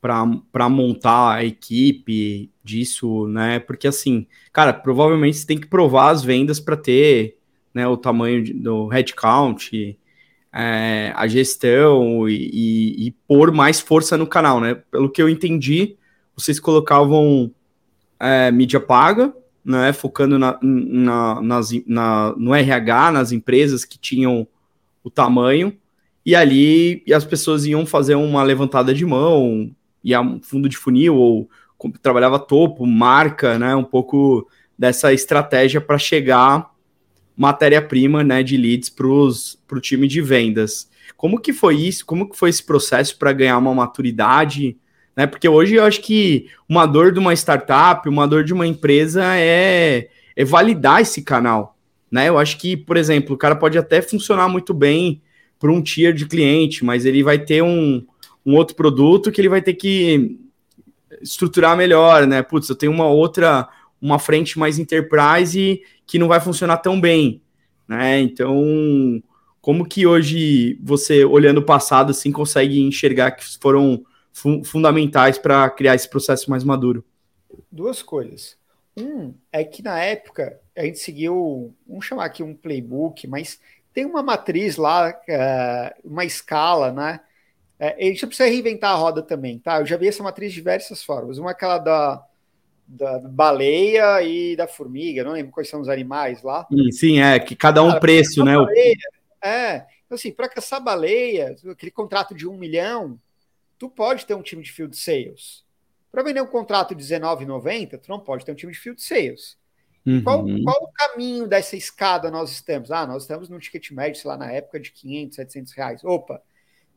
para 0.00 0.68
montar 0.68 1.36
a 1.36 1.44
equipe 1.44 2.50
disso, 2.62 3.26
né? 3.28 3.58
Porque 3.58 3.88
assim, 3.88 4.26
cara, 4.52 4.72
provavelmente 4.72 5.36
você 5.36 5.46
tem 5.46 5.58
que 5.58 5.66
provar 5.66 6.10
as 6.10 6.22
vendas 6.22 6.60
para 6.60 6.76
ter 6.76 7.36
né, 7.74 7.86
o 7.86 7.96
tamanho 7.96 8.54
do 8.54 8.86
headcount, 8.86 9.98
é, 10.52 11.12
a 11.14 11.26
gestão 11.26 12.26
e, 12.28 12.50
e, 12.52 13.06
e, 13.06 13.10
pôr 13.28 13.52
mais 13.52 13.80
força 13.80 14.16
no 14.16 14.26
canal, 14.26 14.60
né? 14.60 14.74
Pelo 14.90 15.10
que 15.10 15.20
eu 15.20 15.28
entendi, 15.28 15.96
vocês 16.34 16.58
colocavam 16.58 17.50
é, 18.18 18.50
mídia 18.50 18.80
paga, 18.80 19.34
né? 19.62 19.92
Focando 19.92 20.38
na, 20.38 20.58
na, 20.62 21.42
nas, 21.42 21.70
na, 21.86 22.34
no 22.38 22.54
RH, 22.54 23.12
nas 23.12 23.32
empresas 23.32 23.84
que 23.84 23.98
tinham 23.98 24.46
o 25.04 25.10
tamanho, 25.10 25.76
e 26.24 26.34
ali 26.34 27.04
as 27.12 27.24
pessoas 27.24 27.66
iam 27.66 27.84
fazer 27.84 28.14
uma 28.14 28.42
levantada 28.42 28.94
de 28.94 29.04
mão, 29.04 29.70
ia 30.06 30.20
um 30.20 30.40
fundo 30.40 30.68
de 30.68 30.76
funil 30.76 31.16
ou 31.16 31.50
trabalhava 32.00 32.38
topo, 32.38 32.86
marca, 32.86 33.58
né? 33.58 33.74
Um 33.74 33.84
pouco 33.84 34.48
dessa 34.78 35.12
estratégia 35.12 35.80
para 35.80 35.98
chegar 35.98 36.70
matéria-prima, 37.36 38.24
né, 38.24 38.42
de 38.42 38.56
leads 38.56 38.88
para 38.88 39.06
o 39.06 39.80
time 39.80 40.08
de 40.08 40.22
vendas. 40.22 40.88
Como 41.16 41.38
que 41.38 41.52
foi 41.52 41.76
isso? 41.76 42.06
Como 42.06 42.30
que 42.30 42.36
foi 42.36 42.48
esse 42.48 42.62
processo 42.62 43.18
para 43.18 43.32
ganhar 43.32 43.58
uma 43.58 43.74
maturidade? 43.74 44.76
Né? 45.14 45.26
Porque 45.26 45.48
hoje 45.48 45.74
eu 45.74 45.84
acho 45.84 46.00
que 46.00 46.48
uma 46.68 46.86
dor 46.86 47.12
de 47.12 47.18
uma 47.18 47.34
startup, 47.34 48.08
uma 48.08 48.26
dor 48.26 48.42
de 48.42 48.54
uma 48.54 48.66
empresa 48.66 49.22
é, 49.36 50.08
é 50.34 50.44
validar 50.44 51.02
esse 51.02 51.22
canal. 51.22 51.76
Né? 52.10 52.28
Eu 52.28 52.38
acho 52.38 52.58
que, 52.58 52.76
por 52.76 52.96
exemplo, 52.96 53.34
o 53.34 53.38
cara 53.38 53.54
pode 53.54 53.76
até 53.76 54.00
funcionar 54.00 54.48
muito 54.48 54.72
bem 54.72 55.20
para 55.58 55.70
um 55.70 55.82
tier 55.82 56.12
de 56.12 56.26
cliente, 56.26 56.84
mas 56.84 57.04
ele 57.04 57.22
vai 57.22 57.38
ter 57.38 57.62
um, 57.62 58.04
um 58.46 58.54
outro 58.54 58.76
produto 58.76 59.32
que 59.32 59.40
ele 59.40 59.48
vai 59.48 59.60
ter 59.60 59.74
que 59.74 60.38
estruturar 61.20 61.76
melhor, 61.76 62.26
né? 62.26 62.42
Putz, 62.42 62.68
eu 62.68 62.76
tenho 62.76 62.92
uma 62.92 63.08
outra, 63.08 63.68
uma 64.00 64.18
frente 64.18 64.58
mais 64.58 64.78
enterprise 64.78 65.82
que 66.06 66.18
não 66.18 66.28
vai 66.28 66.40
funcionar 66.40 66.76
tão 66.78 67.00
bem, 67.00 67.42
né? 67.88 68.20
Então, 68.20 69.20
como 69.60 69.84
que 69.84 70.06
hoje 70.06 70.78
você, 70.80 71.24
olhando 71.24 71.58
o 71.58 71.64
passado, 71.64 72.10
assim, 72.10 72.30
consegue 72.30 72.80
enxergar 72.80 73.32
que 73.32 73.44
foram 73.58 74.04
fu 74.32 74.62
fundamentais 74.62 75.38
para 75.38 75.68
criar 75.70 75.96
esse 75.96 76.08
processo 76.08 76.48
mais 76.48 76.62
maduro? 76.62 77.04
Duas 77.72 78.00
coisas. 78.00 78.56
Um 78.96 79.34
é 79.52 79.64
que 79.64 79.82
na 79.82 79.98
época 79.98 80.58
a 80.76 80.84
gente 80.84 80.98
seguiu, 80.98 81.74
vamos 81.86 82.04
chamar 82.04 82.26
aqui 82.26 82.42
um 82.42 82.54
playbook, 82.54 83.26
mas 83.26 83.58
tem 83.92 84.06
uma 84.06 84.22
matriz 84.22 84.76
lá, 84.76 85.14
é, 85.28 85.94
uma 86.04 86.24
escala, 86.24 86.92
né? 86.92 87.20
É, 87.78 87.94
a 87.98 88.08
gente 88.08 88.26
precisa 88.26 88.48
reinventar 88.48 88.92
a 88.92 88.94
roda 88.96 89.22
também, 89.22 89.58
tá? 89.58 89.80
Eu 89.80 89.86
já 89.86 89.96
vi 89.96 90.08
essa 90.08 90.22
matriz 90.22 90.50
de 90.50 90.56
diversas 90.56 91.02
formas. 91.02 91.38
Uma 91.38 91.50
é 91.50 91.52
aquela 91.52 91.78
da, 91.78 92.26
da 92.86 93.18
baleia 93.18 94.22
e 94.22 94.56
da 94.56 94.66
formiga, 94.66 95.24
não 95.24 95.32
lembro 95.32 95.52
quais 95.52 95.68
são 95.68 95.80
os 95.80 95.88
animais 95.88 96.42
lá. 96.42 96.66
Sim, 96.70 96.92
sim 96.92 97.20
é, 97.20 97.38
que 97.38 97.54
cada 97.54 97.82
um 97.82 97.88
Cara, 97.88 98.00
preço, 98.00 98.44
né? 98.44 98.56
Baleia, 98.56 98.96
é, 99.42 99.76
então 100.06 100.14
assim, 100.14 100.32
para 100.32 100.48
caçar 100.48 100.82
baleia, 100.82 101.54
aquele 101.70 101.90
contrato 101.90 102.34
de 102.34 102.48
um 102.48 102.56
milhão, 102.56 103.20
tu 103.78 103.88
pode 103.88 104.24
ter 104.24 104.34
um 104.34 104.42
time 104.42 104.62
de 104.62 104.72
field 104.72 104.96
sales. 104.96 105.64
Para 106.10 106.22
vender 106.22 106.40
um 106.40 106.46
contrato 106.46 106.94
de 106.94 107.04
R$19,90, 107.14 107.98
tu 107.98 108.08
não 108.08 108.18
pode 108.18 108.44
ter 108.44 108.52
um 108.52 108.54
time 108.54 108.72
de 108.72 108.78
field 108.78 109.02
sales. 109.02 109.58
Uhum. 110.06 110.22
Qual, 110.22 110.44
qual 110.64 110.84
o 110.84 110.92
caminho 110.92 111.46
dessa 111.46 111.76
escada 111.76 112.30
nós 112.30 112.52
estamos? 112.52 112.90
Ah, 112.90 113.06
nós 113.06 113.24
estamos 113.24 113.48
num 113.48 113.58
ticket 113.58 113.90
médio, 113.90 114.20
sei 114.20 114.28
lá, 114.30 114.36
na 114.36 114.50
época 114.50 114.78
de 114.78 114.92
500, 114.92 115.36
700 115.36 115.72
reais. 115.72 116.04
Opa, 116.04 116.40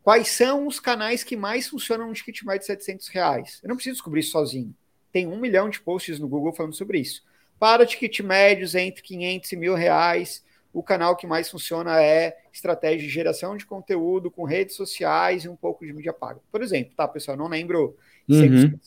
Quais 0.03 0.29
são 0.29 0.65
os 0.67 0.79
canais 0.79 1.23
que 1.23 1.35
mais 1.35 1.67
funcionam 1.67 2.07
no 2.07 2.13
ticket 2.13 2.43
mais 2.43 2.61
de 2.61 2.65
700 2.65 3.07
reais? 3.09 3.59
Eu 3.61 3.69
não 3.69 3.75
preciso 3.75 3.95
descobrir 3.95 4.21
isso 4.21 4.31
sozinho. 4.31 4.73
Tem 5.11 5.27
um 5.27 5.39
milhão 5.39 5.69
de 5.69 5.79
posts 5.79 6.19
no 6.19 6.27
Google 6.27 6.53
falando 6.53 6.75
sobre 6.75 6.99
isso. 6.99 7.23
Para 7.59 7.85
ticket 7.85 8.19
médios 8.21 8.75
entre 8.75 9.01
500 9.01 9.51
e 9.51 9.55
mil 9.57 9.75
reais, 9.75 10.43
o 10.71 10.81
canal 10.83 11.15
que 11.15 11.27
mais 11.27 11.49
funciona 11.49 12.01
é 12.01 12.37
estratégia 12.53 12.99
de 12.99 13.09
geração 13.09 13.57
de 13.57 13.65
conteúdo 13.65 14.31
com 14.31 14.43
redes 14.43 14.75
sociais 14.75 15.43
e 15.43 15.49
um 15.49 15.55
pouco 15.55 15.85
de 15.85 15.91
mídia 15.91 16.13
paga. 16.13 16.39
Por 16.51 16.61
exemplo, 16.61 16.93
tá, 16.95 17.07
pessoal? 17.07 17.35
Não 17.35 17.47
lembro 17.47 17.97
uhum. 18.27 18.79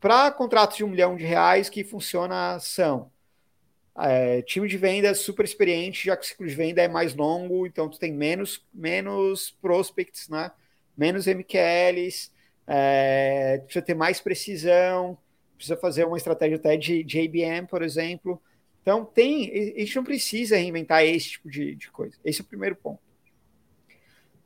Para 0.00 0.30
contratos 0.30 0.76
de 0.76 0.84
um 0.84 0.88
milhão 0.88 1.16
de 1.16 1.24
reais, 1.24 1.68
que 1.68 1.84
funciona 1.84 2.58
são 2.60 3.10
é, 4.00 4.42
time 4.42 4.68
de 4.68 4.76
venda 4.76 5.12
super 5.14 5.44
experiente, 5.44 6.06
já 6.06 6.16
que 6.16 6.24
o 6.24 6.28
ciclo 6.28 6.46
de 6.46 6.54
venda 6.54 6.82
é 6.82 6.88
mais 6.88 7.14
longo, 7.14 7.66
então 7.66 7.88
tu 7.88 7.98
tem 7.98 8.12
menos, 8.12 8.64
menos 8.72 9.50
prospects, 9.60 10.28
né? 10.28 10.50
menos 10.96 11.26
MQLs, 11.26 12.30
é, 12.66 13.58
precisa 13.64 13.84
ter 13.84 13.94
mais 13.94 14.20
precisão, 14.20 15.16
precisa 15.56 15.76
fazer 15.76 16.04
uma 16.04 16.16
estratégia 16.16 16.56
até 16.56 16.76
de, 16.76 17.02
de 17.02 17.20
ABM, 17.20 17.66
por 17.66 17.82
exemplo. 17.82 18.40
Então, 18.82 19.04
tem, 19.04 19.74
a 19.76 19.80
gente 19.80 19.96
não 19.96 20.04
precisa 20.04 20.56
reinventar 20.56 21.04
esse 21.04 21.30
tipo 21.30 21.50
de, 21.50 21.74
de 21.74 21.90
coisa. 21.90 22.16
Esse 22.24 22.40
é 22.40 22.44
o 22.44 22.46
primeiro 22.46 22.76
ponto. 22.76 23.00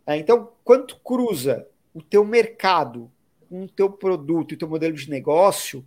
É, 0.06 0.16
então, 0.16 0.52
quanto 0.64 0.98
cruza 1.00 1.66
o 1.94 2.02
teu 2.02 2.24
mercado 2.24 3.10
com 3.48 3.64
o 3.64 3.68
teu 3.68 3.90
produto 3.90 4.52
e 4.52 4.54
o 4.54 4.58
teu 4.58 4.68
modelo 4.68 4.94
de 4.94 5.08
negócio, 5.08 5.84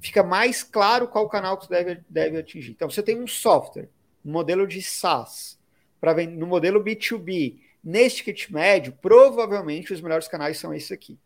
fica 0.00 0.22
mais 0.22 0.62
claro 0.62 1.08
qual 1.08 1.28
canal 1.28 1.56
que 1.56 1.66
você 1.66 1.84
deve, 1.84 2.00
deve 2.08 2.38
atingir. 2.38 2.72
Então, 2.72 2.88
você 2.88 3.02
tem 3.02 3.20
um 3.20 3.26
software, 3.26 3.88
um 4.24 4.30
modelo 4.30 4.66
de 4.66 4.80
SaaS, 4.82 5.58
para 6.00 6.14
no 6.26 6.46
modelo 6.46 6.82
B2B, 6.82 7.58
neste 7.82 8.22
kit 8.22 8.52
médio, 8.52 8.92
provavelmente 9.00 9.92
os 9.92 10.00
melhores 10.00 10.28
canais 10.28 10.58
são 10.58 10.72
esses 10.72 10.92
aqui. 10.92 11.18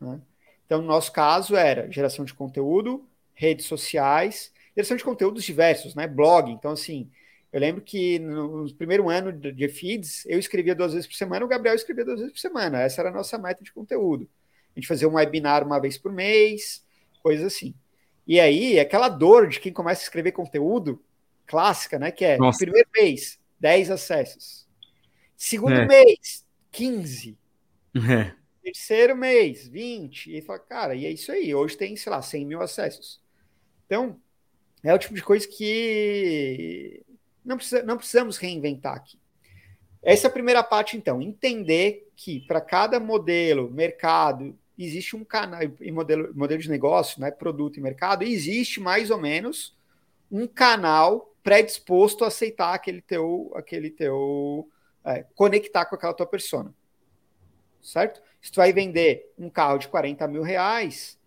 Né? 0.00 0.20
Então, 0.64 0.80
no 0.80 0.86
nosso 0.86 1.12
caso, 1.12 1.56
era 1.56 1.90
geração 1.90 2.24
de 2.24 2.32
conteúdo, 2.32 3.06
redes 3.34 3.66
sociais, 3.66 4.52
geração 4.76 4.96
de 4.96 5.04
conteúdos 5.04 5.44
diversos, 5.44 5.94
né? 5.94 6.06
Blog. 6.06 6.50
Então, 6.50 6.72
assim, 6.72 7.10
eu 7.52 7.60
lembro 7.60 7.82
que 7.82 8.18
no 8.18 8.72
primeiro 8.74 9.08
ano 9.08 9.32
de 9.32 9.68
feeds, 9.68 10.24
eu 10.26 10.38
escrevia 10.38 10.74
duas 10.74 10.92
vezes 10.92 11.06
por 11.06 11.14
semana, 11.14 11.44
o 11.44 11.48
Gabriel 11.48 11.74
escrevia 11.74 12.04
duas 12.04 12.18
vezes 12.20 12.32
por 12.32 12.40
semana. 12.40 12.80
Essa 12.80 13.00
era 13.02 13.10
a 13.10 13.12
nossa 13.12 13.38
meta 13.38 13.62
de 13.62 13.72
conteúdo 13.72 14.28
a 14.74 14.80
gente 14.80 14.88
fazia 14.88 15.08
um 15.08 15.14
webinar 15.14 15.64
uma 15.64 15.80
vez 15.80 15.98
por 15.98 16.12
mês, 16.12 16.84
coisas 17.22 17.46
assim. 17.46 17.74
E 18.26 18.38
aí, 18.38 18.78
aquela 18.78 19.08
dor 19.08 19.48
de 19.48 19.58
quem 19.58 19.72
começa 19.72 20.02
a 20.02 20.04
escrever 20.04 20.32
conteúdo 20.32 21.02
clássica, 21.46 21.98
né? 21.98 22.10
Que 22.10 22.24
é 22.24 22.38
Nossa. 22.38 22.58
primeiro 22.58 22.88
mês, 22.94 23.40
10 23.58 23.90
acessos. 23.90 24.68
Segundo 25.36 25.80
é. 25.80 25.86
mês, 25.86 26.44
15. 26.70 27.38
É. 27.96 28.34
Terceiro 28.62 29.16
mês, 29.16 29.66
20. 29.66 30.36
E 30.36 30.42
fala, 30.42 30.58
cara, 30.58 30.94
e 30.94 31.06
é 31.06 31.10
isso 31.10 31.32
aí. 31.32 31.54
Hoje 31.54 31.76
tem, 31.76 31.96
sei 31.96 32.10
lá, 32.10 32.20
100 32.20 32.44
mil 32.44 32.60
acessos. 32.60 33.20
Então, 33.86 34.20
é 34.84 34.92
o 34.92 34.98
tipo 34.98 35.14
de 35.14 35.22
coisa 35.22 35.48
que 35.48 37.02
não, 37.44 37.56
precisa, 37.56 37.82
não 37.82 37.96
precisamos 37.96 38.36
reinventar 38.36 38.94
aqui. 38.94 39.18
Essa 40.02 40.26
é 40.26 40.28
a 40.28 40.32
primeira 40.32 40.62
parte, 40.62 40.96
então. 40.96 41.20
Entender 41.20 42.08
que 42.16 42.40
para 42.40 42.60
cada 42.60 43.00
modelo, 43.00 43.70
mercado, 43.70 44.56
existe 44.78 45.16
um 45.16 45.24
canal, 45.24 45.60
e 45.80 45.90
modelo, 45.90 46.32
modelo 46.34 46.60
de 46.60 46.70
negócio, 46.70 47.20
né, 47.20 47.30
produto 47.30 47.78
e 47.78 47.80
mercado, 47.80 48.22
existe 48.22 48.80
mais 48.80 49.10
ou 49.10 49.18
menos 49.18 49.76
um 50.30 50.46
canal 50.46 51.34
predisposto 51.42 52.24
a 52.24 52.28
aceitar 52.28 52.74
aquele 52.74 53.00
teu, 53.00 53.50
aquele 53.54 53.90
teu, 53.90 54.68
é, 55.04 55.24
conectar 55.34 55.84
com 55.86 55.94
aquela 55.94 56.14
tua 56.14 56.26
persona. 56.26 56.72
Certo? 57.82 58.20
Se 58.40 58.52
tu 58.52 58.56
vai 58.56 58.72
vender 58.72 59.32
um 59.38 59.48
carro 59.48 59.78
de 59.78 59.88
40 59.88 60.28
mil 60.28 60.42
reais, 60.42 61.18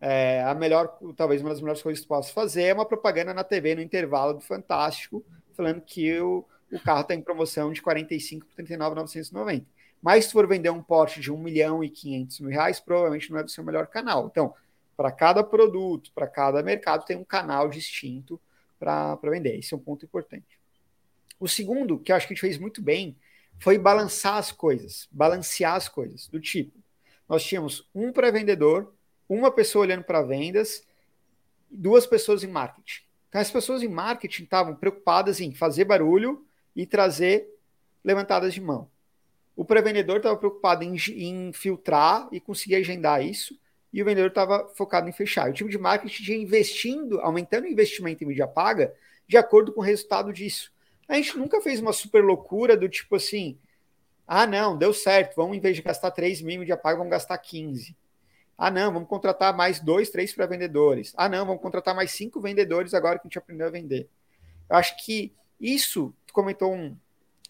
é, 0.00 0.42
a 0.42 0.54
melhor, 0.54 0.98
talvez 1.16 1.40
uma 1.40 1.50
das 1.50 1.60
melhores 1.60 1.82
coisas 1.82 2.00
que 2.00 2.06
tu 2.06 2.08
possa 2.08 2.32
fazer 2.32 2.64
é 2.64 2.74
uma 2.74 2.86
propaganda 2.86 3.32
na 3.32 3.44
TV 3.44 3.74
no 3.74 3.82
intervalo 3.82 4.34
do 4.34 4.40
Fantástico, 4.40 5.24
falando 5.54 5.80
que 5.80 6.18
o, 6.20 6.44
o 6.70 6.80
carro 6.80 7.02
está 7.02 7.14
em 7.14 7.22
promoção 7.22 7.72
de 7.72 7.80
45 7.80 8.46
por 8.46 8.54
39,990. 8.54 9.66
Mas 10.02 10.26
se 10.26 10.32
for 10.32 10.46
vender 10.46 10.70
um 10.70 10.82
Porsche 10.82 11.20
de 11.20 11.32
1 11.32 11.38
milhão 11.38 11.82
e 11.82 11.88
500 11.88 12.40
mil 12.40 12.50
reais, 12.50 12.80
provavelmente 12.80 13.30
não 13.30 13.38
é 13.38 13.42
do 13.42 13.50
seu 13.50 13.64
melhor 13.64 13.86
canal. 13.86 14.26
Então, 14.26 14.54
para 14.96 15.10
cada 15.10 15.42
produto, 15.42 16.10
para 16.14 16.26
cada 16.26 16.62
mercado, 16.62 17.04
tem 17.04 17.16
um 17.16 17.24
canal 17.24 17.68
distinto 17.68 18.40
para 18.78 19.16
vender. 19.24 19.58
Esse 19.58 19.74
é 19.74 19.76
um 19.76 19.80
ponto 19.80 20.04
importante. 20.04 20.58
O 21.38 21.48
segundo, 21.48 21.98
que 21.98 22.12
eu 22.12 22.16
acho 22.16 22.26
que 22.26 22.32
a 22.32 22.34
gente 22.34 22.40
fez 22.40 22.58
muito 22.58 22.80
bem, 22.80 23.16
foi 23.58 23.78
balançar 23.78 24.36
as 24.36 24.52
coisas, 24.52 25.08
balancear 25.10 25.74
as 25.74 25.88
coisas, 25.88 26.28
do 26.28 26.40
tipo, 26.40 26.78
nós 27.28 27.44
tínhamos 27.44 27.88
um 27.94 28.12
pré-vendedor, 28.12 28.94
uma 29.28 29.50
pessoa 29.50 29.84
olhando 29.84 30.04
para 30.04 30.22
vendas, 30.22 30.86
duas 31.70 32.06
pessoas 32.06 32.44
em 32.44 32.48
marketing. 32.48 33.02
Então, 33.28 33.40
as 33.40 33.50
pessoas 33.50 33.82
em 33.82 33.88
marketing 33.88 34.44
estavam 34.44 34.76
preocupadas 34.76 35.40
em 35.40 35.52
fazer 35.52 35.84
barulho 35.84 36.45
e 36.76 36.86
trazer 36.86 37.48
levantadas 38.04 38.54
de 38.54 38.60
mão. 38.60 38.88
O 39.56 39.64
pré-vendedor 39.64 40.18
estava 40.18 40.36
preocupado 40.36 40.84
em, 40.84 40.96
em, 41.16 41.52
filtrar 41.52 42.28
e 42.30 42.38
conseguir 42.38 42.76
agendar 42.76 43.24
isso, 43.24 43.58
e 43.92 44.02
o 44.02 44.04
vendedor 44.04 44.28
estava 44.28 44.70
focado 44.76 45.08
em 45.08 45.12
fechar. 45.12 45.48
O 45.48 45.52
time 45.54 45.70
de 45.70 45.78
marketing 45.78 46.32
ia 46.32 46.36
investindo, 46.36 47.18
aumentando 47.20 47.64
o 47.64 47.70
investimento 47.70 48.22
em 48.22 48.26
mídia 48.26 48.46
paga 48.46 48.94
de 49.26 49.38
acordo 49.38 49.72
com 49.72 49.80
o 49.80 49.84
resultado 49.84 50.32
disso. 50.32 50.70
A 51.08 51.14
gente 51.14 51.38
nunca 51.38 51.60
fez 51.62 51.80
uma 51.80 51.92
super 51.92 52.22
loucura 52.22 52.76
do 52.76 52.88
tipo 52.88 53.16
assim, 53.16 53.58
ah, 54.26 54.46
não, 54.46 54.76
deu 54.76 54.92
certo, 54.92 55.34
vamos, 55.36 55.56
em 55.56 55.60
vez 55.60 55.76
de 55.76 55.82
gastar 55.82 56.10
3 56.10 56.42
mil 56.42 56.56
em 56.56 56.58
mídia 56.58 56.76
paga, 56.76 56.98
vamos 56.98 57.10
gastar 57.10 57.38
15. 57.38 57.96
Ah, 58.58 58.70
não, 58.70 58.92
vamos 58.92 59.08
contratar 59.08 59.54
mais 59.54 59.80
dois, 59.80 60.10
três 60.10 60.32
para 60.32 60.46
vendedores. 60.46 61.12
Ah, 61.16 61.28
não, 61.28 61.44
vamos 61.44 61.62
contratar 61.62 61.94
mais 61.94 62.10
cinco 62.10 62.40
vendedores 62.40 62.94
agora 62.94 63.18
que 63.18 63.26
a 63.26 63.28
gente 63.28 63.38
aprendeu 63.38 63.66
a 63.66 63.70
vender. 63.70 64.08
Eu 64.68 64.76
acho 64.76 64.96
que 65.04 65.32
isso, 65.60 66.14
comentou 66.36 66.72
um, 66.72 66.94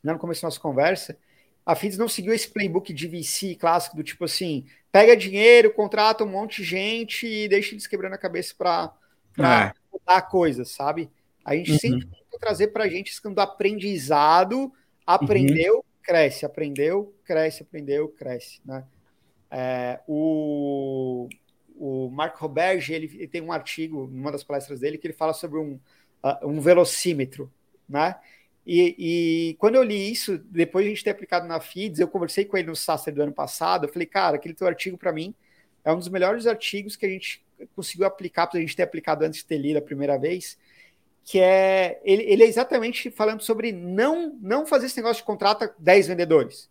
né, 0.03 0.12
no 0.12 0.18
começo 0.18 0.42
da 0.42 0.46
nossa 0.46 0.61
conversa, 0.61 1.18
a 1.64 1.75
FIDS 1.75 1.99
não 1.99 2.09
seguiu 2.09 2.33
esse 2.33 2.49
playbook 2.49 2.94
de 2.94 3.09
VC 3.09 3.57
clássico 3.57 3.96
do 3.96 4.05
tipo 4.05 4.25
assim, 4.25 4.64
pega 4.92 5.16
dinheiro, 5.16 5.75
contrata 5.75 6.22
um 6.22 6.29
monte 6.29 6.62
de 6.62 6.68
gente 6.68 7.27
e 7.27 7.49
deixa 7.49 7.75
eles 7.75 7.88
quebrando 7.88 8.14
a 8.14 8.18
cabeça 8.18 8.55
para 8.57 8.94
é. 9.38 9.72
mudar 9.92 10.22
coisas, 10.22 10.70
sabe? 10.70 11.11
A 11.44 11.57
gente 11.57 11.72
uhum. 11.72 11.79
sempre 11.79 12.07
tem 12.07 12.38
trazer 12.38 12.68
para 12.68 12.85
a 12.85 12.88
gente 12.88 13.11
esse 13.11 13.20
do 13.20 13.40
aprendizado, 13.40 14.72
aprendeu, 15.05 15.77
uhum. 15.77 15.83
cresce, 16.03 16.46
aprendeu, 16.46 17.12
cresce, 17.25 17.62
aprendeu, 17.62 18.09
cresce, 18.11 18.61
né? 18.64 18.85
É, 19.51 20.01
o, 20.07 21.29
o 21.77 22.09
Marco 22.11 22.38
Roberge, 22.38 22.92
ele, 22.92 23.07
ele, 23.14 23.29
tem 23.29 23.40
um 23.40 23.53
artigo, 23.53 24.07
numa 24.07 24.31
das 24.31 24.44
palestras 24.44 24.81
dele, 24.81 24.99
que 24.99 25.07
ele 25.07 25.14
fala 25.14 25.33
sobre 25.33 25.59
um, 25.59 25.81
uh, 26.22 26.46
um 26.46 26.61
velocímetro, 26.61 27.53
né? 27.88 28.14
E, 28.67 28.97
e, 28.99 29.55
quando 29.55 29.77
eu 29.77 29.83
li 29.83 30.11
isso, 30.11 30.39
depois 30.39 30.85
de 30.85 30.91
a 30.91 30.95
gente 30.95 31.05
ter 31.05 31.11
aplicado 31.11 31.47
na 31.47 31.61
FIDS, 31.61 32.01
eu 32.01 32.09
conversei 32.09 32.45
com 32.45 32.57
ele 32.57 32.67
no 32.67 32.75
Saster 32.75 33.15
do 33.15 33.23
ano 33.23 33.33
passado, 33.33 33.87
eu 33.87 33.93
falei, 33.93 34.07
cara, 34.07 34.37
aquele 34.37 34.55
teu 34.55 34.67
artigo 34.67 34.99
para 34.99 35.13
mim 35.13 35.35
é 35.85 35.93
um 35.93 35.99
dos 35.99 36.09
melhores 36.09 36.47
artigos 36.47 36.97
que 36.97 37.07
a 37.07 37.09
gente 37.09 37.45
conseguiu 37.77 38.07
aplicar, 38.07 38.49
para 38.49 38.59
a 38.59 38.61
gente 38.61 38.75
ter 38.75 38.83
aplicado 38.83 39.25
antes 39.25 39.41
de 39.41 39.47
ter 39.47 39.59
lido 39.59 39.77
a 39.77 39.83
primeira 39.83 40.19
vez, 40.19 40.59
que 41.25 41.39
é, 41.39 42.01
ele, 42.05 42.25
ele 42.25 42.43
é 42.43 42.47
exatamente 42.47 43.11
falando 43.11 43.43
sobre 43.43 43.71
não, 43.71 44.37
não 44.41 44.67
fazer 44.67 44.87
esse 44.87 44.97
negócio 44.97 45.23
de 45.23 45.27
contrata 45.27 45.73
10 45.79 46.09
vendedores 46.09 46.69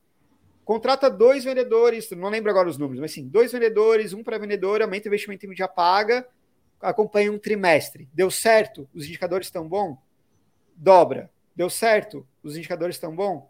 contrata 0.66 1.10
dois 1.12 1.44
vendedores, 1.44 2.10
não 2.12 2.28
lembro 2.28 2.50
agora 2.50 2.68
os 2.68 2.78
números, 2.78 3.00
mas 3.00 3.12
sim, 3.12 3.28
dois 3.28 3.52
vendedores, 3.52 4.14
um 4.14 4.24
para 4.24 4.40
vendedor, 4.40 4.82
aumenta 4.82 5.08
o 5.08 5.10
investimento 5.10 5.46
em 5.46 5.50
mídia 5.50 5.68
paga, 5.68 6.28
acompanha 6.82 7.32
um 7.32 7.38
trimestre. 7.38 8.10
Deu 8.12 8.32
certo? 8.32 8.90
Os 8.94 9.06
indicadores 9.06 9.48
estão 9.48 9.68
bons? 9.68 9.98
Dobra. 10.76 11.30
Deu 11.56 11.70
certo? 11.70 12.28
Os 12.44 12.58
indicadores 12.58 12.96
estão 12.96 13.15
bons? 13.15 13.44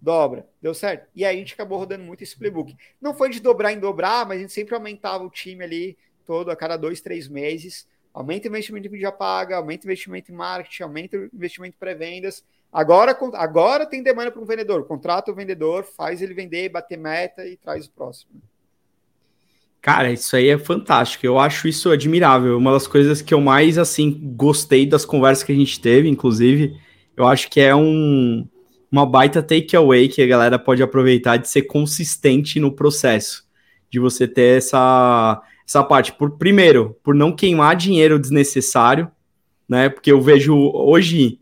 Dobra. 0.00 0.46
Deu 0.60 0.74
certo? 0.74 1.08
E 1.14 1.24
aí 1.24 1.36
a 1.36 1.38
gente 1.38 1.54
acabou 1.54 1.78
rodando 1.78 2.04
muito 2.04 2.22
esse 2.22 2.36
playbook. 2.36 2.76
Não 3.00 3.14
foi 3.14 3.30
de 3.30 3.40
dobrar 3.40 3.72
em 3.72 3.78
dobrar, 3.78 4.26
mas 4.26 4.38
a 4.38 4.40
gente 4.40 4.52
sempre 4.52 4.74
aumentava 4.74 5.24
o 5.24 5.30
time 5.30 5.64
ali 5.64 5.98
todo 6.26 6.50
a 6.50 6.56
cada 6.56 6.76
dois, 6.76 7.00
três 7.00 7.28
meses. 7.28 7.86
Aumenta 8.12 8.48
o 8.48 8.50
investimento 8.50 8.86
em 8.86 8.90
mídia 8.90 9.12
paga, 9.12 9.56
aumenta 9.56 9.84
o 9.84 9.88
investimento 9.88 10.30
em 10.30 10.34
marketing, 10.34 10.82
aumenta 10.82 11.16
o 11.16 11.30
investimento 11.32 11.74
em 11.76 11.78
pré-vendas 11.78 12.44
Agora, 12.74 13.16
agora 13.34 13.86
tem 13.86 14.02
demanda 14.02 14.32
para 14.32 14.42
um 14.42 14.44
vendedor. 14.44 14.84
Contrata 14.84 15.30
o 15.30 15.34
vendedor, 15.34 15.84
faz 15.84 16.20
ele 16.20 16.34
vender, 16.34 16.68
bater 16.68 16.98
meta 16.98 17.46
e 17.46 17.56
traz 17.56 17.86
o 17.86 17.90
próximo. 17.92 18.32
Cara, 19.80 20.10
isso 20.10 20.34
aí 20.34 20.48
é 20.48 20.58
fantástico. 20.58 21.24
Eu 21.24 21.38
acho 21.38 21.68
isso 21.68 21.88
admirável. 21.92 22.58
Uma 22.58 22.72
das 22.72 22.88
coisas 22.88 23.22
que 23.22 23.32
eu 23.32 23.40
mais 23.40 23.78
assim 23.78 24.10
gostei 24.34 24.86
das 24.86 25.04
conversas 25.04 25.44
que 25.44 25.52
a 25.52 25.54
gente 25.54 25.80
teve, 25.80 26.08
inclusive, 26.08 26.76
eu 27.16 27.26
acho 27.26 27.50
que 27.50 27.60
é 27.60 27.74
um, 27.74 28.46
uma 28.90 29.06
baita 29.06 29.42
takeaway 29.42 30.08
que 30.08 30.22
a 30.22 30.26
galera 30.26 30.58
pode 30.58 30.82
aproveitar 30.82 31.36
de 31.36 31.48
ser 31.48 31.62
consistente 31.62 32.60
no 32.60 32.72
processo, 32.72 33.44
de 33.90 33.98
você 33.98 34.26
ter 34.26 34.58
essa 34.58 35.42
essa 35.66 35.82
parte 35.82 36.12
por 36.12 36.32
primeiro, 36.32 36.94
por 37.02 37.14
não 37.14 37.32
queimar 37.32 37.74
dinheiro 37.74 38.18
desnecessário, 38.18 39.10
né? 39.66 39.88
Porque 39.88 40.12
eu 40.12 40.20
vejo 40.20 40.54
hoje 40.74 41.40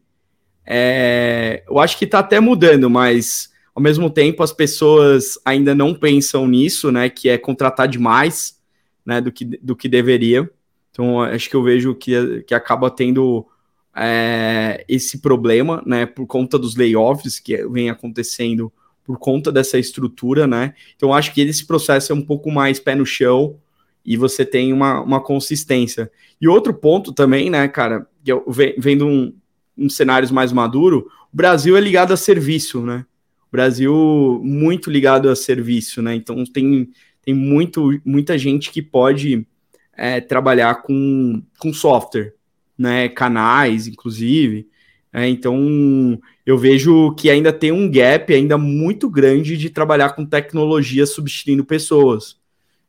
é, 0.64 1.64
eu 1.68 1.78
acho 1.78 1.98
que 1.98 2.04
está 2.04 2.20
até 2.20 2.38
mudando, 2.38 2.88
mas 2.88 3.50
ao 3.74 3.82
mesmo 3.82 4.08
tempo 4.08 4.42
as 4.42 4.52
pessoas 4.52 5.38
ainda 5.44 5.74
não 5.74 5.94
pensam 5.94 6.46
nisso, 6.46 6.92
né? 6.92 7.08
Que 7.08 7.28
é 7.28 7.38
contratar 7.38 7.88
demais, 7.88 8.60
né? 9.04 9.20
Do 9.20 9.32
que, 9.32 9.44
do 9.44 9.74
que 9.74 9.88
deveria. 9.88 10.48
Então 10.90 11.20
acho 11.20 11.50
que 11.50 11.56
eu 11.56 11.62
vejo 11.62 11.94
que, 11.94 12.42
que 12.42 12.54
acaba 12.54 12.90
tendo 12.90 13.46
é, 13.94 14.84
esse 14.88 15.18
problema, 15.18 15.82
né? 15.86 16.06
Por 16.06 16.26
conta 16.26 16.58
dos 16.58 16.76
layoffs 16.76 17.38
que 17.38 17.66
vem 17.68 17.90
acontecendo 17.90 18.72
por 19.04 19.18
conta 19.18 19.50
dessa 19.50 19.78
estrutura, 19.78 20.46
né? 20.46 20.74
Então 20.96 21.12
acho 21.12 21.32
que 21.34 21.40
esse 21.40 21.66
processo 21.66 22.12
é 22.12 22.14
um 22.14 22.22
pouco 22.22 22.50
mais 22.50 22.78
pé 22.78 22.94
no 22.94 23.04
chão 23.04 23.56
e 24.04 24.16
você 24.16 24.44
tem 24.44 24.72
uma, 24.72 25.00
uma 25.00 25.20
consistência. 25.20 26.10
E 26.40 26.48
outro 26.48 26.74
ponto 26.74 27.12
também, 27.12 27.50
né, 27.50 27.68
cara, 27.68 28.06
eu 28.26 28.44
vendo 28.78 29.06
um, 29.06 29.34
em 29.76 29.88
cenários 29.88 30.30
mais 30.30 30.52
maduro, 30.52 31.08
o 31.32 31.36
Brasil 31.36 31.76
é 31.76 31.80
ligado 31.80 32.12
a 32.12 32.16
serviço, 32.16 32.82
né? 32.82 33.04
O 33.48 33.52
Brasil 33.52 34.40
muito 34.42 34.90
ligado 34.90 35.28
a 35.28 35.36
serviço, 35.36 36.00
né? 36.00 36.14
Então 36.14 36.44
tem, 36.44 36.88
tem 37.22 37.34
muito, 37.34 38.00
muita 38.04 38.38
gente 38.38 38.70
que 38.70 38.80
pode 38.80 39.46
é, 39.94 40.20
trabalhar 40.20 40.82
com, 40.82 41.42
com 41.58 41.72
software, 41.72 42.34
né? 42.78 43.08
Canais, 43.08 43.86
inclusive. 43.86 44.68
É, 45.12 45.28
então 45.28 46.18
eu 46.46 46.56
vejo 46.56 47.14
que 47.14 47.28
ainda 47.28 47.52
tem 47.52 47.70
um 47.70 47.90
gap 47.90 48.32
ainda 48.32 48.56
muito 48.56 49.10
grande 49.10 49.56
de 49.56 49.68
trabalhar 49.68 50.10
com 50.10 50.24
tecnologia 50.24 51.04
substituindo 51.04 51.64
pessoas. 51.64 52.38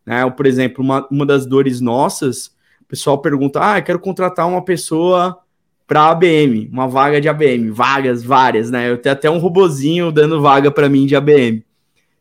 Né? 0.06 0.30
Por 0.30 0.46
exemplo, 0.46 0.84
uma, 0.84 1.08
uma 1.12 1.26
das 1.26 1.46
dores 1.46 1.82
nossas, 1.82 2.48
o 2.82 2.86
pessoal 2.88 3.20
pergunta: 3.20 3.60
ah, 3.62 3.80
eu 3.80 3.84
quero 3.84 4.00
contratar 4.00 4.48
uma 4.48 4.64
pessoa 4.64 5.38
para 5.86 6.10
ABM, 6.10 6.70
uma 6.72 6.88
vaga 6.88 7.20
de 7.20 7.28
ABM, 7.28 7.70
vagas 7.70 8.24
várias, 8.24 8.72
né? 8.72 8.90
Eu 8.90 8.98
tenho 8.98 9.14
até 9.14 9.30
um 9.30 9.38
robozinho 9.38 10.12
dando 10.12 10.42
vaga 10.42 10.72
para 10.72 10.88
mim 10.88 11.06
de 11.06 11.16
ABM. 11.16 11.64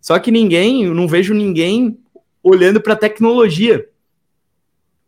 Só 0.01 0.19
que 0.19 0.33
ninguém, 0.33 0.83
eu 0.83 0.95
não 0.95 1.07
vejo 1.07 1.33
ninguém 1.33 1.97
olhando 2.43 2.81
para 2.81 2.97
tecnologia. 2.97 3.87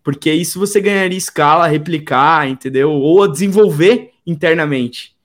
Porque 0.04 0.30
isso 0.30 0.60
você 0.60 0.80
ganharia 0.80 1.18
escala, 1.18 1.66
replicar, 1.66 2.48
entendeu? 2.48 2.92
Ou 2.92 3.26
desenvolver 3.26 4.12
internamente. 4.24 5.16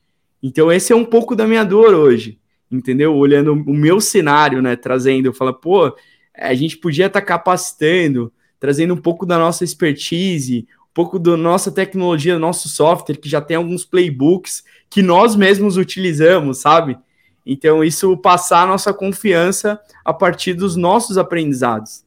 Então 0.42 0.72
esse 0.72 0.92
é 0.92 0.96
um 0.96 1.06
pouco 1.06 1.36
da 1.36 1.46
minha 1.46 1.64
dor 1.64 1.94
hoje, 1.94 2.40
entendeu? 2.72 3.16
Olhando 3.16 3.54
o 3.54 3.74
meu 3.74 4.02
cenário, 4.02 4.62
né, 4.62 4.76
trazendo, 4.76 5.28
eu 5.28 5.34
falo, 5.34 5.54
pô, 5.54 5.96
a 6.34 6.54
gente 6.56 6.78
podia 6.78 7.06
estar 7.06 7.20
tá 7.20 7.26
capacitando, 7.26 8.32
trazendo 8.60 8.96
um 8.96 8.98
pouco 8.98 9.26
da 9.26 9.38
nossa 9.38 9.64
expertise, 9.64 10.66
pouco 11.00 11.18
da 11.18 11.38
nossa 11.38 11.72
tecnologia, 11.72 12.34
do 12.34 12.42
nosso 12.42 12.68
software, 12.68 13.16
que 13.16 13.30
já 13.30 13.40
tem 13.40 13.56
alguns 13.56 13.86
playbooks 13.86 14.66
que 14.90 15.02
nós 15.02 15.34
mesmos 15.34 15.78
utilizamos, 15.78 16.58
sabe? 16.58 16.98
Então, 17.46 17.82
isso 17.82 18.18
passar 18.18 18.64
a 18.64 18.68
nossa 18.68 18.94
confiança 18.94 19.80
a 20.04 20.14
partir 20.14 20.54
dos 20.54 20.76
nossos 20.76 21.18
aprendizados. 21.18 22.04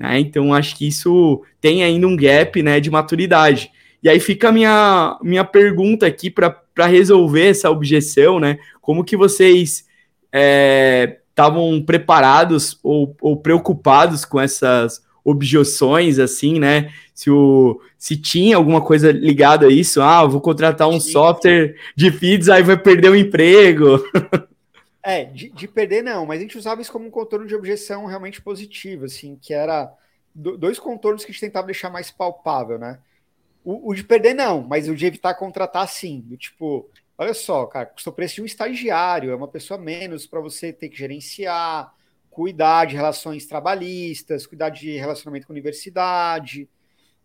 Né? 0.00 0.18
Então, 0.18 0.54
acho 0.54 0.74
que 0.76 0.88
isso 0.88 1.42
tem 1.60 1.84
ainda 1.84 2.06
um 2.06 2.16
gap 2.16 2.62
né, 2.62 2.80
de 2.80 2.90
maturidade. 2.90 3.70
E 4.02 4.08
aí 4.08 4.18
fica 4.18 4.48
a 4.48 4.52
minha, 4.52 5.18
minha 5.22 5.44
pergunta 5.44 6.06
aqui 6.06 6.30
para 6.30 6.86
resolver 6.86 7.48
essa 7.48 7.70
objeção, 7.70 8.40
né? 8.40 8.58
Como 8.80 9.04
que 9.04 9.14
vocês 9.14 9.84
estavam 11.28 11.74
é, 11.74 11.80
preparados 11.84 12.78
ou, 12.82 13.14
ou 13.20 13.36
preocupados 13.36 14.24
com 14.24 14.40
essas 14.40 15.02
objeções, 15.22 16.18
assim, 16.18 16.58
né? 16.58 16.90
Se, 17.12 17.30
o, 17.30 17.78
se 17.98 18.16
tinha 18.16 18.56
alguma 18.56 18.80
coisa 18.80 19.12
ligada 19.12 19.66
a 19.66 19.70
isso, 19.70 20.00
ah, 20.00 20.24
vou 20.24 20.40
contratar 20.40 20.88
um 20.88 20.98
Sim. 20.98 21.12
software 21.12 21.74
de 21.94 22.10
feeds, 22.10 22.48
aí 22.48 22.62
vai 22.62 22.78
perder 22.78 23.10
o 23.10 23.16
emprego. 23.16 24.02
É, 25.02 25.24
de, 25.24 25.48
de, 25.50 25.66
perder 25.66 26.02
não, 26.02 26.26
mas 26.26 26.38
a 26.38 26.42
gente 26.42 26.58
usava 26.58 26.82
isso 26.82 26.92
como 26.92 27.06
um 27.06 27.10
contorno 27.10 27.46
de 27.46 27.54
objeção 27.54 28.04
realmente 28.04 28.42
positivo, 28.42 29.06
assim, 29.06 29.36
que 29.40 29.54
era 29.54 29.90
do, 30.34 30.58
dois 30.58 30.78
contornos 30.78 31.24
que 31.24 31.30
a 31.30 31.32
gente 31.32 31.40
tentava 31.40 31.66
deixar 31.66 31.88
mais 31.88 32.10
palpável, 32.10 32.78
né? 32.78 33.00
O, 33.64 33.90
o, 33.90 33.94
de 33.94 34.04
perder 34.04 34.34
não, 34.34 34.62
mas 34.62 34.88
o 34.88 34.94
de 34.94 35.06
evitar 35.06 35.34
contratar 35.34 35.88
sim, 35.88 36.20
do 36.20 36.36
tipo, 36.36 36.90
olha 37.16 37.32
só, 37.32 37.66
cara, 37.66 37.86
custa 37.86 38.10
o 38.10 38.12
preço 38.12 38.36
de 38.36 38.42
um 38.42 38.46
estagiário, 38.46 39.30
é 39.30 39.36
uma 39.36 39.48
pessoa 39.48 39.78
menos 39.78 40.26
para 40.26 40.40
você 40.40 40.72
ter 40.72 40.88
que 40.90 40.98
gerenciar, 40.98 41.94
cuidar 42.30 42.86
de 42.86 42.96
relações 42.96 43.46
trabalhistas, 43.46 44.46
cuidar 44.46 44.70
de 44.70 44.96
relacionamento 44.96 45.46
com 45.46 45.52
a 45.52 45.54
universidade, 45.54 46.68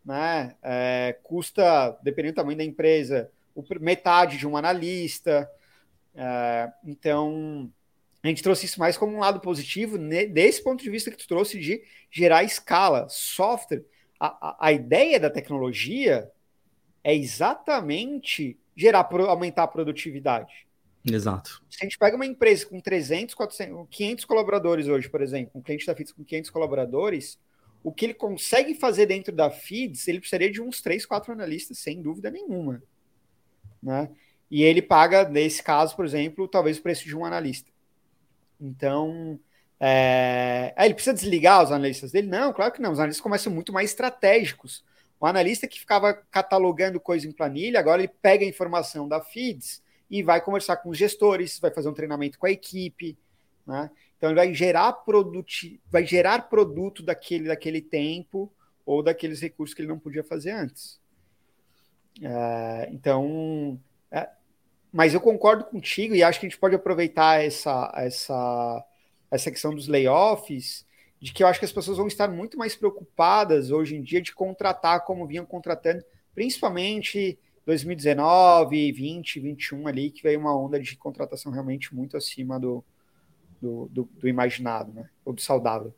né? 0.06 0.56
É, 0.64 1.18
custa, 1.24 1.98
dependendo 2.04 2.34
do 2.34 2.38
tamanho 2.38 2.58
da 2.58 2.64
empresa, 2.64 3.30
metade 3.80 4.38
de 4.38 4.48
um 4.48 4.58
analista. 4.58 5.50
É, 6.16 6.72
então, 6.86 7.72
A 8.24 8.28
gente 8.28 8.42
trouxe 8.42 8.66
isso 8.66 8.80
mais 8.80 8.98
como 8.98 9.16
um 9.16 9.20
lado 9.20 9.40
positivo, 9.40 9.98
desse 9.98 10.64
ponto 10.64 10.84
de 10.84 10.90
vista 10.90 11.12
que 11.12 11.18
tu 11.18 11.28
trouxe 11.28 11.60
de 11.60 11.84
gerar 12.10 12.44
escala, 12.44 13.08
software. 13.10 13.84
A, 14.20 14.28
a, 14.28 14.68
a 14.68 14.72
ideia 14.72 15.20
da 15.20 15.30
tecnologia 15.30 16.32
é 17.04 17.16
exatamente 17.16 18.58
gerar, 18.76 19.08
aumentar 19.28 19.64
a 19.64 19.68
produtividade. 19.68 20.66
Exato. 21.06 21.62
Se 21.70 21.78
a 21.82 21.86
gente 21.86 22.00
pega 22.00 22.16
uma 22.16 22.26
empresa 22.26 22.66
com 22.66 22.80
300, 22.80 23.36
400, 23.36 23.88
500 23.92 24.26
colaboradores 24.26 24.88
hoje, 24.88 25.08
por 25.08 25.22
exemplo, 25.22 25.52
um 25.54 25.62
cliente 25.62 25.86
da 25.86 25.96
FIDS 25.96 26.12
com 26.14 26.24
500 26.24 26.50
colaboradores, 26.50 27.40
o 27.84 27.92
que 27.92 28.06
ele 28.06 28.16
consegue 28.16 28.74
fazer 28.74 29.06
dentro 29.06 29.32
da 29.32 29.52
FIDS, 29.52 30.08
ele 30.08 30.20
precisaria 30.20 30.52
de 30.52 30.60
uns 30.60 30.82
3, 30.82 31.06
4 31.06 31.32
analistas, 31.32 31.78
sem 31.78 32.02
dúvida 32.02 32.32
nenhuma. 32.32 32.82
Né? 33.84 34.10
E 34.50 34.64
ele 34.64 34.82
paga, 34.82 35.28
nesse 35.28 35.62
caso, 35.62 35.96
por 35.96 36.06
exemplo, 36.06 36.48
talvez 36.48 36.78
o 36.78 36.82
preço 36.82 37.06
de 37.06 37.16
um 37.16 37.26
analista. 37.26 37.70
Então, 38.60 39.40
é... 39.80 40.74
ele 40.78 40.94
precisa 40.94 41.14
desligar 41.14 41.64
os 41.64 41.72
analistas 41.72 42.12
dele? 42.12 42.28
Não, 42.28 42.54
claro 42.54 42.72
que 42.72 42.82
não. 42.82 42.92
Os 42.92 43.00
analistas 43.00 43.24
começam 43.24 43.52
muito 43.52 43.74
mais 43.74 43.90
estratégicos. 43.90 44.84
O 45.20 45.26
analista 45.26 45.68
que 45.68 45.80
ficava 45.80 46.14
catalogando 46.14 47.00
coisa 47.00 47.28
em 47.28 47.32
planilha, 47.32 47.80
agora 47.80 48.02
ele 48.02 48.12
pega 48.22 48.44
a 48.46 48.48
informação 48.48 49.08
da 49.08 49.22
FIDS 49.22 49.82
e 50.10 50.22
vai 50.22 50.42
conversar 50.42 50.78
com 50.78 50.90
os 50.90 50.98
gestores, 50.98 51.60
vai 51.60 51.72
fazer 51.72 51.90
um 51.90 51.94
treinamento 51.94 52.38
com 52.38 52.46
a 52.46 52.52
equipe, 52.52 53.18
né? 53.66 53.90
Então 54.18 54.30
ele 54.30 54.36
vai 54.36 54.54
gerar 54.54 54.92
produto, 54.94 55.50
vai 55.90 56.06
gerar 56.06 56.50
produto 56.50 57.04
daquele, 57.04 57.48
daquele 57.48 57.82
tempo 57.82 58.52
ou 58.86 59.02
daqueles 59.02 59.42
recursos 59.42 59.74
que 59.74 59.82
ele 59.82 59.90
não 59.90 60.00
podia 60.00 60.24
fazer 60.24 60.52
antes. 60.52 61.00
É, 62.22 62.90
então, 62.92 63.80
é, 63.80 63.95
mas 64.96 65.14
eu 65.14 65.20
concordo 65.20 65.66
contigo 65.66 66.16
e 66.16 66.24
acho 66.24 66.40
que 66.40 66.46
a 66.46 66.50
gente 66.50 66.58
pode 66.58 66.74
aproveitar 66.74 67.44
essa, 67.44 67.92
essa, 67.98 68.86
essa 69.30 69.52
questão 69.52 69.76
dos 69.76 69.90
layoffs, 69.90 70.86
de 71.20 71.34
que 71.34 71.44
eu 71.44 71.48
acho 71.48 71.60
que 71.60 71.66
as 71.66 71.72
pessoas 71.74 71.98
vão 71.98 72.08
estar 72.08 72.30
muito 72.30 72.58
mais 72.58 72.78
preocupadas 72.78 73.72
hoje 73.72 73.98
em 73.98 74.02
dia 74.02 74.22
de 74.22 74.34
contratar 74.34 75.04
como 75.04 75.28
vinham 75.28 75.46
contratando, 75.46 76.02
principalmente 76.34 77.38
2019, 77.66 78.94
20, 78.94 79.42
21 79.42 79.86
ali, 79.86 80.12
que 80.12 80.24
veio 80.24 80.40
uma 80.40 80.58
onda 80.58 80.80
de 80.80 80.96
contratação 80.96 81.52
realmente 81.52 81.94
muito 81.94 82.16
acima 82.16 82.58
do, 82.58 82.82
do, 83.62 83.90
do, 83.92 84.10
do 84.18 84.30
imaginado, 84.30 84.94
né? 84.94 85.10
Ou 85.26 85.34
do 85.34 85.42
saudável. 85.42 85.94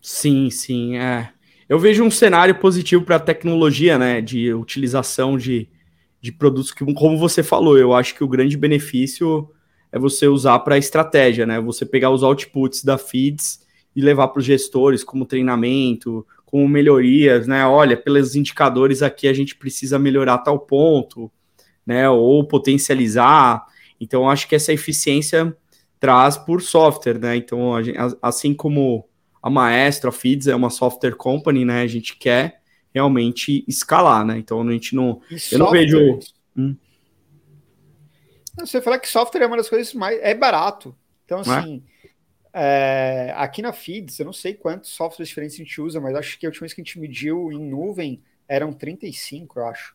Sim, 0.00 0.48
sim, 0.48 0.96
é. 0.96 1.34
Eu 1.68 1.78
vejo 1.78 2.02
um 2.02 2.10
cenário 2.10 2.58
positivo 2.58 3.04
para 3.04 3.16
a 3.16 3.20
tecnologia, 3.20 3.98
né? 3.98 4.22
De 4.22 4.54
utilização 4.54 5.36
de, 5.36 5.68
de 6.26 6.32
produtos 6.32 6.72
que, 6.72 6.84
como 6.94 7.16
você 7.16 7.42
falou, 7.42 7.78
eu 7.78 7.94
acho 7.94 8.14
que 8.14 8.24
o 8.24 8.28
grande 8.28 8.56
benefício 8.56 9.48
é 9.92 9.98
você 9.98 10.26
usar 10.26 10.58
para 10.58 10.76
estratégia, 10.76 11.46
né? 11.46 11.60
Você 11.60 11.86
pegar 11.86 12.10
os 12.10 12.24
outputs 12.24 12.82
da 12.82 12.98
feeds 12.98 13.64
e 13.94 14.00
levar 14.00 14.28
para 14.28 14.40
os 14.40 14.44
gestores 14.44 15.04
como 15.04 15.24
treinamento, 15.24 16.26
como 16.44 16.68
melhorias, 16.68 17.46
né? 17.46 17.64
Olha, 17.64 17.96
pelos 17.96 18.34
indicadores 18.34 19.02
aqui 19.02 19.28
a 19.28 19.32
gente 19.32 19.54
precisa 19.54 19.98
melhorar 19.98 20.38
tal 20.38 20.58
ponto, 20.58 21.30
né? 21.86 22.10
Ou 22.10 22.44
potencializar. 22.44 23.64
Então, 24.00 24.28
acho 24.28 24.48
que 24.48 24.56
essa 24.56 24.72
eficiência 24.72 25.56
traz 26.00 26.36
por 26.36 26.60
software, 26.60 27.20
né? 27.20 27.36
Então, 27.36 27.80
gente, 27.82 27.98
assim 28.20 28.52
como 28.52 29.08
a 29.40 29.48
Maestro, 29.48 30.08
a 30.08 30.12
Feeds 30.12 30.48
é 30.48 30.56
uma 30.56 30.70
software 30.70 31.14
company, 31.14 31.64
né? 31.64 31.82
A 31.82 31.86
gente 31.86 32.16
quer 32.16 32.60
realmente 32.96 33.62
escalar, 33.68 34.24
né? 34.24 34.38
Então 34.38 34.66
a 34.66 34.72
gente 34.72 34.94
não. 34.94 35.20
E 35.30 35.34
eu 35.34 35.38
software, 35.38 35.58
não 35.58 35.70
vejo. 35.70 36.18
Hum. 36.56 36.74
Você 38.58 38.80
falar 38.80 38.98
que 38.98 39.06
software 39.06 39.42
é 39.42 39.46
uma 39.46 39.58
das 39.58 39.68
coisas 39.68 39.92
mais. 39.92 40.18
É 40.22 40.34
barato. 40.34 40.96
Então, 41.26 41.38
é? 41.38 41.40
assim. 41.42 41.82
É? 41.92 41.96
É, 42.58 43.34
aqui 43.36 43.60
na 43.60 43.70
Feeds, 43.70 44.18
eu 44.18 44.24
não 44.24 44.32
sei 44.32 44.54
quantos 44.54 44.88
softwares 44.88 45.28
diferentes 45.28 45.56
a 45.56 45.58
gente 45.58 45.78
usa, 45.78 46.00
mas 46.00 46.14
acho 46.14 46.38
que 46.38 46.46
a 46.46 46.48
última 46.48 46.64
vez 46.64 46.72
que 46.72 46.80
a 46.80 46.84
gente 46.84 46.98
mediu 46.98 47.52
em 47.52 47.60
nuvem 47.60 48.22
eram 48.48 48.72
35, 48.72 49.58
eu 49.58 49.66
acho. 49.66 49.94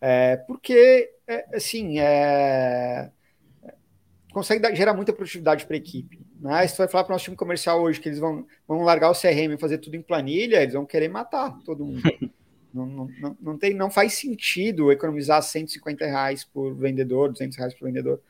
É, 0.00 0.36
porque, 0.36 1.10
é, 1.26 1.56
assim, 1.56 1.98
é, 1.98 3.10
consegue 4.32 4.62
dar, 4.62 4.72
gerar 4.72 4.94
muita 4.94 5.12
produtividade 5.12 5.66
para 5.66 5.74
a 5.74 5.78
equipe. 5.78 6.20
Né? 6.40 6.66
Se 6.66 6.74
você 6.74 6.82
vai 6.82 6.88
falar 6.88 7.04
para 7.04 7.12
o 7.12 7.14
nosso 7.14 7.24
time 7.24 7.36
comercial 7.36 7.82
hoje 7.82 8.00
que 8.00 8.08
eles 8.08 8.18
vão, 8.18 8.46
vão 8.66 8.82
largar 8.82 9.10
o 9.10 9.14
CRM 9.14 9.52
e 9.52 9.58
fazer 9.58 9.78
tudo 9.78 9.94
em 9.94 10.02
planilha, 10.02 10.62
eles 10.62 10.74
vão 10.74 10.86
querer 10.86 11.08
matar 11.08 11.58
todo 11.64 11.84
mundo. 11.84 12.02
não, 12.72 12.86
não, 12.86 13.08
não, 13.20 13.36
não, 13.40 13.58
tem, 13.58 13.74
não 13.74 13.90
faz 13.90 14.14
sentido 14.14 14.90
economizar 14.90 15.42
150 15.42 16.06
reais 16.06 16.42
por 16.42 16.74
vendedor, 16.74 17.30
200 17.30 17.58
reais 17.58 17.74
por 17.74 17.84
vendedor, 17.84 18.20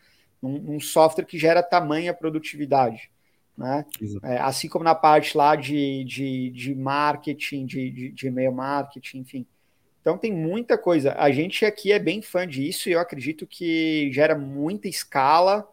num, 0.42 0.58
num 0.58 0.80
software 0.80 1.24
que 1.24 1.38
gera 1.38 1.62
tamanha 1.62 2.12
produtividade. 2.12 3.10
Né? 3.56 3.84
É, 4.22 4.38
assim 4.38 4.68
como 4.68 4.84
na 4.84 4.94
parte 4.94 5.36
lá 5.36 5.54
de, 5.54 6.02
de, 6.04 6.50
de 6.50 6.74
marketing, 6.74 7.66
de, 7.66 7.90
de, 7.90 8.10
de 8.10 8.26
e-mail 8.26 8.52
marketing, 8.52 9.18
enfim. 9.18 9.46
Então 10.00 10.16
tem 10.16 10.32
muita 10.32 10.78
coisa. 10.78 11.14
A 11.18 11.30
gente 11.30 11.64
aqui 11.64 11.92
é 11.92 11.98
bem 11.98 12.22
fã 12.22 12.48
disso 12.48 12.88
e 12.88 12.92
eu 12.92 13.00
acredito 13.00 13.46
que 13.46 14.10
gera 14.12 14.34
muita 14.34 14.88
escala, 14.88 15.68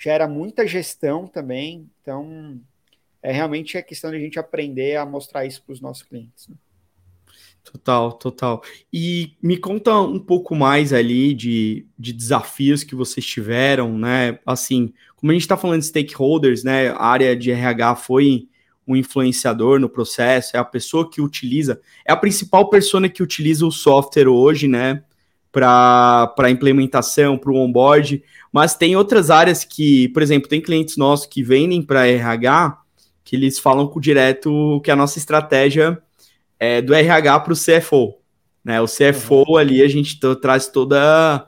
gera 0.00 0.26
muita 0.26 0.66
gestão 0.66 1.26
também. 1.26 1.88
Então, 2.00 2.58
é 3.22 3.30
realmente 3.30 3.76
a 3.76 3.82
questão 3.82 4.10
de 4.10 4.16
a 4.16 4.20
gente 4.20 4.38
aprender 4.38 4.96
a 4.96 5.04
mostrar 5.04 5.44
isso 5.44 5.62
para 5.62 5.74
os 5.74 5.80
nossos 5.80 6.02
clientes. 6.02 6.48
Né? 6.48 6.56
Total, 7.62 8.10
total. 8.14 8.62
E 8.90 9.36
me 9.42 9.58
conta 9.58 10.00
um 10.00 10.18
pouco 10.18 10.54
mais 10.54 10.94
ali 10.94 11.34
de, 11.34 11.86
de 11.98 12.14
desafios 12.14 12.82
que 12.82 12.94
vocês 12.94 13.24
tiveram, 13.24 13.98
né? 13.98 14.38
Assim, 14.46 14.94
como 15.14 15.30
a 15.30 15.34
gente 15.34 15.42
está 15.42 15.58
falando 15.58 15.80
de 15.80 15.86
stakeholders, 15.86 16.64
né? 16.64 16.88
A 16.88 17.04
área 17.04 17.36
de 17.36 17.50
RH 17.50 17.96
foi 17.96 18.48
um 18.88 18.96
influenciador 18.96 19.78
no 19.78 19.88
processo, 19.88 20.56
é 20.56 20.58
a 20.58 20.64
pessoa 20.64 21.08
que 21.08 21.20
utiliza, 21.20 21.80
é 22.04 22.12
a 22.12 22.16
principal 22.16 22.70
persona 22.70 23.08
que 23.08 23.22
utiliza 23.22 23.66
o 23.66 23.70
software 23.70 24.26
hoje, 24.26 24.66
né? 24.66 25.04
Para 25.52 26.50
implementação, 26.50 27.36
para 27.36 27.50
o 27.50 27.56
onboard. 27.56 28.22
Mas 28.52 28.74
tem 28.74 28.96
outras 28.96 29.30
áreas 29.30 29.64
que, 29.64 30.08
por 30.08 30.22
exemplo, 30.22 30.48
tem 30.48 30.60
clientes 30.60 30.96
nossos 30.96 31.26
que 31.26 31.42
vendem 31.42 31.82
para 31.82 32.06
RH 32.06 32.80
que 33.30 33.36
eles 33.36 33.60
falam 33.60 33.86
com 33.86 34.00
direto 34.00 34.80
que 34.82 34.90
a 34.90 34.96
nossa 34.96 35.16
estratégia 35.16 36.02
é 36.58 36.82
do 36.82 36.92
RH 36.92 37.38
para 37.38 37.52
o 37.52 37.56
CFO. 37.56 38.18
Né? 38.64 38.80
O 38.80 38.86
CFO 38.86 39.44
uhum. 39.48 39.56
ali 39.56 39.82
a 39.82 39.88
gente 39.88 40.18
traz 40.42 40.66
toda 40.66 41.46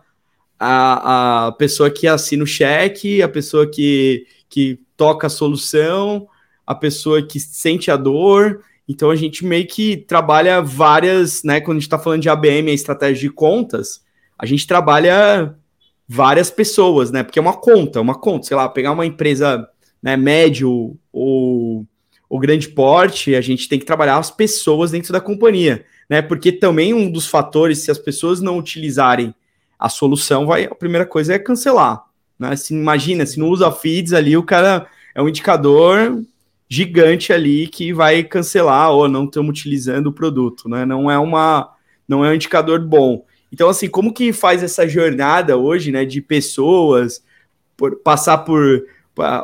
a, 0.61 1.47
a 1.47 1.53
pessoa 1.53 1.91
que 1.91 2.07
assina 2.07 2.45
o 2.45 2.47
cheque, 2.47 3.21
a 3.21 3.29
pessoa 3.29 3.69
que, 3.69 4.27
que 4.49 4.79
toca 4.97 5.27
a 5.27 5.31
solução, 5.31 6.29
a 6.65 6.73
pessoa 6.73 7.21
que 7.21 7.41
sente 7.41 7.91
a 7.91 7.97
dor. 7.97 8.63
Então 8.89 9.11
a 9.11 9.17
gente 9.17 9.45
meio 9.45 9.67
que 9.67 9.97
trabalha 9.97 10.61
várias, 10.61 11.43
né? 11.43 11.61
Quando 11.61 11.77
a 11.77 11.81
gente 11.81 11.87
está 11.87 11.99
falando 11.99 12.23
de 12.23 12.29
ABM, 12.29 12.71
a 12.71 12.75
estratégia 12.75 13.29
de 13.29 13.35
contas, 13.35 14.03
a 14.39 14.45
gente 14.45 14.67
trabalha 14.67 15.55
várias 16.09 16.51
pessoas, 16.51 17.11
né? 17.11 17.23
Porque 17.23 17.39
é 17.39 17.43
uma 17.43 17.57
conta, 17.57 18.01
uma 18.01 18.15
conta, 18.15 18.47
sei 18.47 18.57
lá, 18.57 18.69
pegar 18.69 18.93
uma 18.93 19.07
empresa 19.07 19.69
né, 20.03 20.17
médio 20.17 20.97
ou, 21.13 21.87
ou 22.29 22.39
grande 22.39 22.69
porte, 22.69 23.35
a 23.35 23.41
gente 23.41 23.69
tem 23.69 23.79
que 23.79 23.85
trabalhar 23.85 24.19
as 24.19 24.31
pessoas 24.31 24.91
dentro 24.91 25.13
da 25.13 25.21
companhia, 25.21 25.85
né? 26.11 26.21
Porque 26.21 26.51
também 26.51 26.93
um 26.93 27.11
dos 27.11 27.27
fatores, 27.27 27.79
se 27.79 27.91
as 27.91 27.99
pessoas 27.99 28.41
não 28.41 28.59
utilizarem 28.59 29.35
a 29.79 29.89
solução, 29.89 30.47
vai, 30.47 30.65
a 30.65 30.75
primeira 30.75 31.07
coisa 31.07 31.35
é 31.35 31.39
cancelar, 31.39 32.05
né? 32.39 32.57
Se 32.57 32.75
imagina, 32.75 33.25
se 33.25 33.39
não 33.39 33.49
usa 33.49 33.71
feeds 33.71 34.13
ali, 34.13 34.37
o 34.37 34.43
cara 34.43 34.87
é 35.15 35.23
um 35.23 35.29
indicador 35.29 36.23
gigante 36.73 37.35
ali 37.35 37.67
que 37.67 37.93
vai 37.93 38.25
cancelar 38.25 38.91
ou 38.93 39.07
não 39.07 39.27
estamos 39.27 39.51
utilizando 39.51 40.07
o 40.07 40.13
produto, 40.13 40.71
né? 40.71 40.87
Não 40.87 41.11
é 41.11 41.19
uma 41.19 41.71
não 42.09 42.25
é 42.25 42.31
um 42.31 42.35
indicador 42.35 42.81
bom. 42.81 43.27
Então, 43.53 43.69
assim, 43.69 43.89
como 43.89 44.11
que 44.11 44.33
faz 44.33 44.63
essa 44.63 44.89
jornada 44.89 45.59
hoje, 45.59 45.93
né, 45.93 46.07
de 46.07 46.23
pessoas, 46.23 47.23
por, 47.77 47.97
passar 47.97 48.39
por, 48.39 48.87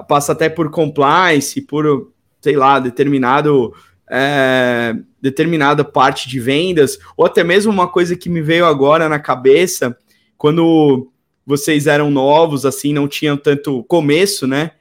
passa 0.09 0.33
até 0.33 0.49
por 0.49 0.71
compliance, 0.71 1.61
por, 1.61 2.11
sei 2.41 2.57
lá, 2.57 2.81
determinado, 2.81 3.75
é, 4.11 4.97
determinada 5.21 5.85
parte 5.85 6.31
de 6.31 6.41
vendas, 6.41 6.99
ou 7.15 7.27
até 7.27 7.45
mesmo 7.45 7.71
uma 7.71 7.89
coisa 7.89 8.17
que 8.17 8.31
me 8.31 8.41
veio 8.41 8.65
agora 8.65 9.07
na 9.07 9.19
cabeça, 9.19 9.95
quando 10.39 11.13
vocês 11.45 11.87
eram 11.87 12.11
novos, 12.11 12.65
assim, 12.65 12.95
não 12.95 13.07
tinham 13.07 13.37
tanto 13.37 13.85
começo, 13.85 14.47
né, 14.47 14.73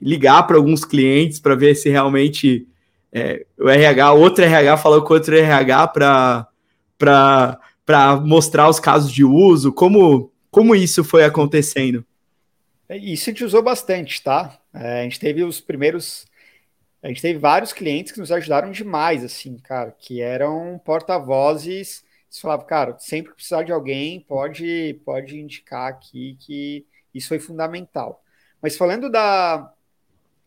ligar 0.00 0.46
para 0.46 0.56
alguns 0.56 0.84
clientes 0.84 1.38
para 1.38 1.54
ver 1.54 1.74
se 1.74 1.88
realmente 1.88 2.66
é, 3.12 3.44
o 3.58 3.68
RH, 3.68 4.12
outro 4.12 4.44
RH 4.44 4.76
falou 4.76 5.02
com 5.02 5.14
outro 5.14 5.36
RH 5.36 5.88
para 5.88 7.58
mostrar 8.24 8.68
os 8.68 8.78
casos 8.78 9.12
de 9.12 9.24
uso? 9.24 9.72
Como, 9.72 10.32
como 10.50 10.74
isso 10.74 11.02
foi 11.02 11.24
acontecendo? 11.24 12.04
É, 12.88 12.96
isso 12.96 13.28
a 13.28 13.32
gente 13.32 13.44
usou 13.44 13.62
bastante, 13.62 14.22
tá? 14.22 14.58
É, 14.74 15.00
a 15.00 15.02
gente 15.04 15.20
teve 15.20 15.42
os 15.42 15.60
primeiros. 15.60 16.26
A 17.02 17.08
gente 17.08 17.22
teve 17.22 17.38
vários 17.38 17.72
clientes 17.72 18.12
que 18.12 18.20
nos 18.20 18.30
ajudaram 18.30 18.70
demais, 18.70 19.24
assim, 19.24 19.56
cara, 19.58 19.94
que 19.98 20.20
eram 20.20 20.78
porta-vozes. 20.84 22.04
Você 22.28 22.42
falava, 22.42 22.62
cara, 22.64 22.96
sempre 22.98 23.30
que 23.30 23.36
precisar 23.36 23.62
de 23.62 23.72
alguém, 23.72 24.20
pode, 24.20 25.00
pode 25.04 25.38
indicar 25.38 25.88
aqui 25.88 26.36
que 26.38 26.84
isso 27.14 27.28
foi 27.28 27.38
fundamental. 27.38 28.22
Mas 28.60 28.76
falando 28.76 29.10
da, 29.10 29.72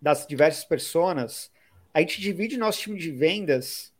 das 0.01 0.28
diversas 0.28 0.64
personas, 0.64 1.51
a 1.93 1.99
gente 1.99 2.22
divide 2.22 2.57
nosso 2.57 2.82
time 2.82 2.97
de 2.97 3.11
vendas 3.11 3.93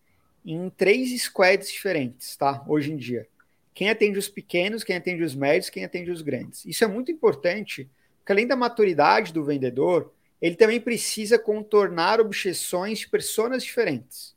em 0.46 0.70
três 0.70 1.22
squads 1.22 1.72
diferentes, 1.72 2.36
tá? 2.36 2.64
Hoje 2.68 2.92
em 2.92 2.98
dia. 2.98 3.28
Quem 3.74 3.90
atende 3.90 4.20
os 4.20 4.30
pequenos, 4.30 4.84
quem 4.84 4.96
atende 4.96 5.24
os 5.24 5.34
médios, 5.34 5.70
quem 5.70 5.84
atende 5.84 6.12
os 6.12 6.22
grandes. 6.22 6.66
Isso 6.66 6.84
é 6.84 6.88
muito 6.88 7.12
importante, 7.12 7.90
porque 8.20 8.32
além 8.32 8.46
da 8.46 8.56
maturidade 8.56 9.34
do 9.34 9.44
vendedor, 9.44 10.14
ele 10.42 10.56
também 10.56 10.80
precisa 10.80 11.40
contornar 11.40 12.20
objeções 12.20 13.00
de 13.00 13.10
pessoas 13.10 13.64
diferentes. 13.64 14.36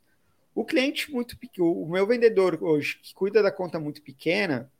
O 0.55 0.65
cliente 0.65 1.11
muito 1.11 1.37
pequeno, 1.37 1.71
o 1.71 1.87
meu 1.87 2.07
vendedor 2.07 2.57
hoje, 2.63 2.97
que 3.03 3.13
cuida 3.13 3.43
da 3.43 3.51
conta 3.51 3.79
muito 3.79 4.01
pequena, 4.01 4.71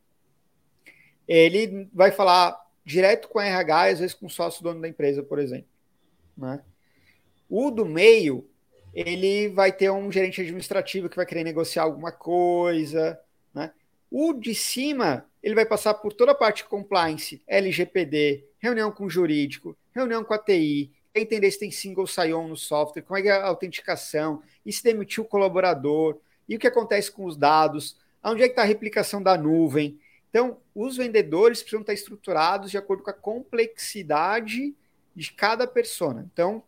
ele 1.27 1.87
vai 1.93 2.11
falar 2.11 2.57
direto 2.87 3.27
com 3.27 3.37
a 3.37 3.45
RH, 3.45 3.81
às 3.81 3.99
vezes 3.99 4.13
com 4.13 4.27
o 4.27 4.29
sócio 4.29 4.63
dono 4.63 4.79
da 4.79 4.87
empresa, 4.87 5.21
por 5.21 5.39
exemplo. 5.39 5.67
Né? 6.37 6.61
O 7.49 7.69
do 7.69 7.85
meio, 7.85 8.49
ele 8.93 9.49
vai 9.49 9.73
ter 9.73 9.91
um 9.91 10.09
gerente 10.09 10.39
administrativo 10.39 11.09
que 11.09 11.17
vai 11.17 11.25
querer 11.25 11.43
negociar 11.43 11.83
alguma 11.83 12.13
coisa. 12.13 13.19
Né? 13.53 13.73
O 14.09 14.31
de 14.31 14.55
cima, 14.55 15.25
ele 15.43 15.53
vai 15.53 15.65
passar 15.65 15.95
por 15.95 16.13
toda 16.13 16.31
a 16.31 16.35
parte 16.35 16.63
de 16.63 16.69
compliance, 16.69 17.41
LGPD, 17.45 18.45
reunião 18.57 18.89
com 18.89 19.03
o 19.03 19.09
jurídico, 19.09 19.77
reunião 19.93 20.23
com 20.23 20.33
a 20.33 20.39
TI, 20.39 20.89
entender 21.13 21.51
se 21.51 21.59
tem 21.59 21.69
single 21.69 22.07
sign-on 22.07 22.47
no 22.47 22.55
software, 22.55 23.01
como 23.01 23.19
é, 23.19 23.27
é 23.27 23.31
a 23.31 23.47
autenticação, 23.47 24.41
e 24.65 24.71
se 24.71 24.81
demitiu 24.81 25.25
o 25.25 25.27
colaborador, 25.27 26.21
e 26.47 26.55
o 26.55 26.59
que 26.59 26.67
acontece 26.67 27.11
com 27.11 27.25
os 27.25 27.35
dados, 27.35 27.97
onde 28.23 28.43
é 28.43 28.45
que 28.45 28.53
está 28.53 28.61
a 28.61 28.65
replicação 28.65 29.21
da 29.21 29.37
nuvem. 29.37 29.99
Então, 30.29 30.57
os 30.75 30.97
vendedores 30.97 31.59
precisam 31.59 31.81
estar 31.81 31.93
estruturados 31.93 32.69
de 32.69 32.77
acordo 32.77 33.03
com 33.03 33.09
a 33.09 33.13
complexidade 33.13 34.75
de 35.15 35.33
cada 35.33 35.65
persona. 35.65 36.29
Então, 36.31 36.63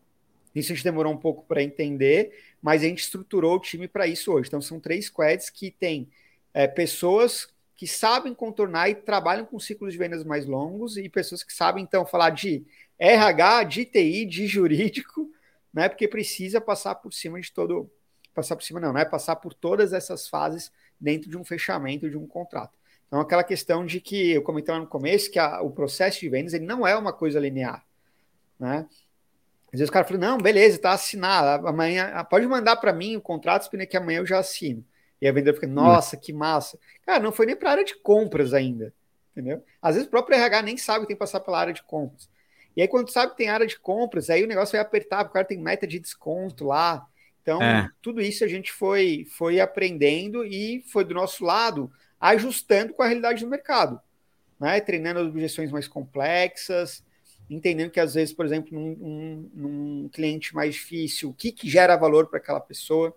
isso 0.54 0.72
a 0.72 0.74
gente 0.74 0.84
demorou 0.84 1.12
um 1.12 1.16
pouco 1.16 1.44
para 1.46 1.62
entender, 1.62 2.54
mas 2.60 2.82
a 2.82 2.86
gente 2.86 3.02
estruturou 3.02 3.56
o 3.56 3.60
time 3.60 3.86
para 3.86 4.06
isso 4.06 4.32
hoje. 4.32 4.48
Então, 4.48 4.60
são 4.60 4.80
três 4.80 5.06
squads 5.06 5.50
que 5.50 5.70
têm 5.70 6.08
é, 6.52 6.66
pessoas 6.66 7.48
que 7.76 7.86
sabem 7.86 8.34
contornar 8.34 8.90
e 8.90 8.94
trabalham 8.94 9.46
com 9.46 9.58
ciclos 9.58 9.92
de 9.92 9.98
vendas 9.98 10.24
mais 10.24 10.44
longos 10.44 10.96
e 10.96 11.08
pessoas 11.08 11.42
que 11.42 11.52
sabem, 11.52 11.82
então, 11.82 12.04
falar 12.04 12.30
de 12.30 12.64
RH, 12.98 13.64
de 13.64 13.84
TI, 13.86 14.26
de 14.26 14.46
jurídico, 14.46 15.30
né? 15.72 15.88
Porque 15.88 16.06
precisa 16.08 16.60
passar 16.60 16.96
por 16.96 17.12
cima 17.12 17.40
de 17.40 17.50
todo. 17.52 17.90
Passar 18.34 18.54
por 18.54 18.62
cima, 18.62 18.78
não, 18.78 18.92
não 18.92 19.00
é 19.00 19.04
passar 19.04 19.36
por 19.36 19.54
todas 19.54 19.92
essas 19.92 20.28
fases 20.28 20.70
dentro 21.00 21.30
de 21.30 21.38
um 21.38 21.44
fechamento 21.44 22.08
de 22.08 22.16
um 22.16 22.26
contrato. 22.26 22.78
Então, 23.10 23.20
aquela 23.20 23.42
questão 23.42 23.84
de 23.84 24.00
que 24.00 24.30
eu 24.30 24.42
comentei 24.42 24.72
lá 24.72 24.78
no 24.78 24.86
começo 24.86 25.32
que 25.32 25.38
a, 25.38 25.60
o 25.62 25.70
processo 25.72 26.20
de 26.20 26.28
vendas 26.28 26.54
ele 26.54 26.64
não 26.64 26.86
é 26.86 26.96
uma 26.96 27.12
coisa 27.12 27.40
linear. 27.40 27.84
Né? 28.56 28.86
Às 29.72 29.80
vezes 29.80 29.88
o 29.88 29.92
cara 29.92 30.04
fala, 30.04 30.20
não, 30.20 30.38
beleza, 30.38 30.76
está 30.76 30.92
assinado. 30.92 31.66
Amanhã 31.66 32.24
pode 32.30 32.46
mandar 32.46 32.76
para 32.76 32.92
mim 32.92 33.16
o 33.16 33.20
contrato, 33.20 33.68
que 33.68 33.96
amanhã 33.96 34.20
eu 34.20 34.26
já 34.26 34.38
assino. 34.38 34.84
E 35.20 35.26
a 35.26 35.32
vendedora 35.32 35.56
fica, 35.56 35.66
nossa, 35.66 36.16
que 36.16 36.32
massa. 36.32 36.78
Cara, 37.04 37.18
não 37.18 37.32
foi 37.32 37.46
nem 37.46 37.56
para 37.56 37.70
a 37.70 37.72
área 37.72 37.84
de 37.84 37.96
compras 37.96 38.54
ainda. 38.54 38.94
Entendeu? 39.32 39.64
Às 39.82 39.96
vezes 39.96 40.06
o 40.06 40.10
próprio 40.10 40.36
RH 40.36 40.62
nem 40.62 40.76
sabe 40.76 41.00
que 41.00 41.08
tem 41.08 41.16
que 41.16 41.20
passar 41.20 41.40
pela 41.40 41.58
área 41.58 41.72
de 41.72 41.82
compras. 41.82 42.30
E 42.76 42.82
aí, 42.82 42.86
quando 42.86 43.10
sabe 43.10 43.32
que 43.32 43.38
tem 43.38 43.48
área 43.48 43.66
de 43.66 43.78
compras, 43.78 44.30
aí 44.30 44.44
o 44.44 44.46
negócio 44.46 44.72
vai 44.72 44.80
apertar, 44.80 45.18
porque 45.18 45.30
o 45.30 45.34
cara 45.34 45.46
tem 45.46 45.58
meta 45.58 45.84
de 45.84 45.98
desconto 45.98 46.64
lá. 46.64 47.04
Então, 47.42 47.60
é. 47.60 47.88
tudo 48.00 48.20
isso 48.20 48.44
a 48.44 48.48
gente 48.48 48.70
foi, 48.72 49.26
foi 49.36 49.58
aprendendo 49.58 50.44
e 50.44 50.84
foi 50.86 51.04
do 51.04 51.12
nosso 51.12 51.44
lado 51.44 51.90
ajustando 52.20 52.92
com 52.92 53.02
a 53.02 53.06
realidade 53.06 53.42
do 53.42 53.50
mercado. 53.50 54.00
Né? 54.58 54.80
Treinando 54.80 55.20
as 55.20 55.26
objeções 55.26 55.72
mais 55.72 55.88
complexas, 55.88 57.02
entendendo 57.48 57.90
que 57.90 57.98
às 57.98 58.14
vezes, 58.14 58.32
por 58.32 58.44
exemplo, 58.44 58.78
num, 58.78 58.94
num, 58.94 59.50
num 59.54 60.08
cliente 60.10 60.54
mais 60.54 60.74
difícil, 60.74 61.30
o 61.30 61.34
que, 61.34 61.50
que 61.50 61.68
gera 61.68 61.96
valor 61.96 62.28
para 62.28 62.38
aquela 62.38 62.60
pessoa. 62.60 63.16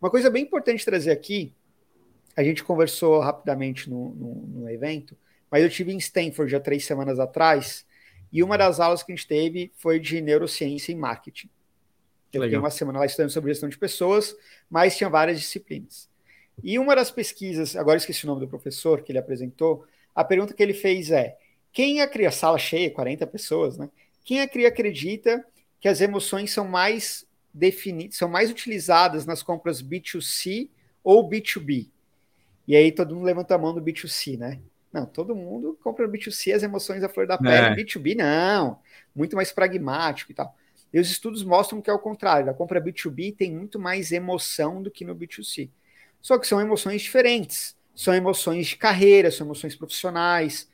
Uma 0.00 0.10
coisa 0.10 0.28
bem 0.28 0.42
importante 0.42 0.84
trazer 0.84 1.12
aqui, 1.12 1.54
a 2.36 2.42
gente 2.42 2.64
conversou 2.64 3.20
rapidamente 3.20 3.88
no, 3.88 4.10
no, 4.14 4.34
no 4.46 4.70
evento, 4.70 5.16
mas 5.50 5.62
eu 5.62 5.70
tive 5.70 5.92
em 5.92 5.98
Stanford 5.98 6.54
há 6.54 6.60
três 6.60 6.84
semanas 6.84 7.18
atrás, 7.18 7.86
e 8.32 8.42
uma 8.42 8.56
das 8.56 8.78
aulas 8.80 9.02
que 9.02 9.12
a 9.12 9.16
gente 9.16 9.26
teve 9.26 9.72
foi 9.76 9.98
de 9.98 10.20
neurociência 10.20 10.92
e 10.92 10.94
marketing. 10.94 11.50
Eu 12.32 12.42
fiquei 12.42 12.58
uma 12.58 12.70
semana 12.70 13.00
lá 13.00 13.06
estudando 13.06 13.30
sobre 13.30 13.50
gestão 13.50 13.68
de 13.68 13.76
pessoas, 13.76 14.36
mas 14.68 14.96
tinha 14.96 15.10
várias 15.10 15.40
disciplinas. 15.40 16.09
E 16.62 16.78
uma 16.78 16.94
das 16.94 17.10
pesquisas, 17.10 17.76
agora 17.76 17.96
esqueci 17.96 18.24
o 18.24 18.26
nome 18.26 18.40
do 18.40 18.48
professor 18.48 19.02
que 19.02 19.12
ele 19.12 19.18
apresentou, 19.18 19.84
a 20.14 20.24
pergunta 20.24 20.54
que 20.54 20.62
ele 20.62 20.74
fez 20.74 21.10
é: 21.10 21.36
quem 21.72 22.00
a 22.02 22.30
sala 22.30 22.58
cheia, 22.58 22.90
40 22.90 23.26
pessoas, 23.26 23.78
né? 23.78 23.88
Quem 24.24 24.40
a 24.40 24.44
acredita 24.44 25.44
que 25.80 25.88
as 25.88 26.00
emoções 26.00 26.52
são 26.52 26.66
mais 26.66 27.26
definidas, 27.52 28.16
são 28.16 28.28
mais 28.28 28.50
utilizadas 28.50 29.26
nas 29.26 29.42
compras 29.42 29.82
B2C 29.82 30.68
ou 31.02 31.28
B2B? 31.28 31.88
E 32.68 32.76
aí 32.76 32.92
todo 32.92 33.14
mundo 33.14 33.24
levanta 33.24 33.54
a 33.54 33.58
mão 33.58 33.74
do 33.74 33.82
B2C, 33.82 34.38
né? 34.38 34.60
Não, 34.92 35.06
todo 35.06 35.34
mundo 35.34 35.78
compra 35.82 36.08
B2C 36.08 36.54
as 36.54 36.62
emoções 36.62 37.02
à 37.02 37.08
flor 37.08 37.26
da 37.26 37.38
pele. 37.38 37.54
É. 37.54 37.74
B2B 37.74 38.16
não, 38.16 38.78
muito 39.14 39.36
mais 39.36 39.52
pragmático 39.52 40.32
e 40.32 40.34
tal. 40.34 40.54
E 40.92 40.98
os 40.98 41.10
estudos 41.10 41.44
mostram 41.44 41.80
que 41.80 41.88
é 41.88 41.92
o 41.92 41.98
contrário. 41.98 42.50
A 42.50 42.54
compra 42.54 42.80
B2B 42.80 43.36
tem 43.36 43.52
muito 43.52 43.78
mais 43.78 44.10
emoção 44.10 44.82
do 44.82 44.90
que 44.90 45.04
no 45.04 45.14
B2C. 45.14 45.70
Só 46.20 46.38
que 46.38 46.46
são 46.46 46.60
emoções 46.60 47.02
diferentes. 47.02 47.76
São 47.94 48.14
emoções 48.14 48.68
de 48.68 48.76
carreira, 48.76 49.30
são 49.30 49.46
emoções 49.46 49.74
profissionais, 49.76 50.68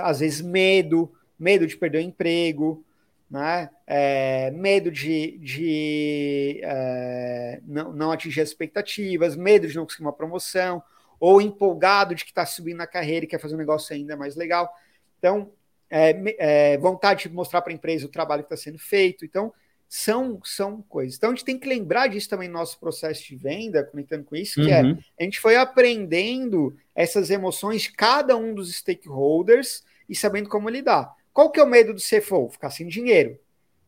às 0.00 0.20
vezes 0.20 0.40
medo, 0.40 1.12
medo 1.38 1.66
de 1.66 1.76
perder 1.76 1.98
o 1.98 2.00
emprego, 2.00 2.84
né? 3.30 3.70
É, 3.86 4.50
medo 4.50 4.90
de, 4.90 5.38
de 5.38 6.60
é, 6.62 7.60
não, 7.64 7.92
não 7.92 8.12
atingir 8.12 8.40
as 8.40 8.48
expectativas, 8.48 9.36
medo 9.36 9.66
de 9.66 9.76
não 9.76 9.84
conseguir 9.84 10.04
uma 10.04 10.12
promoção, 10.12 10.82
ou 11.20 11.40
empolgado 11.40 12.14
de 12.14 12.24
que 12.24 12.30
está 12.30 12.44
subindo 12.46 12.78
na 12.78 12.86
carreira 12.86 13.24
e 13.24 13.28
quer 13.28 13.40
fazer 13.40 13.54
um 13.54 13.58
negócio 13.58 13.94
ainda 13.94 14.16
mais 14.16 14.36
legal. 14.36 14.72
Então, 15.18 15.52
é, 15.90 16.14
é 16.38 16.78
vontade 16.78 17.28
de 17.28 17.34
mostrar 17.34 17.62
para 17.62 17.72
a 17.72 17.74
empresa 17.74 18.06
o 18.06 18.10
trabalho 18.10 18.42
que 18.42 18.52
está 18.52 18.62
sendo 18.62 18.78
feito. 18.78 19.24
Então, 19.24 19.52
são, 19.96 20.40
são 20.42 20.82
coisas. 20.82 21.16
Então, 21.16 21.30
a 21.30 21.32
gente 21.32 21.44
tem 21.44 21.56
que 21.56 21.68
lembrar 21.68 22.08
disso 22.08 22.28
também 22.28 22.48
no 22.48 22.54
nosso 22.54 22.80
processo 22.80 23.22
de 23.22 23.36
venda, 23.36 23.84
conectando 23.84 24.24
com 24.24 24.34
isso, 24.34 24.60
que 24.60 24.68
é, 24.68 24.82
uhum. 24.82 24.98
é 25.16 25.22
a 25.22 25.24
gente 25.24 25.38
foi 25.38 25.54
aprendendo 25.54 26.76
essas 26.96 27.30
emoções 27.30 27.82
de 27.82 27.92
cada 27.92 28.36
um 28.36 28.52
dos 28.52 28.74
stakeholders 28.74 29.84
e 30.08 30.16
sabendo 30.16 30.48
como 30.48 30.68
lidar. 30.68 31.14
Qual 31.32 31.48
que 31.48 31.60
é 31.60 31.62
o 31.62 31.68
medo 31.68 31.94
do 31.94 32.00
CFO? 32.00 32.50
Ficar 32.50 32.70
sem 32.70 32.88
dinheiro. 32.88 33.38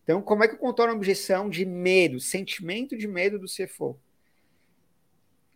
Então, 0.04 0.22
como 0.22 0.44
é 0.44 0.48
que 0.48 0.54
eu 0.54 0.58
contorno 0.60 0.92
a 0.92 0.96
objeção 0.96 1.50
de 1.50 1.66
medo, 1.66 2.20
sentimento 2.20 2.96
de 2.96 3.08
medo 3.08 3.36
do 3.36 3.46
CFO? 3.46 3.98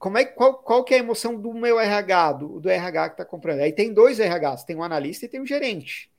Como 0.00 0.18
é, 0.18 0.24
qual, 0.24 0.54
qual 0.54 0.82
que 0.82 0.94
é 0.94 0.96
a 0.96 1.00
emoção 1.00 1.36
do 1.40 1.54
meu 1.54 1.78
RH, 1.78 2.32
do, 2.32 2.58
do 2.58 2.68
RH 2.68 3.10
que 3.10 3.14
está 3.14 3.24
comprando? 3.24 3.60
Aí 3.60 3.72
tem 3.72 3.92
dois 3.92 4.18
RHs, 4.18 4.64
tem 4.64 4.74
um 4.74 4.82
analista 4.82 5.26
e 5.26 5.28
tem 5.28 5.40
um 5.40 5.46
gerente. 5.46 6.10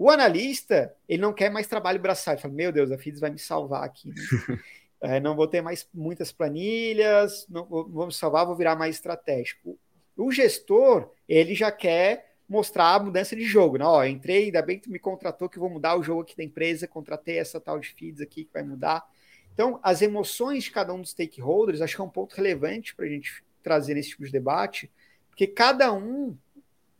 O 0.00 0.08
analista, 0.08 0.96
ele 1.06 1.20
não 1.20 1.30
quer 1.30 1.50
mais 1.50 1.66
trabalho 1.66 2.00
braçal. 2.00 2.32
Ele 2.32 2.40
fala, 2.40 2.54
meu 2.54 2.72
Deus, 2.72 2.90
a 2.90 2.96
FIDES 2.96 3.20
vai 3.20 3.28
me 3.28 3.38
salvar 3.38 3.84
aqui. 3.84 4.08
Né? 4.08 4.14
é, 5.02 5.20
não 5.20 5.36
vou 5.36 5.46
ter 5.46 5.60
mais 5.60 5.86
muitas 5.92 6.32
planilhas, 6.32 7.46
não 7.50 7.66
vou, 7.66 7.86
vou 7.86 8.06
me 8.06 8.12
salvar, 8.14 8.46
vou 8.46 8.56
virar 8.56 8.74
mais 8.74 8.94
estratégico. 8.94 9.78
O 10.16 10.32
gestor, 10.32 11.12
ele 11.28 11.54
já 11.54 11.70
quer 11.70 12.32
mostrar 12.48 12.94
a 12.94 12.98
mudança 12.98 13.36
de 13.36 13.44
jogo. 13.44 13.76
Né? 13.76 13.84
Ó, 13.84 14.02
entrei, 14.02 14.44
ainda 14.44 14.62
bem 14.62 14.78
que 14.78 14.84
tu 14.84 14.90
me 14.90 14.98
contratou 14.98 15.50
que 15.50 15.58
vou 15.58 15.68
mudar 15.68 15.98
o 15.98 16.02
jogo 16.02 16.22
aqui 16.22 16.34
da 16.34 16.44
empresa, 16.44 16.88
contratei 16.88 17.38
essa 17.38 17.60
tal 17.60 17.78
de 17.78 17.88
feeds 17.88 18.22
aqui 18.22 18.44
que 18.44 18.54
vai 18.54 18.62
mudar. 18.62 19.06
Então, 19.52 19.78
as 19.82 20.00
emoções 20.00 20.64
de 20.64 20.70
cada 20.70 20.94
um 20.94 21.02
dos 21.02 21.10
stakeholders, 21.10 21.82
acho 21.82 21.96
que 21.96 22.00
é 22.00 22.04
um 22.04 22.08
ponto 22.08 22.34
relevante 22.34 22.96
para 22.96 23.04
a 23.04 23.08
gente 23.10 23.44
trazer 23.62 23.92
nesse 23.92 24.08
tipo 24.08 24.24
de 24.24 24.32
debate, 24.32 24.90
porque 25.28 25.46
cada 25.46 25.92
um 25.92 26.34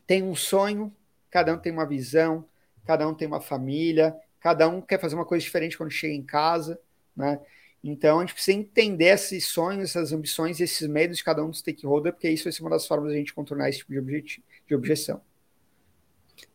tem 0.06 0.22
um 0.22 0.34
sonho, 0.34 0.94
cada 1.30 1.54
um 1.54 1.58
tem 1.58 1.72
uma 1.72 1.86
visão, 1.86 2.44
cada 2.90 3.06
um 3.06 3.14
tem 3.14 3.28
uma 3.28 3.40
família, 3.40 4.12
cada 4.40 4.68
um 4.68 4.80
quer 4.80 5.00
fazer 5.00 5.14
uma 5.14 5.24
coisa 5.24 5.44
diferente 5.44 5.78
quando 5.78 5.92
chega 5.92 6.12
em 6.12 6.24
casa, 6.24 6.76
né? 7.16 7.38
Então 7.84 8.18
a 8.18 8.22
gente 8.22 8.34
precisa 8.34 8.58
entender 8.58 9.04
esses 9.04 9.46
sonhos, 9.46 9.90
essas 9.90 10.12
ambições, 10.12 10.58
esses 10.60 10.88
medos 10.88 11.18
de 11.18 11.22
cada 11.22 11.44
um 11.44 11.50
dos 11.50 11.60
stakeholders, 11.60 12.16
porque 12.16 12.28
isso 12.28 12.42
vai 12.42 12.52
ser 12.52 12.62
uma 12.62 12.70
das 12.70 12.88
formas 12.88 13.10
de 13.10 13.14
a 13.14 13.18
gente 13.18 13.32
contornar 13.32 13.68
esse 13.68 13.78
tipo 13.78 13.92
de, 13.92 14.42
de 14.66 14.74
objeção. 14.74 15.20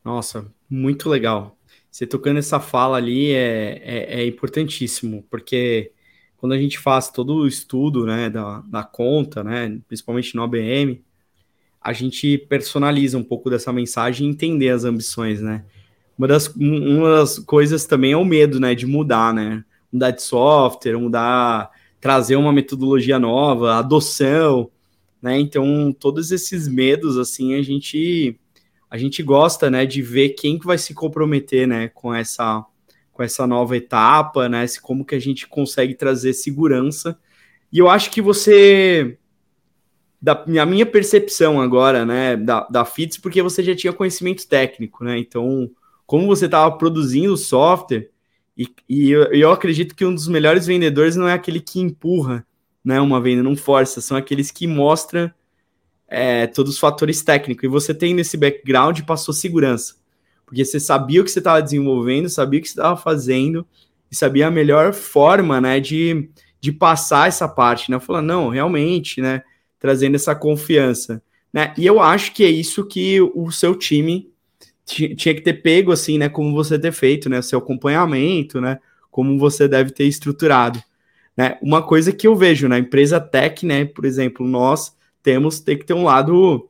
Nossa, 0.04 0.46
muito 0.70 1.08
legal. 1.08 1.58
Você 1.90 2.06
tocando 2.06 2.40
essa 2.40 2.60
fala 2.60 2.98
ali 2.98 3.32
é, 3.32 3.82
é, 3.82 4.20
é 4.20 4.26
importantíssimo, 4.26 5.26
porque 5.32 5.94
quando 6.36 6.52
a 6.52 6.58
gente 6.58 6.78
faz 6.78 7.10
todo 7.10 7.34
o 7.36 7.48
estudo 7.48 8.06
né, 8.06 8.30
da, 8.30 8.60
da 8.60 8.84
conta, 8.84 9.42
né, 9.42 9.80
principalmente 9.88 10.36
no 10.36 10.44
ABM, 10.44 11.02
a 11.80 11.94
gente 11.94 12.38
personaliza 12.38 13.18
um 13.18 13.24
pouco 13.24 13.50
dessa 13.50 13.72
mensagem 13.72 14.28
e 14.28 14.30
entender 14.30 14.70
as 14.70 14.84
ambições, 14.84 15.40
né? 15.40 15.64
Uma 16.18 16.28
das, 16.28 16.48
uma 16.56 17.18
das 17.18 17.40
coisas 17.40 17.86
também 17.86 18.14
é 18.14 18.18
o 18.18 18.26
medo, 18.26 18.60
né, 18.60 18.74
de 18.74 18.86
mudar, 18.86 19.34
né? 19.34 19.64
Mudar 19.92 20.12
de 20.12 20.22
software, 20.22 20.98
mudar, 20.98 21.70
trazer 22.00 22.36
uma 22.36 22.54
metodologia 22.54 23.20
nova, 23.20 23.76
adoção, 23.76 24.70
né? 25.22 25.40
Então, 25.40 25.92
todos 25.92 26.32
esses 26.32 26.68
medos, 26.68 27.18
assim, 27.18 27.56
a 27.56 27.62
gente 27.62 28.40
a 28.90 28.98
gente 28.98 29.22
gosta, 29.24 29.70
né, 29.70 29.86
de 29.86 30.02
ver 30.02 30.30
quem 30.30 30.58
que 30.58 30.66
vai 30.66 30.78
se 30.78 30.94
comprometer, 30.94 31.68
né, 31.68 31.90
com 31.90 32.14
essa 32.14 32.64
com 33.12 33.24
essa 33.24 33.48
nova 33.48 33.78
etapa, 33.78 34.50
né? 34.50 34.66
Como 34.82 35.06
que 35.06 35.16
a 35.16 35.20
gente 35.20 35.48
consegue 35.48 35.96
trazer 35.96 36.34
segurança. 36.34 37.18
E 37.72 37.80
eu 37.80 37.90
acho 37.90 38.12
que 38.12 38.22
você, 38.22 39.18
da 40.22 40.44
a 40.62 40.66
minha 40.66 40.86
percepção 40.86 41.62
agora, 41.62 42.06
né, 42.06 42.36
da, 42.36 42.68
da 42.68 42.84
FITS, 42.84 43.18
porque 43.18 43.42
você 43.42 43.64
já 43.64 43.74
tinha 43.74 43.94
conhecimento 43.94 44.46
técnico, 44.48 45.04
né? 45.06 45.18
Então, 45.18 45.72
como 46.06 46.28
você 46.28 46.46
estava 46.46 46.76
produzindo 46.78 47.36
software, 47.38 48.10
e, 48.58 48.68
e 48.88 49.12
eu, 49.12 49.24
eu, 49.34 49.52
acredito 49.52 49.96
que 49.96 50.06
um 50.06 50.14
dos 50.14 50.28
melhores 50.28 50.66
vendedores 50.66 51.16
não 51.16 51.28
é 51.28 51.34
aquele 51.34 51.60
que 51.60 51.80
empurra, 51.80 52.46
né, 52.84 53.02
uma 53.02 53.20
venda, 53.20 53.44
não 53.44 53.56
força, 53.56 54.00
são 54.00 54.16
aqueles 54.16 54.52
que 54.52 54.68
mostram 54.68 55.32
é, 56.08 56.48
todos 56.48 56.74
os 56.74 56.80
fatores 56.80 57.22
técnicos. 57.22 57.64
E 57.64 57.68
você 57.68 57.94
tem 57.94 58.14
nesse 58.14 58.38
background 58.38 59.02
passou 59.02 59.34
segurança 59.34 59.96
porque 60.46 60.64
você 60.64 60.80
sabia 60.80 61.22
o 61.22 61.24
que 61.24 61.32
você 61.32 61.40
estava 61.40 61.62
desenvolvendo, 61.62 62.30
sabia 62.30 62.60
o 62.60 62.64
que 62.64 62.70
você 62.70 62.80
estava 62.80 62.96
fazendo 62.96 63.66
e 64.12 64.16
sabia 64.16 64.48
a 64.48 64.52
melhor 64.52 64.94
forma, 64.94 65.60
né, 65.60 65.80
de, 65.80 66.30
de 66.62 66.72
passar 66.72 67.28
essa 67.28 67.48
parte, 67.48 67.90
né? 67.90 68.00
Falando, 68.00 68.28
não, 68.28 68.50
realmente, 68.50 69.20
né, 69.20 69.42
trazendo 69.80 70.16
essa 70.16 70.36
confiança, 70.36 71.22
né? 71.52 71.74
E 71.78 71.86
eu 71.86 72.00
acho 72.00 72.32
que 72.34 72.44
é 72.44 72.50
isso 72.50 72.86
que 72.86 73.20
o 73.22 73.52
seu 73.52 73.76
time 73.76 74.32
tinha 74.86 75.34
que 75.34 75.42
ter 75.42 75.54
pego, 75.54 75.92
assim, 75.92 76.18
né, 76.18 76.30
como 76.30 76.54
você 76.54 76.78
ter 76.78 76.92
feito, 76.92 77.30
né, 77.30 77.42
seu 77.42 77.60
acompanhamento, 77.60 78.62
né, 78.62 78.80
como 79.12 79.38
você 79.40 79.68
deve 79.68 79.92
ter 79.92 80.06
estruturado, 80.06 80.82
né? 81.36 81.58
Uma 81.62 81.82
coisa 81.82 82.12
que 82.12 82.28
eu 82.28 82.36
vejo 82.36 82.68
na 82.68 82.78
empresa 82.78 83.20
tech, 83.20 83.66
né, 83.66 83.86
por 83.86 84.06
exemplo, 84.06 84.48
nós 84.48 84.96
temos 85.24 85.60
ter 85.60 85.78
que 85.78 85.86
ter 85.86 85.94
um 85.94 86.04
lado 86.04 86.70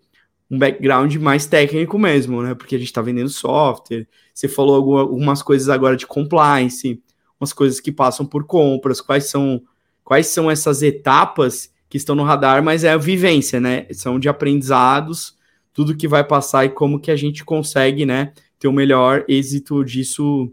um 0.50 0.58
background 0.58 1.16
mais 1.16 1.46
técnico 1.46 1.98
mesmo, 1.98 2.42
né? 2.42 2.54
Porque 2.54 2.76
a 2.76 2.78
gente 2.78 2.88
está 2.88 3.02
vendendo 3.02 3.30
software. 3.30 4.08
Você 4.34 4.48
falou 4.48 4.98
algumas 4.98 5.42
coisas 5.42 5.70
agora 5.70 5.98
de 5.98 6.06
compliance, 6.06 7.02
umas 7.40 7.52
coisas 7.52 7.80
que 7.80 7.92
passam 7.92 8.26
por 8.26 8.46
compras, 8.46 9.02
quais 9.02 9.26
são 9.30 9.62
quais 10.04 10.28
são 10.28 10.52
essas 10.52 10.84
etapas 10.84 11.74
que 11.90 11.98
estão 11.98 12.16
no 12.16 12.24
radar, 12.24 12.64
mas 12.64 12.84
é 12.84 12.92
a 12.92 12.98
vivência, 12.98 13.60
né? 13.60 13.88
São 13.92 14.20
de 14.20 14.30
aprendizados, 14.30 15.36
tudo 15.76 15.96
que 15.96 16.08
vai 16.08 16.24
passar 16.24 16.66
e 16.66 16.70
como 16.70 17.00
que 17.00 17.12
a 17.12 17.18
gente 17.18 17.44
consegue, 17.44 18.06
né, 18.06 18.32
ter 18.58 18.70
o 18.70 18.74
melhor 18.74 19.26
êxito 19.28 19.84
disso 19.84 20.50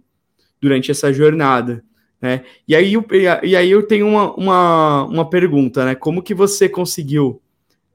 durante 0.61 0.91
essa 0.91 1.13
jornada, 1.13 1.83
né? 2.21 2.45
E 2.67 2.75
aí, 2.75 2.95
e 3.43 3.57
aí 3.57 3.71
eu 3.71 3.85
tenho 3.87 4.07
uma, 4.07 4.35
uma, 4.35 5.05
uma 5.05 5.31
pergunta, 5.31 5.85
né? 5.85 5.95
Como 5.95 6.23
que 6.23 6.35
você 6.35 6.69
conseguiu 6.69 7.41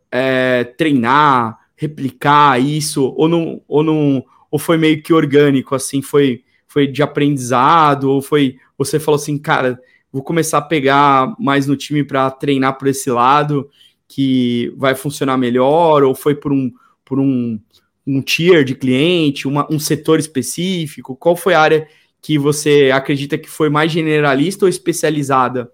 é, 0.10 0.64
treinar, 0.64 1.60
replicar 1.76 2.62
isso, 2.62 3.14
ou 3.18 3.28
não, 3.28 3.62
ou 3.68 3.84
não, 3.84 4.24
ou 4.50 4.58
foi 4.58 4.78
meio 4.78 5.02
que 5.04 5.14
orgânico, 5.14 5.76
assim, 5.76 6.02
foi, 6.02 6.44
foi 6.66 6.88
de 6.88 7.04
aprendizado, 7.04 8.06
ou 8.06 8.22
foi, 8.22 8.58
você 8.78 9.00
falou 9.00 9.20
assim, 9.20 9.38
cara, 9.38 9.80
vou 10.12 10.24
começar 10.24 10.60
a 10.60 10.62
pegar 10.62 11.36
mais 11.38 11.68
no 11.68 11.76
time 11.76 12.04
para 12.06 12.32
treinar 12.32 12.78
por 12.78 12.88
esse 12.88 13.10
lado, 13.12 13.70
que 14.08 14.74
vai 14.78 14.96
funcionar 14.96 15.38
melhor, 15.38 16.04
ou 16.04 16.16
foi 16.16 16.34
por 16.34 16.54
um, 16.54 16.72
por 17.08 17.20
um, 17.20 17.58
um 18.06 18.22
tier 18.22 18.66
de 18.66 18.76
cliente, 18.76 19.48
uma, 19.48 19.66
um 19.72 19.80
setor 19.80 20.20
específico? 20.20 21.16
Qual 21.16 21.38
foi 21.38 21.54
a 21.54 21.62
área 21.62 21.88
que 22.22 22.38
você 22.38 22.92
acredita 22.94 23.38
que 23.38 23.50
foi 23.50 23.70
mais 23.70 23.92
generalista 23.92 24.66
ou 24.66 24.70
especializada? 24.70 25.72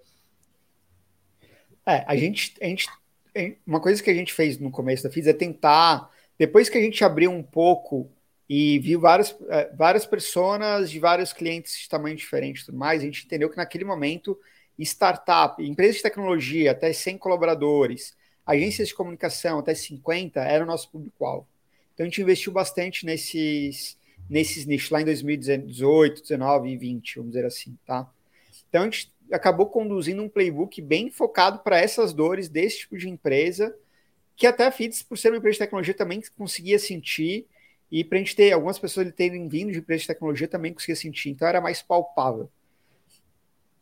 É, 1.86 2.06
a 2.08 2.16
gente, 2.16 2.54
a 2.62 2.66
gente 2.66 2.88
uma 3.66 3.80
coisa 3.80 4.02
que 4.02 4.12
a 4.12 4.14
gente 4.14 4.32
fez 4.32 4.60
no 4.60 4.70
começo 4.70 5.04
da 5.04 5.10
FIS 5.10 5.26
é 5.26 5.34
tentar, 5.34 6.08
depois 6.38 6.70
que 6.70 6.78
a 6.78 6.82
gente 6.82 7.04
abriu 7.04 7.32
um 7.32 7.42
pouco 7.42 8.12
e 8.48 8.78
viu 8.78 9.00
várias, 9.00 9.36
é, 9.50 9.74
várias 9.76 10.06
pessoas 10.06 10.92
de 10.92 11.00
vários 11.00 11.34
clientes 11.34 11.76
de 11.80 11.90
tamanho 11.90 12.16
diferente 12.16 12.60
e 12.60 12.66
tudo 12.66 12.78
mais, 12.78 13.02
a 13.02 13.06
gente 13.06 13.26
entendeu 13.26 13.50
que 13.50 13.58
naquele 13.58 13.84
momento, 13.84 14.40
startup, 14.78 15.64
empresas 15.64 15.96
de 15.96 16.04
tecnologia, 16.04 16.72
até 16.72 16.94
100 16.94 17.18
colaboradores, 17.18 18.16
agências 18.46 18.90
de 18.90 18.96
comunicação, 18.96 19.60
até 19.60 19.74
50, 19.74 20.40
era 20.42 20.64
o 20.64 20.68
nosso 20.68 20.90
público-alvo. 20.90 21.48
Então 21.94 22.06
a 22.06 22.10
gente 22.10 22.22
investiu 22.22 22.52
bastante 22.52 23.06
nesses, 23.06 23.98
nesses 24.30 24.66
nichos 24.66 24.90
lá 24.90 25.02
em 25.02 25.06
2018, 25.06 26.22
19 26.22 26.70
e 26.70 26.78
20, 26.78 27.16
vamos 27.18 27.32
dizer 27.32 27.46
assim, 27.46 27.78
tá? 27.86 28.10
Então 28.70 28.82
a 28.82 28.86
gente 28.86 29.14
acabou 29.32 29.68
conduzindo 29.68 30.22
um 30.22 30.30
playbook 30.30 30.82
bem 30.82 31.10
focado 31.10 31.60
para 31.60 31.80
essas 31.80 32.14
dores 32.14 32.50
desse 32.50 32.80
tipo 32.80 32.98
de 32.98 33.10
empresa, 33.10 33.76
que 34.36 34.48
até 34.48 34.66
a 34.66 34.72
FITS, 34.72 35.04
por 35.04 35.18
ser 35.18 35.30
uma 35.30 35.38
empresa 35.38 35.54
de 35.54 35.60
tecnologia, 35.60 35.94
também 35.94 36.22
conseguia 36.36 36.80
sentir, 36.80 37.48
e 37.92 38.04
para 38.04 38.18
a 38.18 38.20
gente 38.20 38.36
ter 38.36 38.52
algumas 38.52 38.80
pessoas 38.80 39.12
terem 39.14 39.48
vindo 39.48 39.72
de 39.72 39.78
empresa 39.78 40.02
de 40.02 40.08
tecnologia 40.08 40.48
também 40.48 40.74
conseguia 40.74 40.96
sentir, 40.96 41.30
então 41.30 41.48
era 41.48 41.62
mais 41.62 41.82
palpável. 41.82 42.50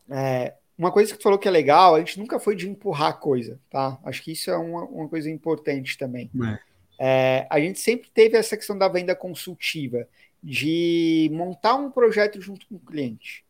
É, 0.10 0.56
uma 0.82 0.92
coisa 0.92 1.12
que 1.12 1.20
tu 1.20 1.24
falou 1.24 1.40
que 1.40 1.48
é 1.48 1.52
legal, 1.52 1.96
a 1.96 2.00
gente 2.00 2.20
nunca 2.20 2.40
foi 2.40 2.56
de 2.56 2.70
empurrar 2.70 3.20
coisa, 3.20 3.60
tá? 3.70 4.00
Acho 4.04 4.24
que 4.24 4.32
isso 4.32 4.50
é 4.50 4.58
uma, 4.58 4.84
uma 4.86 5.08
coisa 5.08 5.30
importante 5.30 5.98
também. 5.98 6.30
É. 6.44 6.60
É, 7.04 7.48
a 7.50 7.60
gente 7.60 7.80
sempre 7.80 8.10
teve 8.14 8.38
essa 8.38 8.56
questão 8.56 8.78
da 8.78 8.88
venda 8.88 9.16
consultiva, 9.16 10.08
de 10.44 11.30
montar 11.34 11.76
um 11.76 11.92
projeto 11.92 12.42
junto 12.42 12.68
com 12.68 12.76
o 12.76 12.80
cliente 12.80 13.44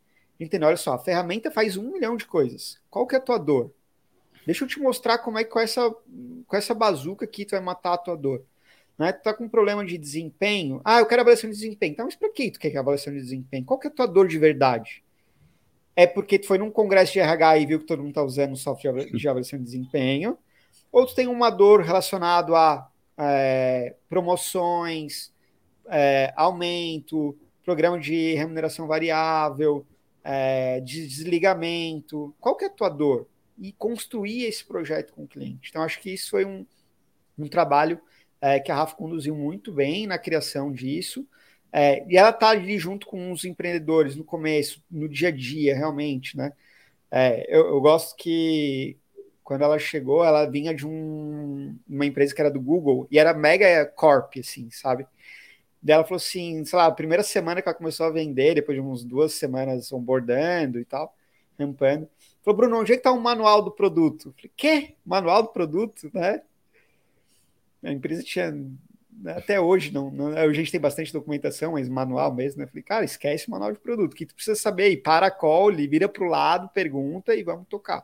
entendeu? 0.44 0.68
Olha 0.68 0.78
só, 0.78 0.94
a 0.94 1.00
ferramenta 1.00 1.52
faz 1.52 1.78
um 1.78 1.92
milhão 1.92 2.18
de 2.18 2.26
coisas. 2.26 2.80
Qual 2.90 3.06
que 3.06 3.16
é 3.16 3.18
a 3.18 3.22
tua 3.22 3.38
dor? 3.38 3.72
Deixa 4.46 4.64
eu 4.64 4.68
te 4.68 4.80
mostrar 4.80 5.20
como 5.20 5.38
é 5.38 5.44
que 5.44 5.52
com 5.52 5.60
essa, 5.60 5.90
com 6.48 6.56
essa 6.56 6.74
bazuca 6.74 7.26
aqui 7.26 7.46
tu 7.46 7.52
vai 7.52 7.60
matar 7.60 7.94
a 7.94 7.98
tua 7.98 8.18
dor. 8.18 8.44
Né? 8.98 9.12
Tu 9.14 9.22
tá 9.22 9.34
com 9.34 9.46
um 9.46 9.50
problema 9.50 9.86
de 9.86 9.98
desempenho. 9.98 10.82
Ah, 10.84 11.00
eu 11.00 11.06
quero 11.06 11.22
avaliação 11.22 11.50
de 11.50 11.56
desempenho. 11.56 11.92
Então, 11.92 12.06
mas 12.06 12.16
para 12.16 12.30
que 12.30 12.52
tu 12.52 12.60
quer 12.60 12.76
avaliação 12.76 13.14
de 13.14 13.20
desempenho? 13.20 13.66
Qual 13.66 13.80
que 13.80 13.88
é 13.88 13.92
a 13.92 13.94
tua 13.94 14.08
dor 14.08 14.28
de 14.28 14.38
verdade? 14.40 15.04
É 15.96 16.08
porque 16.08 16.40
tu 16.40 16.48
foi 16.48 16.58
num 16.58 16.72
congresso 16.72 17.14
de 17.14 17.20
RH 17.20 17.58
e 17.58 17.66
viu 17.66 17.80
que 17.80 17.86
todo 17.86 18.02
mundo 18.02 18.14
tá 18.14 18.24
usando 18.24 18.56
software 18.56 19.06
de 19.06 19.28
avaliação 19.28 19.60
de 19.60 19.66
desempenho. 19.66 20.38
Ou 20.92 21.06
tu 21.06 21.16
tem 21.16 21.28
uma 21.28 21.50
dor 21.50 21.82
relacionada 21.82 22.54
a 22.56 22.90
é, 23.18 23.96
promoções, 24.10 25.34
é, 25.88 26.34
aumento, 26.36 27.38
programa 27.64 28.00
de 28.00 28.34
remuneração 28.34 28.88
variável, 28.88 29.86
é, 30.24 30.80
de 30.82 31.08
desligamento, 31.08 32.34
qual 32.40 32.56
que 32.56 32.66
é 32.66 32.68
a 32.68 32.72
tua 32.72 32.90
dor? 32.90 33.28
E 33.60 33.72
construir 33.74 34.46
esse 34.46 34.66
projeto 34.66 35.14
com 35.14 35.24
o 35.24 35.28
cliente. 35.28 35.70
Então, 35.70 35.84
acho 35.84 36.00
que 36.00 36.12
isso 36.12 36.32
foi 36.32 36.46
um, 36.46 36.66
um 37.38 37.48
trabalho 37.48 38.00
é, 38.40 38.60
que 38.60 38.72
a 38.72 38.76
Rafa 38.76 38.96
conduziu 38.96 39.36
muito 39.36 39.72
bem 39.72 40.08
na 40.08 40.18
criação 40.18 40.72
disso. 40.72 41.28
É, 41.72 42.06
e 42.12 42.18
ela 42.18 42.32
está 42.32 42.50
ali 42.50 42.78
junto 42.78 43.08
com 43.08 43.32
os 43.32 43.46
empreendedores 43.46 44.16
no 44.16 44.24
começo, 44.24 44.84
no 44.92 45.08
dia 45.08 45.30
a 45.30 45.32
dia, 45.32 45.76
realmente, 45.76 46.36
né? 46.36 46.52
É, 47.10 47.46
eu, 47.54 47.68
eu, 47.68 47.82
gosto 47.82 48.16
que 48.16 48.98
quando 49.44 49.64
ela 49.64 49.80
chegou, 49.80 50.24
ela 50.24 50.46
vinha 50.46 50.74
de 50.74 50.88
um, 50.88 51.78
uma 51.88 52.06
empresa 52.06 52.34
que 52.34 52.42
era 52.42 52.52
do 52.52 52.62
Google 52.62 53.08
e 53.12 53.20
era 53.20 53.34
mega 53.34 53.86
corp, 53.86 54.38
assim, 54.40 54.70
sabe? 54.72 55.06
Daí 55.82 55.96
ela 55.96 56.04
falou 56.04 56.18
assim, 56.18 56.64
sei 56.66 56.78
lá, 56.78 56.86
a 56.86 56.92
primeira 56.92 57.24
semana 57.24 57.62
que 57.62 57.68
ela 57.68 57.78
começou 57.78 58.06
a 58.06 58.12
vender, 58.12 58.56
depois 58.56 58.76
de 58.76 58.82
umas 58.82 59.04
duas 59.04 59.34
semanas 59.34 59.92
onboardando 59.92 60.80
e 60.80 60.86
tal, 60.86 61.16
rampando, 61.60 62.08
falou, 62.44 62.58
Bruno, 62.58 62.80
onde 62.80 62.94
é 62.94 62.98
que 62.98 63.04
tá 63.04 63.12
o 63.12 63.20
manual 63.20 63.62
do 63.62 63.72
produto? 63.72 64.30
Eu 64.30 64.34
falei, 64.34 64.52
quê? 64.56 64.96
Manual 65.06 65.44
do 65.44 65.50
produto, 65.50 66.10
né? 66.14 66.42
A 67.84 67.92
empresa 67.92 68.24
tinha, 68.24 68.54
até 69.28 69.60
hoje, 69.60 69.94
não, 69.94 70.10
não, 70.10 70.28
a 70.36 70.52
gente 70.54 70.72
tem 70.72 70.80
bastante 70.80 71.14
documentação, 71.14 71.74
mas 71.74 71.88
manual 71.88 72.34
mesmo, 72.34 72.60
né? 72.60 72.66
Eu 72.66 72.70
falei, 72.70 72.84
cara, 72.84 73.06
esquece 73.06 73.48
o 73.48 73.52
manual 73.52 73.72
de 73.72 73.80
produto, 73.80 74.16
que 74.16 74.26
tu 74.26 74.34
precisa 74.34 74.60
saber 74.60 74.84
aí, 74.84 74.98
para 74.98 75.28
a 75.28 75.32
call, 75.32 75.72
vira 75.74 76.10
pro 76.10 76.26
lado, 76.26 76.70
pergunta 76.70 77.36
e 77.36 77.44
vamos 77.44 77.68
tocar. 77.68 78.04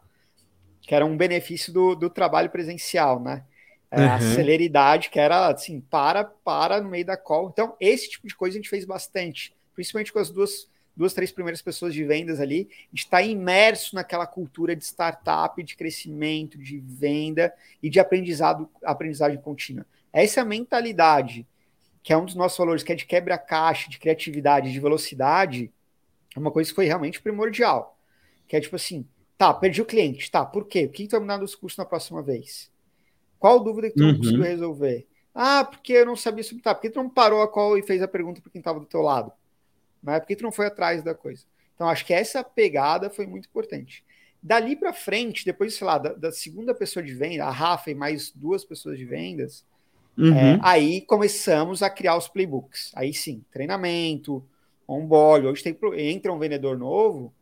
Que 0.81 0.93
era 0.93 1.05
um 1.05 1.17
benefício 1.17 1.73
do, 1.73 1.95
do 1.95 2.09
trabalho 2.09 2.49
presencial, 2.49 3.19
né? 3.21 3.43
É, 3.89 4.01
uhum. 4.01 4.13
A 4.13 4.19
celeridade, 4.19 5.09
que 5.09 5.19
era 5.19 5.47
assim, 5.47 5.79
para, 5.79 6.23
para 6.23 6.81
no 6.81 6.89
meio 6.89 7.05
da 7.05 7.15
call. 7.15 7.49
Então, 7.51 7.75
esse 7.79 8.09
tipo 8.09 8.27
de 8.27 8.35
coisa 8.35 8.55
a 8.55 8.59
gente 8.59 8.69
fez 8.69 8.85
bastante, 8.85 9.55
principalmente 9.73 10.11
com 10.11 10.19
as 10.19 10.29
duas, 10.29 10.69
duas 10.95 11.13
três 11.13 11.31
primeiras 11.31 11.61
pessoas 11.61 11.93
de 11.93 12.03
vendas 12.03 12.39
ali. 12.39 12.67
A 12.71 12.95
gente 12.95 13.05
está 13.05 13.21
imerso 13.21 13.95
naquela 13.95 14.27
cultura 14.27 14.75
de 14.75 14.83
startup, 14.83 15.61
de 15.63 15.75
crescimento, 15.75 16.57
de 16.57 16.79
venda 16.79 17.53
e 17.81 17.89
de 17.89 17.99
aprendizado, 17.99 18.69
aprendizagem 18.83 19.39
contínua. 19.39 19.85
Essa 20.11 20.43
mentalidade, 20.43 21.47
que 22.03 22.13
é 22.13 22.17
um 22.17 22.25
dos 22.25 22.35
nossos 22.35 22.57
valores, 22.57 22.83
que 22.83 22.91
é 22.91 22.95
de 22.95 23.05
quebra-caixa, 23.05 23.89
de 23.89 23.99
criatividade, 23.99 24.71
de 24.71 24.79
velocidade, 24.79 25.71
é 26.35 26.39
uma 26.39 26.51
coisa 26.51 26.69
que 26.69 26.75
foi 26.75 26.85
realmente 26.85 27.21
primordial. 27.21 27.97
Que 28.47 28.55
é 28.55 28.61
tipo 28.61 28.75
assim, 28.75 29.05
tá, 29.37 29.53
perdi 29.53 29.81
o 29.81 29.85
cliente, 29.85 30.31
tá, 30.31 30.45
por 30.45 30.67
quê? 30.67 30.85
O 30.85 30.89
que 30.89 31.07
tu 31.07 31.11
vai 31.11 31.19
mudar 31.19 31.37
nos 31.37 31.55
cursos 31.55 31.77
na 31.77 31.85
próxima 31.85 32.21
vez? 32.21 32.71
Qual 33.39 33.63
dúvida 33.63 33.89
que 33.89 33.95
tu 33.95 34.03
uhum. 34.03 34.11
não 34.11 34.17
conseguiu 34.17 34.43
resolver? 34.43 35.07
Ah, 35.33 35.63
porque 35.63 35.93
eu 35.93 36.05
não 36.05 36.15
sabia 36.15 36.43
sobre 36.43 36.63
tá. 36.63 36.73
Por 36.73 36.81
que 36.81 36.89
tu 36.89 37.01
não 37.01 37.09
parou 37.09 37.41
a 37.43 37.47
call 37.47 37.77
e 37.77 37.83
fez 37.83 38.01
a 38.01 38.07
pergunta 38.07 38.41
para 38.41 38.51
quem 38.51 38.59
estava 38.59 38.79
do 38.79 38.85
teu 38.85 39.01
lado? 39.01 39.31
Né? 40.01 40.19
Por 40.19 40.25
que 40.25 40.35
tu 40.35 40.43
não 40.43 40.51
foi 40.51 40.65
atrás 40.65 41.03
da 41.03 41.13
coisa? 41.13 41.45
Então, 41.75 41.87
acho 41.87 42.03
que 42.05 42.13
essa 42.13 42.43
pegada 42.43 43.07
foi 43.09 43.27
muito 43.27 43.47
importante. 43.47 44.03
Dali 44.41 44.75
para 44.75 44.93
frente, 44.93 45.45
depois, 45.45 45.75
sei 45.75 45.85
lá, 45.85 45.99
da, 45.99 46.13
da, 46.13 46.31
segunda 46.31 46.73
pessoa 46.73 47.03
de 47.03 47.13
venda, 47.13 47.45
a 47.45 47.51
Rafa 47.51 47.91
e 47.91 47.95
mais 47.95 48.31
duas 48.31 48.65
pessoas 48.65 48.97
de 48.97 49.05
vendas, 49.05 49.63
uhum. 50.17 50.35
é, 50.35 50.59
aí 50.63 51.01
começamos 51.01 51.83
a 51.83 51.89
criar 51.89 52.17
os 52.17 52.27
playbooks. 52.27 52.91
Aí 52.95 53.13
sim, 53.13 53.43
treinamento, 53.51 54.43
onboard. 54.87 55.47
Hoje 55.47 55.63
tem, 55.63 55.77
entra 55.97 56.31
um 56.31 56.39
vendedor 56.39 56.77
novo, 56.77 57.33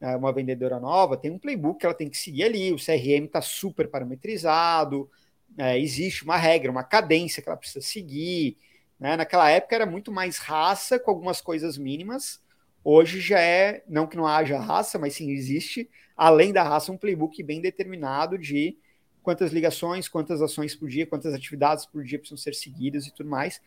né, 0.00 0.16
uma 0.16 0.32
vendedora 0.32 0.78
nova, 0.78 1.16
tem 1.16 1.30
um 1.30 1.38
playbook 1.38 1.80
que 1.80 1.86
ela 1.86 1.94
tem 1.94 2.08
que 2.08 2.16
seguir 2.16 2.44
ali, 2.44 2.72
o 2.72 2.76
CRM 2.76 3.24
está 3.24 3.40
super 3.40 3.88
parametrizado, 3.88 5.10
é, 5.56 5.78
existe 5.78 6.24
uma 6.24 6.36
regra, 6.36 6.70
uma 6.70 6.84
cadência 6.84 7.42
que 7.42 7.48
ela 7.48 7.56
precisa 7.56 7.80
seguir. 7.80 8.56
Né? 8.98 9.16
Naquela 9.16 9.48
época 9.50 9.74
era 9.74 9.86
muito 9.86 10.12
mais 10.12 10.38
raça, 10.38 10.98
com 10.98 11.10
algumas 11.10 11.40
coisas 11.40 11.78
mínimas. 11.78 12.40
Hoje 12.82 13.20
já 13.20 13.40
é, 13.40 13.82
não 13.88 14.06
que 14.06 14.16
não 14.16 14.26
haja 14.26 14.58
raça, 14.58 14.98
mas 14.98 15.14
sim 15.14 15.30
existe, 15.30 15.88
além 16.16 16.52
da 16.52 16.62
raça, 16.62 16.92
um 16.92 16.98
playbook 16.98 17.42
bem 17.42 17.60
determinado 17.60 18.36
de 18.36 18.76
quantas 19.24 19.50
ligações, 19.50 20.06
quantas 20.06 20.42
ações 20.42 20.76
por 20.76 20.88
dia, 20.88 21.06
quantas 21.06 21.32
atividades 21.34 21.86
por 21.86 22.04
dia 22.04 22.18
precisam 22.18 22.36
ser 22.36 22.54
seguidas 22.54 23.06
e 23.06 23.12
tudo 23.12 23.28
mais. 23.28 23.60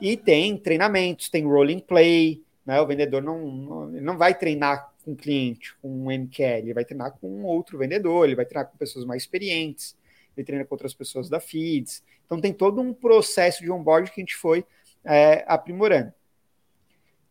E 0.00 0.16
tem 0.16 0.56
treinamentos, 0.56 1.28
tem 1.28 1.44
rolling 1.44 1.78
play, 1.78 2.42
né? 2.64 2.80
O 2.80 2.86
vendedor 2.86 3.22
não, 3.22 3.46
não, 3.46 3.86
não 3.88 4.18
vai 4.18 4.36
treinar 4.36 4.90
com 5.04 5.12
um 5.12 5.14
cliente, 5.14 5.76
com 5.82 5.88
um 5.88 6.10
MQL, 6.10 6.58
ele 6.58 6.74
vai 6.74 6.84
treinar 6.84 7.12
com 7.12 7.44
outro 7.44 7.78
vendedor, 7.78 8.24
ele 8.24 8.34
vai 8.34 8.46
treinar 8.46 8.70
com 8.70 8.78
pessoas 8.78 9.04
mais 9.04 9.22
experientes, 9.22 9.96
ele 10.36 10.46
treina 10.46 10.64
com 10.64 10.74
outras 10.74 10.94
pessoas 10.94 11.28
da 11.28 11.38
Feeds. 11.38 12.02
Então 12.24 12.40
tem 12.40 12.52
todo 12.52 12.80
um 12.80 12.94
processo 12.94 13.62
de 13.62 13.70
onboard 13.70 14.10
que 14.10 14.20
a 14.20 14.22
gente 14.22 14.34
foi 14.34 14.64
é, 15.04 15.44
aprimorando. 15.46 16.12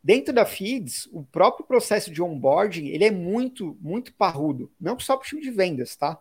Dentro 0.03 0.34
da 0.34 0.45
Feeds, 0.45 1.07
o 1.11 1.23
próprio 1.23 1.65
processo 1.65 2.11
de 2.11 2.21
onboarding 2.21 2.88
ele 2.88 3.05
é 3.05 3.11
muito, 3.11 3.77
muito 3.82 4.13
parrudo, 4.13 4.71
não 4.79 4.99
só 4.99 5.17
para 5.17 5.25
o 5.25 5.27
time 5.27 5.41
de 5.41 5.51
vendas, 5.51 5.95
tá? 5.95 6.19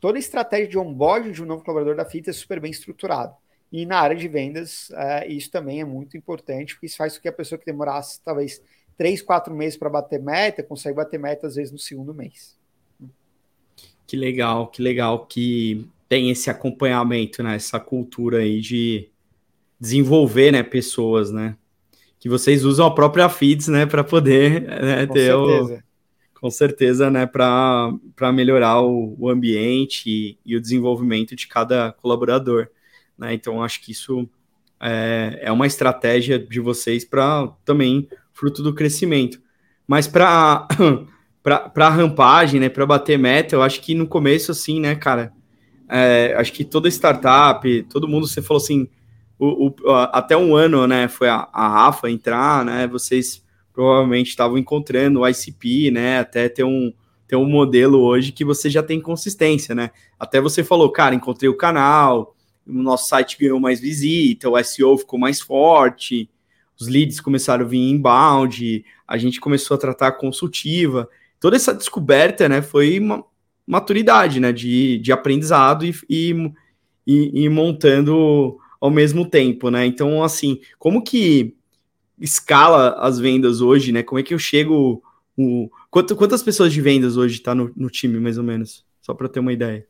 Toda 0.00 0.18
a 0.18 0.20
estratégia 0.20 0.68
de 0.68 0.78
onboarding 0.78 1.32
de 1.32 1.42
um 1.42 1.46
novo 1.46 1.64
colaborador 1.64 1.96
da 1.96 2.04
Feeds 2.04 2.28
é 2.28 2.32
super 2.32 2.60
bem 2.60 2.70
estruturada. 2.70 3.34
E 3.72 3.84
na 3.84 3.98
área 3.98 4.16
de 4.16 4.28
vendas, 4.28 4.90
é, 4.92 5.26
isso 5.28 5.50
também 5.50 5.80
é 5.80 5.84
muito 5.84 6.16
importante, 6.16 6.74
porque 6.74 6.86
isso 6.86 6.96
faz 6.96 7.16
com 7.16 7.22
que 7.22 7.28
a 7.28 7.32
pessoa 7.32 7.58
que 7.58 7.66
demorasse 7.66 8.20
talvez 8.24 8.62
três, 8.96 9.20
quatro 9.20 9.54
meses 9.54 9.78
para 9.78 9.90
bater 9.90 10.20
meta, 10.20 10.62
consegue 10.62 10.96
bater 10.96 11.18
meta 11.18 11.46
às 11.46 11.56
vezes 11.56 11.72
no 11.72 11.78
segundo 11.78 12.14
mês. 12.14 12.56
Que 14.06 14.16
legal, 14.16 14.68
que 14.68 14.80
legal 14.80 15.26
que 15.26 15.86
tem 16.08 16.30
esse 16.30 16.48
acompanhamento, 16.48 17.42
né? 17.42 17.56
Essa 17.56 17.80
cultura 17.80 18.38
aí 18.38 18.60
de 18.60 19.08
desenvolver, 19.78 20.52
né, 20.52 20.62
pessoas, 20.62 21.30
né? 21.30 21.56
Que 22.18 22.28
vocês 22.28 22.64
usam 22.64 22.86
a 22.86 22.94
própria 22.94 23.28
Feeds, 23.28 23.68
né, 23.68 23.84
para 23.84 24.02
poder 24.02 24.62
né, 24.62 25.06
ter 25.06 25.32
certeza. 25.32 25.84
Com 26.40 26.50
certeza, 26.50 27.10
né, 27.10 27.26
para 27.26 28.32
melhorar 28.32 28.82
o, 28.82 29.16
o 29.18 29.28
ambiente 29.28 30.04
e, 30.06 30.38
e, 30.44 30.56
o 30.56 30.60
desenvolvimento 30.60 31.34
de 31.34 31.46
cada 31.46 31.92
colaborador. 31.92 32.68
Né? 33.18 33.34
Então, 33.34 33.62
acho 33.62 33.80
que 33.80 33.92
isso 33.92 34.28
é, 34.80 35.40
é 35.42 35.52
uma 35.52 35.66
estratégia 35.66 36.38
de 36.38 36.60
vocês 36.60 37.04
para 37.04 37.48
também 37.64 38.08
fruto 38.32 38.62
do 38.62 38.74
crescimento. 38.74 39.40
Mas 39.86 40.06
para 40.06 40.68
para 41.72 41.88
rampagem, 41.88 42.58
né, 42.58 42.68
para 42.68 42.84
bater 42.84 43.16
meta, 43.16 43.54
eu 43.54 43.62
acho 43.62 43.80
que 43.80 43.94
no 43.94 44.06
começo, 44.06 44.50
assim, 44.50 44.80
né, 44.80 44.96
cara, 44.96 45.32
é, 45.88 46.34
acho 46.36 46.52
que 46.52 46.64
toda 46.64 46.88
startup, 46.88 47.82
todo 47.84 48.08
mundo, 48.08 48.26
você 48.26 48.42
falou 48.42 48.60
assim, 48.60 48.88
o, 49.38 49.68
o, 49.68 49.92
até 50.12 50.36
um 50.36 50.56
ano, 50.56 50.88
né, 50.88 51.06
foi 51.06 51.28
a, 51.28 51.48
a 51.52 51.68
Rafa 51.68 52.10
entrar, 52.10 52.64
né, 52.64 52.88
vocês 52.88 53.45
provavelmente 53.76 54.30
estavam 54.30 54.56
encontrando 54.56 55.20
o 55.20 55.28
ICP, 55.28 55.90
né, 55.90 56.18
até 56.18 56.48
ter 56.48 56.64
um, 56.64 56.90
ter 57.28 57.36
um 57.36 57.44
modelo 57.44 58.00
hoje 58.00 58.32
que 58.32 58.42
você 58.42 58.70
já 58.70 58.82
tem 58.82 58.98
consistência, 58.98 59.74
né, 59.74 59.90
até 60.18 60.40
você 60.40 60.64
falou, 60.64 60.90
cara, 60.90 61.14
encontrei 61.14 61.50
o 61.50 61.56
canal, 61.56 62.34
o 62.66 62.72
nosso 62.72 63.08
site 63.08 63.36
ganhou 63.38 63.60
mais 63.60 63.78
visita, 63.78 64.48
o 64.48 64.64
SEO 64.64 64.96
ficou 64.96 65.18
mais 65.18 65.42
forte, 65.42 66.28
os 66.80 66.88
leads 66.88 67.20
começaram 67.20 67.66
a 67.66 67.68
vir 67.68 67.90
inbound, 67.90 68.82
a 69.06 69.18
gente 69.18 69.38
começou 69.38 69.74
a 69.74 69.78
tratar 69.78 70.12
consultiva. 70.12 71.06
Toda 71.38 71.54
essa 71.54 71.74
descoberta, 71.74 72.48
né, 72.48 72.62
foi 72.62 72.98
uma 72.98 73.22
maturidade, 73.66 74.40
né, 74.40 74.52
de, 74.52 74.98
de 74.98 75.12
aprendizado 75.12 75.84
e, 75.84 75.94
e, 77.06 77.44
e 77.44 77.48
montando 77.50 78.58
ao 78.80 78.90
mesmo 78.90 79.28
tempo, 79.28 79.70
né? 79.70 79.86
Então, 79.86 80.22
assim, 80.22 80.60
como 80.78 81.02
que 81.02 81.55
escala 82.18 82.94
as 83.00 83.18
vendas 83.18 83.60
hoje, 83.60 83.92
né? 83.92 84.02
Como 84.02 84.18
é 84.18 84.22
que 84.22 84.34
eu 84.34 84.38
chego. 84.38 85.02
O... 85.36 85.70
Quanto, 85.90 86.16
quantas 86.16 86.42
pessoas 86.42 86.72
de 86.72 86.80
vendas 86.80 87.16
hoje 87.16 87.36
está 87.36 87.54
no, 87.54 87.72
no, 87.76 87.90
time, 87.90 88.18
mais 88.18 88.38
ou 88.38 88.44
menos? 88.44 88.84
Só 89.00 89.14
para 89.14 89.28
ter 89.28 89.40
uma 89.40 89.52
ideia. 89.52 89.86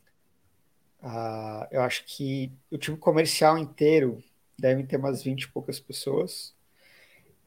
Uh, 1.03 1.67
eu 1.71 1.83
acho 1.83 2.05
que 2.05 2.51
o 2.71 2.77
time 2.77 2.97
comercial 2.97 3.57
inteiro 3.57 4.23
deve 4.59 4.83
ter 4.85 4.97
umas 4.97 5.23
20 5.23 5.43
e 5.43 5.49
poucas 5.49 5.79
pessoas. 5.79 6.55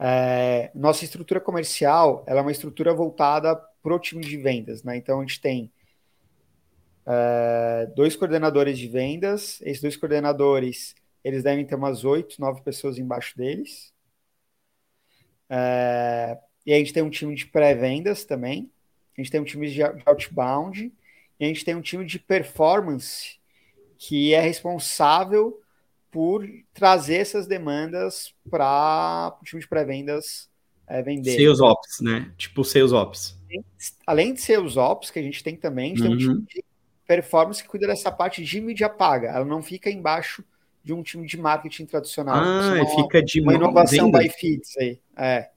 É, 0.02 0.72
nossa 0.74 1.04
estrutura 1.04 1.42
comercial 1.42 2.24
ela 2.26 2.40
é 2.40 2.42
uma 2.42 2.54
estrutura 2.54 2.94
voltada 2.94 3.54
para 3.84 3.94
o 3.94 4.00
time 4.00 4.24
de 4.24 4.38
vendas, 4.38 4.82
né? 4.82 4.96
Então 4.96 5.20
a 5.20 5.22
gente 5.22 5.42
tem 5.42 5.70
é, 7.06 7.86
dois 7.96 8.16
coordenadores 8.16 8.78
de 8.78 8.88
vendas. 8.88 9.60
Esses 9.62 9.82
dois 9.82 9.98
coordenadores 9.98 10.96
eles 11.22 11.44
devem 11.44 11.66
ter 11.66 11.76
umas 11.76 12.06
oito, 12.06 12.40
nove 12.40 12.62
pessoas 12.62 12.98
embaixo 12.98 13.38
deles. 13.38 13.94
É, 15.50 16.38
e 16.66 16.74
a 16.74 16.78
gente 16.78 16.94
tem 16.94 17.04
um 17.04 17.10
time 17.10 17.36
de 17.36 17.46
pré-vendas 17.48 18.24
também. 18.24 18.70
A 19.18 19.22
gente 19.22 19.32
tem 19.32 19.42
um 19.42 19.46
time 19.46 19.70
de 19.70 19.82
outbound. 20.06 20.92
E 21.40 21.46
a 21.46 21.48
gente 21.48 21.66
tem 21.66 21.76
um 21.76 21.82
time 21.82 22.06
de 22.06 22.20
performance 22.20 23.38
que 23.98 24.34
é 24.34 24.40
responsável 24.40 25.60
por 26.12 26.48
trazer 26.74 27.16
essas 27.16 27.48
demandas 27.48 28.34
para 28.50 29.38
o 29.42 29.46
time 29.46 29.62
de 29.62 29.68
pré-vendas 29.68 30.50
é, 30.88 31.02
vender. 31.02 31.36
Sales 31.36 31.60
Ops, 31.60 32.00
né? 32.02 32.32
Tipo 32.38 32.64
Sales 32.64 32.92
Ops. 32.92 33.38
Além 34.06 34.34
de 34.34 34.42
Sales 34.42 34.76
Ops, 34.76 35.12
que 35.12 35.20
a 35.20 35.22
gente 35.22 35.44
tem 35.44 35.56
também, 35.56 35.94
a 35.94 35.96
gente 35.96 36.08
uhum. 36.08 36.18
tem 36.18 36.28
um 36.28 36.32
uhum. 36.32 36.46
time 36.46 36.46
de 36.48 36.64
performance 37.06 37.62
que 37.62 37.70
cuida 37.70 37.88
dessa 37.88 38.12
parte 38.12 38.44
de 38.44 38.62
mídia 38.62 38.90
paga. 38.90 39.30
Ela 39.30 39.46
não 39.46 39.62
fica 39.62 39.90
embaixo 39.90 40.44
de 40.90 40.94
um 40.94 41.04
time 41.04 41.28
de 41.28 41.38
marketing 41.38 41.86
tradicional. 41.86 42.36
Ah, 42.36 42.80
é 42.80 42.86
fica 42.96 43.22
de 43.22 43.40
uma 43.40 43.54
inovação 43.54 44.12
by 44.12 44.28
feeds 44.28 44.76
aí. 44.78 45.00
É. 45.16 45.50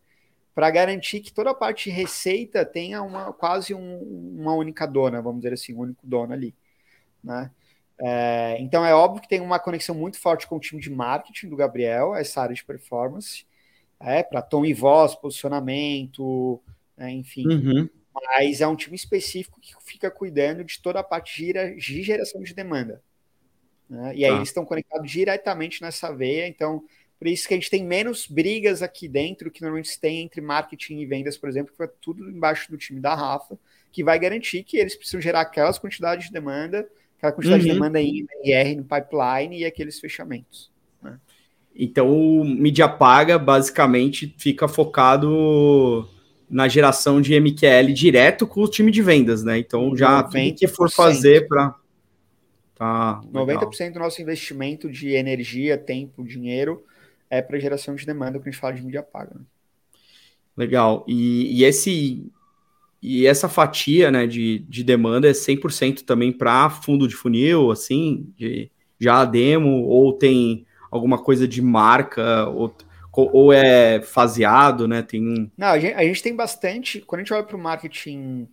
Para 0.55 0.71
garantir 0.71 1.21
que 1.21 1.33
toda 1.33 1.51
a 1.51 1.55
parte 1.55 1.89
de 1.89 1.97
receita 1.97 2.67
tenha 2.67 3.03
uma, 3.03 3.33
quase 3.33 3.73
um, 3.73 4.37
uma 4.39 4.55
única 4.55 4.85
dona, 4.87 5.23
vamos 5.23 5.41
dizer 5.41 5.55
assim, 5.55 5.73
um 5.73 5.81
único 5.81 6.07
dono 6.07 6.35
ali. 6.35 6.55
Né? 7.25 7.51
É, 7.99 8.59
então 8.61 8.85
é 8.85 8.95
óbvio 8.95 9.23
que 9.23 9.29
tem 9.29 9.41
uma 9.41 9.59
conexão 9.59 9.95
muito 9.95 10.19
forte 10.19 10.47
com 10.47 10.57
o 10.57 10.61
time 10.61 10.83
de 10.83 10.91
marketing 10.91 11.49
do 11.49 11.57
Gabriel, 11.57 12.15
essa 12.15 12.43
área 12.43 12.55
de 12.55 12.63
performance, 12.63 13.47
é, 13.99 14.23
para 14.23 14.43
tom 14.43 14.67
e 14.67 14.75
voz, 14.75 15.15
posicionamento, 15.15 16.61
é, 16.99 17.09
enfim. 17.09 17.49
Uhum. 17.49 17.89
Mas 18.15 18.61
é 18.61 18.67
um 18.67 18.77
time 18.77 18.97
específico 18.97 19.59
que 19.59 19.73
fica 19.81 20.11
cuidando 20.11 20.63
de 20.63 20.79
toda 20.83 21.01
a 21.01 21.05
parte 21.05 21.51
de 21.79 22.03
geração 22.03 22.43
de 22.43 22.53
demanda. 22.53 23.03
Né? 23.93 24.15
E 24.17 24.25
aí 24.25 24.31
tá. 24.31 24.37
eles 24.37 24.49
estão 24.49 24.65
conectados 24.65 25.11
diretamente 25.11 25.83
nessa 25.83 26.11
veia, 26.13 26.49
então 26.49 26.83
por 27.19 27.29
isso 27.29 27.47
que 27.47 27.55
a 27.55 27.57
gente 27.57 27.71
tem 27.71 27.85
menos 27.85 28.27
brigas 28.27 28.83
aqui 28.83 29.07
dentro 29.07 29.51
que 29.51 29.61
normalmente 29.61 30.01
tem 30.01 30.23
entre 30.23 30.41
marketing 30.41 30.99
e 30.99 31.07
vendas, 31.07 31.37
por 31.37 31.49
exemplo, 31.49 31.71
que 31.71 31.77
foi 31.77 31.89
tudo 32.01 32.29
embaixo 32.29 32.71
do 32.71 32.77
time 32.77 32.99
da 32.99 33.15
Rafa, 33.15 33.57
que 33.93 34.03
vai 34.03 34.19
garantir 34.19 34.65
que 34.65 34.77
eles 34.77 34.97
precisam 34.97 35.21
gerar 35.21 35.43
aquelas 35.43 35.79
quantidades 35.79 36.27
de 36.27 36.33
demanda 36.33 36.89
aquela 37.23 37.33
quantidade 37.33 37.63
uhum. 37.63 37.69
de 37.69 37.75
demanda 37.75 38.01
em 38.01 38.27
MR 38.43 38.77
no 38.77 38.85
pipeline 38.85 39.61
e 39.61 39.65
aqueles 39.65 40.01
fechamentos. 40.01 40.71
Né? 41.01 41.19
Então, 41.75 42.11
o 42.11 42.45
mídia 42.45 42.89
paga 42.89 43.39
basicamente 43.39 44.35
fica 44.37 44.67
focado 44.67 46.09
na 46.51 46.69
geração 46.69 47.21
de 47.21 47.39
MQL 47.39 47.93
direto 47.95 48.47
com 48.47 48.63
o 48.63 48.69
time 48.69 48.91
de 48.91 49.01
vendas, 49.01 49.43
né? 49.43 49.59
Então, 49.59 49.97
já 49.97 50.23
tem 50.25 50.53
que 50.53 50.67
for 50.67 50.91
fazer 50.91 51.47
para. 51.47 51.75
Tá, 52.83 53.21
90% 53.33 53.93
do 53.93 54.01
nosso 54.01 54.21
investimento 54.21 54.91
de 54.91 55.11
energia, 55.11 55.79
tempo, 55.79 56.25
dinheiro 56.25 56.85
é 57.31 57.41
para 57.41 57.57
geração 57.61 57.95
de 57.95 58.05
demanda 58.05 58.41
quando 58.41 58.49
a 58.49 58.51
gente 58.51 58.61
fala 58.61 58.75
de 58.75 58.83
mídia 58.83 59.05
paga. 59.05 59.37
Né? 59.37 59.43
Legal. 60.57 61.05
E, 61.07 61.61
e 61.61 61.63
esse 61.63 62.29
e 63.01 63.25
essa 63.25 63.49
fatia 63.49 64.11
né, 64.11 64.27
de, 64.27 64.59
de 64.69 64.83
demanda 64.83 65.29
é 65.29 65.33
100% 65.33 66.03
também 66.03 66.33
para 66.33 66.71
fundo 66.71 67.07
de 67.07 67.15
funil, 67.15 67.71
assim, 67.71 68.27
de, 68.37 68.69
já 68.99 69.25
demo, 69.25 69.85
ou 69.85 70.13
tem 70.13 70.67
alguma 70.91 71.23
coisa 71.23 71.47
de 71.47 71.63
marca, 71.63 72.49
ou, 72.49 72.75
ou 73.13 73.53
é 73.53 74.03
faseado, 74.03 74.89
né? 74.89 75.03
Tem 75.03 75.23
um... 75.25 75.49
Não, 75.57 75.69
a 75.69 75.79
gente, 75.79 75.95
a 75.95 76.03
gente 76.03 76.23
tem 76.23 76.35
bastante. 76.35 77.01
Quando 77.01 77.21
a 77.21 77.23
gente 77.23 77.33
olha 77.33 77.45
para 77.45 77.57
o 77.57 77.61
marketing 77.61 78.49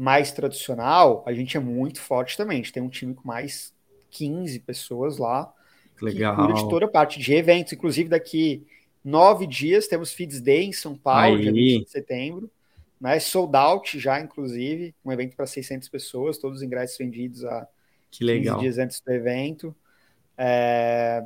mais 0.00 0.32
tradicional, 0.32 1.22
a 1.26 1.32
gente 1.32 1.56
é 1.56 1.60
muito 1.60 2.00
forte 2.00 2.36
também. 2.36 2.54
A 2.54 2.62
gente 2.62 2.72
tem 2.72 2.82
um 2.82 2.88
time 2.88 3.14
com 3.14 3.26
mais 3.26 3.74
15 4.10 4.60
pessoas 4.60 5.18
lá. 5.18 5.52
Legal. 6.00 6.34
Que 6.34 6.42
cuida 6.42 6.54
de 6.54 6.68
toda 6.68 6.86
a 6.86 6.88
parte 6.88 7.18
de 7.18 7.34
eventos. 7.34 7.72
Inclusive, 7.72 8.08
daqui 8.08 8.66
nove 9.04 9.46
dias 9.46 9.86
temos 9.86 10.12
Feeds 10.12 10.40
Day 10.40 10.64
em 10.64 10.72
São 10.72 10.96
Paulo, 10.96 11.36
Aí. 11.36 11.42
dia 11.42 11.52
20 11.52 11.84
de 11.84 11.90
setembro 11.90 12.50
né? 13.00 13.18
Sold 13.18 13.56
out 13.56 13.98
já, 13.98 14.20
inclusive, 14.20 14.94
um 15.04 15.10
evento 15.10 15.34
para 15.34 15.46
600 15.46 15.88
pessoas, 15.88 16.36
todos 16.36 16.58
os 16.58 16.62
ingressos 16.62 16.98
vendidos 16.98 17.44
há 17.44 17.66
que 18.10 18.22
legal. 18.22 18.56
15 18.56 18.64
dias 18.64 18.78
antes 18.78 19.00
do 19.00 19.10
evento. 19.10 19.74
É... 20.36 21.24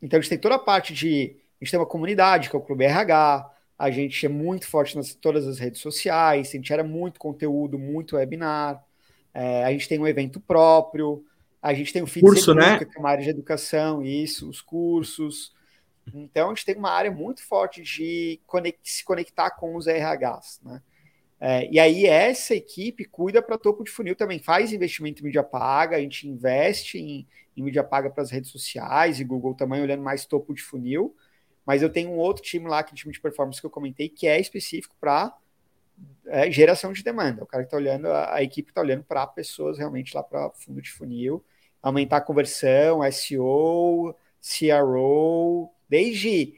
Então 0.00 0.18
a 0.18 0.20
gente 0.20 0.30
tem 0.30 0.38
toda 0.38 0.54
a 0.54 0.58
parte 0.58 0.94
de. 0.94 1.36
A 1.60 1.64
gente 1.64 1.72
tem 1.72 1.80
uma 1.80 1.86
comunidade, 1.86 2.48
que 2.48 2.56
é 2.56 2.58
o 2.58 2.62
Clube 2.62 2.84
RH, 2.84 3.50
a 3.80 3.90
gente 3.90 4.26
é 4.26 4.28
muito 4.28 4.68
forte 4.68 4.94
nas 4.94 5.14
todas 5.14 5.46
as 5.46 5.58
redes 5.58 5.80
sociais, 5.80 6.48
a 6.48 6.52
gente 6.52 6.68
gera 6.68 6.84
muito 6.84 7.18
conteúdo, 7.18 7.78
muito 7.78 8.16
webinar, 8.16 8.84
é, 9.32 9.64
a 9.64 9.72
gente 9.72 9.88
tem 9.88 9.98
um 9.98 10.06
evento 10.06 10.38
próprio, 10.38 11.24
a 11.62 11.72
gente 11.72 11.90
tem 11.90 12.02
o 12.02 12.06
Feeds 12.06 12.28
Curso, 12.28 12.50
Educa, 12.50 12.66
né? 12.66 12.84
que 12.84 12.94
é 12.94 13.00
uma 13.00 13.08
área 13.08 13.24
de 13.24 13.30
educação, 13.30 14.02
isso, 14.02 14.50
os 14.50 14.60
cursos. 14.60 15.54
Então, 16.12 16.48
a 16.50 16.54
gente 16.54 16.66
tem 16.66 16.76
uma 16.76 16.90
área 16.90 17.10
muito 17.10 17.42
forte 17.42 17.80
de 17.80 18.38
conect, 18.46 18.80
se 18.84 19.02
conectar 19.02 19.50
com 19.52 19.74
os 19.74 19.86
RHs, 19.86 20.60
né? 20.62 20.82
É, 21.40 21.72
e 21.72 21.80
aí, 21.80 22.04
essa 22.04 22.54
equipe 22.54 23.06
cuida 23.06 23.40
para 23.40 23.56
topo 23.56 23.82
de 23.82 23.90
funil 23.90 24.14
também, 24.14 24.38
faz 24.38 24.74
investimento 24.74 25.22
em 25.22 25.24
mídia 25.24 25.42
paga, 25.42 25.96
a 25.96 26.00
gente 26.00 26.28
investe 26.28 26.98
em, 26.98 27.26
em 27.56 27.62
mídia 27.62 27.82
paga 27.82 28.10
para 28.10 28.22
as 28.22 28.30
redes 28.30 28.50
sociais 28.50 29.20
e 29.20 29.24
Google 29.24 29.54
também, 29.54 29.80
olhando 29.80 30.02
mais 30.02 30.26
topo 30.26 30.52
de 30.52 30.60
funil. 30.60 31.16
Mas 31.70 31.82
eu 31.82 31.88
tenho 31.88 32.10
um 32.10 32.16
outro 32.16 32.42
time 32.42 32.68
lá, 32.68 32.82
que 32.82 32.90
é 32.90 32.94
o 32.94 32.96
time 32.96 33.12
de 33.12 33.20
performance 33.20 33.60
que 33.60 33.64
eu 33.64 33.70
comentei, 33.70 34.08
que 34.08 34.26
é 34.26 34.40
específico 34.40 34.92
para 35.00 35.32
é, 36.26 36.50
geração 36.50 36.92
de 36.92 37.00
demanda. 37.00 37.44
O 37.44 37.46
cara 37.46 37.62
que 37.62 37.68
está 37.68 37.76
olhando, 37.76 38.08
a, 38.08 38.34
a 38.34 38.42
equipe 38.42 38.72
está 38.72 38.80
olhando 38.80 39.04
para 39.04 39.24
pessoas 39.24 39.78
realmente 39.78 40.12
lá 40.12 40.20
para 40.20 40.50
fundo 40.50 40.82
de 40.82 40.90
funil, 40.90 41.44
aumentar 41.80 42.16
a 42.16 42.20
conversão, 42.20 43.02
SEO, 43.12 44.16
CRO, 44.42 45.70
desde 45.88 46.54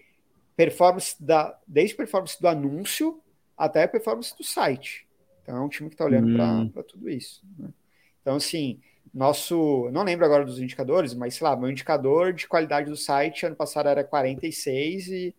performance 0.57 1.23
da, 1.23 1.61
desde 1.67 1.95
performance 1.95 2.41
do 2.41 2.49
anúncio 2.49 3.23
até 3.55 3.87
performance 3.87 4.35
do 4.35 4.43
site. 4.43 5.07
Então 5.43 5.59
é 5.59 5.61
um 5.61 5.69
time 5.69 5.91
que 5.91 5.95
está 5.95 6.07
olhando 6.07 6.29
hum. 6.43 6.71
para 6.71 6.83
tudo 6.85 7.11
isso. 7.11 7.45
Né? 7.59 7.69
Então, 8.23 8.37
assim, 8.37 8.81
nosso. 9.13 9.91
Não 9.93 10.03
lembro 10.03 10.25
agora 10.25 10.45
dos 10.45 10.59
indicadores, 10.61 11.15
mas 11.15 11.35
sei 11.35 11.47
lá, 11.47 11.57
meu 11.57 11.71
indicador 11.71 12.33
de 12.33 12.47
qualidade 12.47 12.91
do 12.91 12.97
site 12.97 13.47
ano 13.47 13.57
passado 13.57 13.89
era 13.89 14.05
46 14.05 15.09
e, 15.09 15.35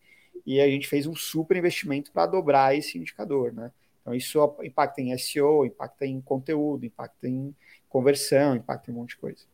e 0.46 0.60
a 0.60 0.68
gente 0.68 0.88
fez 0.88 1.06
um 1.06 1.14
super 1.14 1.56
investimento 1.56 2.12
para 2.12 2.26
dobrar 2.26 2.76
esse 2.76 2.98
indicador, 2.98 3.52
né? 3.52 3.70
Então, 4.00 4.14
isso 4.14 4.38
impacta 4.62 5.00
em 5.00 5.16
SEO, 5.16 5.64
impacta 5.64 6.04
em 6.04 6.20
conteúdo, 6.20 6.84
impacta 6.84 7.26
em 7.26 7.54
conversão, 7.88 8.54
impacta 8.54 8.90
em 8.90 8.94
um 8.94 8.98
monte 8.98 9.10
de 9.10 9.16
coisa. 9.16 9.44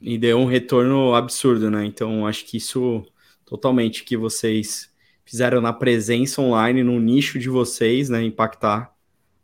E 0.00 0.18
deu 0.18 0.38
um 0.38 0.46
retorno 0.46 1.14
absurdo, 1.14 1.70
né? 1.70 1.84
Então, 1.84 2.26
acho 2.26 2.44
que 2.44 2.56
isso 2.56 3.06
totalmente 3.44 4.02
que 4.02 4.16
vocês 4.16 4.92
fizeram 5.24 5.60
na 5.60 5.72
presença 5.72 6.42
online, 6.42 6.82
no 6.82 6.98
nicho 6.98 7.38
de 7.38 7.48
vocês, 7.48 8.08
né? 8.08 8.24
Impactar 8.24 8.92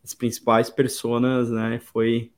as 0.03 0.13
principais 0.13 0.69
pessoas, 0.69 1.51
né? 1.51 1.79
Foi 1.85 2.33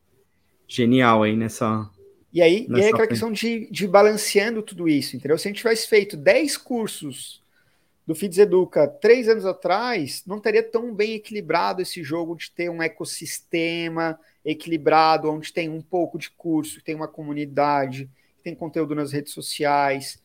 genial 0.71 1.23
aí 1.23 1.37
nessa. 1.37 1.91
E 2.33 2.41
aí, 2.41 2.67
nessa 2.69 2.81
e 2.81 2.85
aí 2.85 2.89
aquela 2.91 3.09
questão 3.09 3.33
de, 3.33 3.69
de 3.71 3.89
balanceando 3.89 4.63
tudo 4.63 4.89
isso, 4.89 5.17
entendeu? 5.17 5.37
Se 5.37 5.49
a 5.49 5.51
gente 5.51 5.59
tivesse 5.59 5.89
feito 5.89 6.17
10 6.17 6.57
cursos 6.57 7.43
do 8.07 8.15
Feeds 8.15 8.39
Educa 8.39 8.87
três 8.87 9.29
anos 9.29 9.45
atrás, 9.45 10.23
não 10.27 10.41
teria 10.41 10.63
tão 10.63 10.95
bem 10.95 11.15
equilibrado 11.15 11.83
esse 11.83 12.03
jogo 12.03 12.37
de 12.37 12.51
ter 12.53 12.71
um 12.71 12.83
ecossistema 12.83 14.19
equilibrado, 14.45 15.31
onde 15.31 15.53
tem 15.53 15.69
um 15.69 15.83
pouco 15.83 16.19
de 16.19 16.31
curso, 16.31 16.83
tem 16.83 16.95
uma 16.95 17.09
comunidade, 17.09 18.09
tem 18.43 18.55
conteúdo 18.55 18.95
nas 18.95 19.13
redes 19.13 19.33
sociais, 19.33 20.23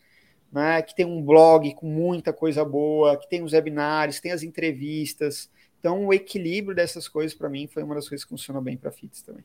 né, 0.52 0.82
que 0.82 0.96
tem 0.96 1.06
um 1.06 1.22
blog 1.22 1.74
com 1.74 1.88
muita 1.88 2.32
coisa 2.32 2.64
boa, 2.64 3.18
que 3.18 3.28
tem 3.28 3.44
os 3.44 3.52
webinários, 3.52 4.20
tem 4.20 4.32
as 4.32 4.44
entrevistas. 4.44 5.50
Então, 5.80 6.06
o 6.06 6.14
equilíbrio 6.14 6.76
dessas 6.76 7.08
coisas, 7.08 7.36
para 7.36 7.50
mim, 7.50 7.68
foi 7.68 7.84
uma 7.84 7.96
das 7.96 8.08
coisas 8.08 8.24
que 8.24 8.30
funcionou 8.30 8.62
bem 8.62 8.78
para 8.78 8.92
Fits 8.92 9.22
também. 9.22 9.44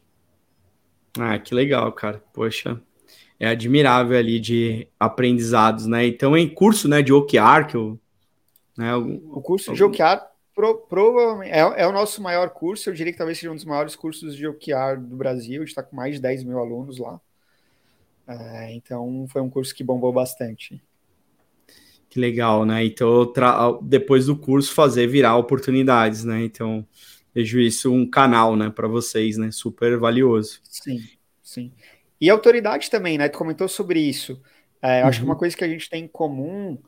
Ah, 1.19 1.39
que 1.39 1.55
legal, 1.55 1.93
cara. 1.93 2.23
Poxa, 2.33 2.81
é 3.39 3.49
admirável 3.49 4.17
ali 4.17 4.39
de 4.39 4.87
aprendizados, 4.99 5.87
né? 5.87 6.07
Então, 6.07 6.37
em 6.37 6.49
curso 6.49 6.89
né, 6.89 7.03
de 7.03 7.13
OKR, 7.13 7.67
que 7.69 7.77
eu 7.77 7.99
né? 8.81 8.97
O 8.97 9.43
curso 9.43 9.75
de 9.75 9.85
OKR 9.85 10.23
pro, 10.55 10.79
provavelmente 10.79 11.53
é, 11.53 11.83
é, 11.83 11.87
o 11.87 11.93
nosso 11.93 12.23
maior 12.23 12.49
curso, 12.49 12.89
eu 12.89 12.95
diria 12.95 13.13
que 13.13 13.19
talvez 13.19 13.39
seja 13.39 13.53
um 13.53 13.55
dos 13.55 13.67
maiores 13.67 13.95
cursos 13.95 14.35
de 14.35 14.47
OKR 14.47 14.99
do 14.99 15.17
Brasil, 15.17 15.57
a 15.57 15.65
gente 15.67 15.69
está 15.69 15.83
com 15.83 15.95
mais 15.95 16.15
de 16.15 16.23
10 16.23 16.45
mil 16.45 16.59
alunos 16.59 16.97
lá. 16.99 17.21
É, 18.27 18.73
então 18.75 19.27
foi 19.29 19.43
um 19.43 19.51
curso 19.51 19.75
que 19.75 19.85
bombou 19.85 20.13
bastante. 20.15 20.83
Que 22.09 22.19
legal, 22.19 22.65
né? 22.65 22.85
Então, 22.87 23.31
depois 23.83 24.27
do 24.27 24.37
curso, 24.37 24.73
fazer 24.73 25.07
virar 25.07 25.37
oportunidades, 25.37 26.25
né? 26.25 26.43
Então, 26.43 26.87
vejo 27.41 27.59
isso 27.59 27.93
um 27.93 28.09
canal, 28.09 28.55
né, 28.57 28.70
para 28.70 28.86
vocês, 28.86 29.36
né? 29.36 29.51
Super 29.51 29.99
valioso. 29.99 30.61
Sim, 30.64 31.03
sim. 31.43 31.72
E 32.20 32.28
autoridade 32.28 32.91
também, 32.91 33.16
né? 33.16 33.28
Tu 33.28 33.38
comentou 33.38 33.68
sobre 33.68 34.01
isso. 34.01 34.41
É, 34.82 34.99
eu 34.99 35.03
uhum. 35.03 35.09
acho 35.09 35.18
que 35.20 35.24
uma 35.24 35.34
uhum. 35.34 35.38
coisa 35.38 35.57
que 35.57 35.64
a 35.64 35.68
gente 35.68 35.88
tem 35.88 36.05
em 36.05 36.09
comum 36.09 36.78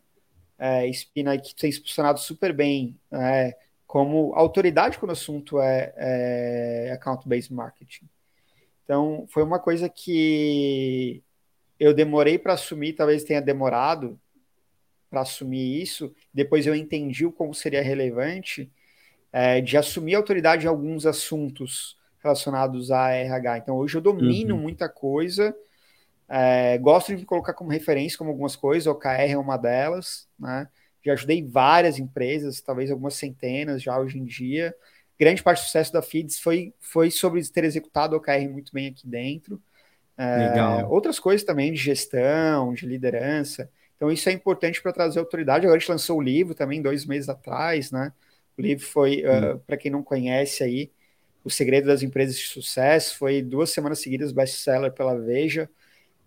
é, 0.58 0.90
Spina 0.92 1.36
que 1.38 1.54
tem 1.54 1.72
funcionado 1.72 2.20
super 2.20 2.52
bem 2.52 2.96
é, 3.10 3.56
como 3.86 4.32
autoridade 4.34 4.98
quando 4.98 5.10
o 5.10 5.12
assunto 5.12 5.60
é, 5.60 5.92
é 5.96 6.92
account-based 6.92 7.52
marketing. 7.52 8.08
Então, 8.84 9.26
foi 9.28 9.42
uma 9.42 9.58
coisa 9.58 9.88
que 9.88 11.22
eu 11.78 11.94
demorei 11.94 12.38
para 12.38 12.52
assumir, 12.52 12.92
talvez 12.92 13.24
tenha 13.24 13.40
demorado 13.40 14.20
para 15.10 15.22
assumir 15.22 15.82
isso, 15.82 16.14
depois 16.32 16.66
eu 16.66 16.74
entendi 16.74 17.26
o 17.26 17.32
como 17.32 17.54
seria 17.54 17.82
relevante 17.82 18.70
é, 19.32 19.60
de 19.60 19.76
assumir 19.76 20.14
autoridade 20.14 20.66
em 20.66 20.68
alguns 20.68 21.06
assuntos 21.06 21.96
relacionados 22.22 22.90
a 22.90 23.10
RH. 23.10 23.58
Então, 23.58 23.76
hoje 23.76 23.96
eu 23.96 24.00
domino 24.00 24.54
uhum. 24.54 24.60
muita 24.60 24.88
coisa, 24.88 25.54
é, 26.28 26.78
gosto 26.78 27.16
de 27.16 27.24
colocar 27.24 27.52
como 27.52 27.70
referência 27.70 28.16
como 28.16 28.30
algumas 28.30 28.54
coisas, 28.54 28.86
o 28.86 28.92
OKR 28.92 29.32
é 29.32 29.38
uma 29.38 29.56
delas, 29.56 30.28
né? 30.38 30.68
Já 31.04 31.14
ajudei 31.14 31.44
várias 31.44 31.98
empresas, 31.98 32.60
talvez 32.60 32.90
algumas 32.90 33.14
centenas 33.14 33.82
já 33.82 33.98
hoje 33.98 34.18
em 34.18 34.24
dia. 34.24 34.72
Grande 35.18 35.42
parte 35.42 35.60
do 35.60 35.64
sucesso 35.64 35.92
da 35.92 36.00
Feeds 36.00 36.38
foi, 36.38 36.72
foi 36.78 37.10
sobre 37.10 37.42
ter 37.48 37.64
executado 37.64 38.14
o 38.14 38.18
OKR 38.18 38.48
muito 38.48 38.72
bem 38.72 38.88
aqui 38.88 39.06
dentro. 39.06 39.60
É, 40.16 40.86
outras 40.86 41.18
coisas 41.18 41.44
também 41.44 41.72
de 41.72 41.78
gestão, 41.80 42.72
de 42.72 42.86
liderança. 42.86 43.68
Então, 43.96 44.10
isso 44.10 44.28
é 44.28 44.32
importante 44.32 44.80
para 44.80 44.92
trazer 44.92 45.18
autoridade. 45.18 45.66
Agora 45.66 45.76
a 45.76 45.80
gente 45.80 45.90
lançou 45.90 46.18
o 46.18 46.22
livro 46.22 46.54
também 46.54 46.80
dois 46.80 47.04
meses 47.04 47.28
atrás, 47.28 47.90
né? 47.90 48.12
O 48.56 48.62
livro 48.62 48.84
foi, 48.86 49.22
uh, 49.24 49.58
para 49.66 49.76
quem 49.76 49.90
não 49.90 50.02
conhece 50.02 50.62
aí, 50.62 50.90
O 51.44 51.50
Segredo 51.50 51.86
das 51.86 52.02
Empresas 52.02 52.36
de 52.36 52.46
Sucesso, 52.46 53.16
foi 53.18 53.42
duas 53.42 53.70
semanas 53.70 54.00
seguidas 54.00 54.32
best-seller 54.32 54.92
pela 54.92 55.18
Veja. 55.18 55.68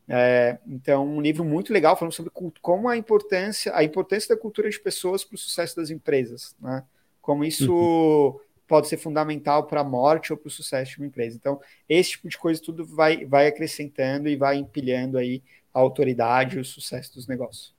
É, 0.08 0.60
então, 0.68 1.08
um 1.08 1.20
livro 1.20 1.44
muito 1.44 1.74
legal 1.74 1.98
falando 1.98 2.14
sobre 2.14 2.32
como 2.62 2.88
a 2.88 2.96
importância, 2.96 3.76
a 3.76 3.84
importância 3.84 4.36
da 4.36 4.40
cultura 4.40 4.70
de 4.70 4.80
pessoas 4.80 5.24
para 5.24 5.36
o 5.36 5.38
sucesso 5.38 5.76
das 5.76 5.90
empresas, 5.90 6.56
né? 6.60 6.84
Como 7.22 7.44
isso 7.44 7.74
uhum. 7.74 8.40
pode 8.68 8.88
ser 8.88 8.98
fundamental 8.98 9.66
para 9.66 9.82
a 9.82 9.84
morte 9.84 10.32
ou 10.32 10.38
para 10.38 10.48
o 10.48 10.52
sucesso 10.52 10.92
de 10.92 10.98
uma 11.00 11.08
empresa. 11.08 11.36
Então, 11.36 11.60
esse 11.90 12.12
tipo 12.12 12.30
de 12.30 12.38
coisa 12.38 12.62
tudo 12.62 12.86
vai, 12.86 13.26
vai 13.26 13.48
acrescentando 13.48 14.30
e 14.30 14.36
vai 14.36 14.58
empilhando 14.58 15.18
aí 15.18 15.42
a 15.74 15.80
autoridade 15.80 16.58
e 16.58 16.60
o 16.60 16.66
sucesso 16.66 17.16
dos 17.16 17.28
negócios. 17.28 17.75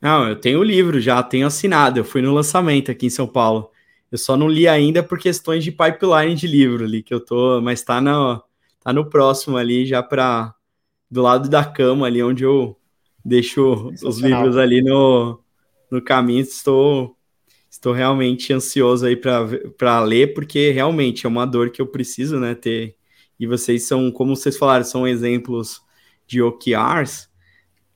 Não, 0.00 0.28
eu 0.28 0.36
tenho 0.36 0.60
o 0.60 0.64
livro 0.64 1.00
já, 1.00 1.22
tenho 1.22 1.46
assinado. 1.46 1.98
Eu 1.98 2.04
fui 2.04 2.22
no 2.22 2.32
lançamento 2.32 2.90
aqui 2.90 3.06
em 3.06 3.10
São 3.10 3.26
Paulo. 3.26 3.70
Eu 4.10 4.18
só 4.18 4.36
não 4.36 4.48
li 4.48 4.66
ainda 4.66 5.02
por 5.02 5.18
questões 5.18 5.62
de 5.62 5.70
pipeline 5.70 6.34
de 6.34 6.46
livro 6.46 6.84
ali 6.84 7.02
que 7.02 7.12
eu 7.12 7.20
tô, 7.20 7.60
mas 7.60 7.82
tá 7.82 8.00
no, 8.00 8.42
tá 8.80 8.92
no 8.92 9.08
próximo 9.08 9.56
ali 9.56 9.84
já 9.84 10.02
para 10.02 10.54
do 11.10 11.22
lado 11.22 11.48
da 11.48 11.64
cama 11.64 12.06
ali, 12.06 12.22
onde 12.22 12.44
eu 12.44 12.78
deixo 13.24 13.92
os 14.02 14.18
livros 14.18 14.56
ali 14.56 14.82
no, 14.82 15.40
no 15.90 16.02
caminho. 16.02 16.40
Estou, 16.40 17.16
estou 17.70 17.92
realmente 17.92 18.52
ansioso 18.52 19.06
aí 19.06 19.16
para 19.16 20.00
ler, 20.00 20.34
porque 20.34 20.70
realmente 20.70 21.26
é 21.26 21.28
uma 21.28 21.46
dor 21.46 21.70
que 21.70 21.80
eu 21.82 21.86
preciso, 21.86 22.38
né, 22.38 22.54
ter. 22.54 22.96
E 23.38 23.46
vocês 23.46 23.84
são, 23.84 24.10
como 24.10 24.34
vocês 24.34 24.56
falaram, 24.56 24.84
são 24.84 25.06
exemplos 25.06 25.82
de 26.26 26.42
OKRs, 26.42 27.28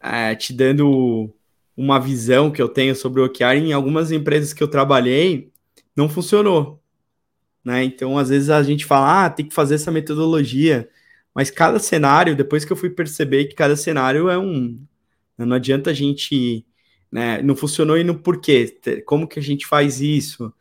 é, 0.00 0.34
te 0.34 0.52
dando 0.52 1.32
uma 1.76 1.98
visão 1.98 2.50
que 2.50 2.60
eu 2.60 2.68
tenho 2.68 2.94
sobre 2.94 3.20
o 3.20 3.24
OKR. 3.24 3.56
Em 3.56 3.72
algumas 3.72 4.12
empresas 4.12 4.52
que 4.52 4.62
eu 4.62 4.68
trabalhei, 4.68 5.50
não 5.96 6.08
funcionou. 6.08 6.82
Né? 7.64 7.84
Então, 7.84 8.18
às 8.18 8.28
vezes 8.28 8.50
a 8.50 8.62
gente 8.62 8.84
fala, 8.84 9.26
ah, 9.26 9.30
tem 9.30 9.46
que 9.46 9.54
fazer 9.54 9.76
essa 9.76 9.90
metodologia. 9.90 10.88
Mas 11.34 11.50
cada 11.50 11.78
cenário, 11.78 12.36
depois 12.36 12.64
que 12.64 12.72
eu 12.72 12.76
fui 12.76 12.90
perceber 12.90 13.46
que 13.46 13.54
cada 13.54 13.76
cenário 13.76 14.28
é 14.28 14.38
um. 14.38 14.78
Né, 15.38 15.46
não 15.46 15.56
adianta 15.56 15.90
a 15.90 15.94
gente. 15.94 16.66
Né, 17.10 17.42
não 17.42 17.56
funcionou 17.56 17.98
e 17.98 18.04
no 18.04 18.18
porquê. 18.18 18.78
Como 19.06 19.28
que 19.28 19.38
a 19.38 19.42
gente 19.42 19.66
faz 19.66 20.00
isso? 20.00 20.52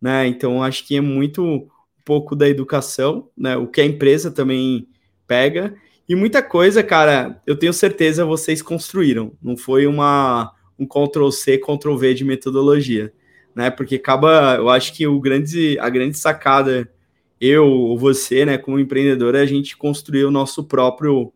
Né? 0.00 0.26
Então, 0.26 0.62
acho 0.62 0.86
que 0.86 0.96
é 0.96 1.00
muito 1.00 1.42
um 1.44 1.68
pouco 2.04 2.34
da 2.34 2.48
educação, 2.48 3.28
né? 3.36 3.56
O 3.56 3.66
que 3.66 3.80
a 3.80 3.84
empresa 3.84 4.30
também 4.30 4.88
pega. 5.26 5.74
E 6.08 6.16
muita 6.16 6.42
coisa, 6.42 6.82
cara, 6.82 7.40
eu 7.46 7.56
tenho 7.56 7.72
certeza 7.72 8.24
vocês 8.24 8.60
construíram. 8.62 9.32
Não 9.40 9.56
foi 9.56 9.86
uma 9.86 10.52
um 10.80 10.86
Ctrl 10.86 11.30
C, 11.30 11.58
Ctrl 11.58 11.96
V 11.96 12.14
de 12.14 12.24
metodologia, 12.24 13.12
né? 13.54 13.70
Porque 13.70 13.96
acaba, 13.96 14.56
eu 14.56 14.70
acho 14.70 14.94
que 14.94 15.06
o 15.06 15.20
grande, 15.20 15.78
a 15.78 15.88
grande 15.88 16.16
sacada 16.16 16.90
eu 17.40 17.66
ou 17.66 17.98
você, 17.98 18.44
né, 18.44 18.58
como 18.58 18.78
empreendedor, 18.78 19.34
a 19.34 19.46
gente 19.46 19.76
construiu 19.76 20.28
o 20.28 20.30
nosso 20.30 20.62
próprio 20.62 21.32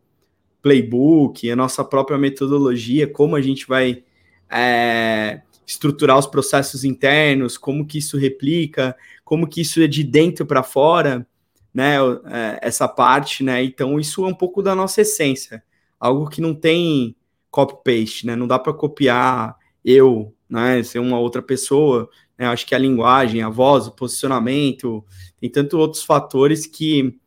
playbook, 0.61 1.49
a 1.49 1.55
nossa 1.55 1.83
própria 1.83 2.17
metodologia, 2.17 3.07
como 3.07 3.35
a 3.35 3.41
gente 3.41 3.67
vai 3.67 4.03
é, 4.49 5.41
estruturar 5.65 6.17
os 6.17 6.27
processos 6.27 6.83
internos, 6.83 7.57
como 7.57 7.85
que 7.85 7.97
isso 7.97 8.17
replica, 8.17 8.95
como 9.23 9.47
que 9.47 9.61
isso 9.61 9.81
é 9.81 9.87
de 9.87 10.03
dentro 10.03 10.45
para 10.45 10.61
fora, 10.61 11.27
né? 11.73 11.95
É, 12.25 12.59
essa 12.61 12.87
parte, 12.87 13.43
né? 13.43 13.63
Então, 13.63 13.99
isso 13.99 14.23
é 14.25 14.27
um 14.27 14.33
pouco 14.33 14.61
da 14.61 14.75
nossa 14.75 15.01
essência, 15.01 15.63
algo 15.99 16.29
que 16.29 16.39
não 16.39 16.53
tem 16.53 17.15
copy-paste, 17.55 18.27
né? 18.27 18.35
Não 18.35 18.45
dá 18.45 18.59
para 18.59 18.73
copiar 18.73 19.55
eu, 19.83 20.35
né? 20.49 20.83
Ser 20.83 20.99
uma 20.99 21.17
outra 21.17 21.41
pessoa. 21.41 22.09
Né? 22.37 22.45
Acho 22.47 22.65
que 22.65 22.75
a 22.75 22.77
linguagem, 22.77 23.41
a 23.41 23.49
voz, 23.49 23.87
o 23.87 23.91
posicionamento, 23.91 25.05
tem 25.39 25.49
tantos 25.49 25.79
outros 25.79 26.03
fatores 26.03 26.67
que 26.67 27.17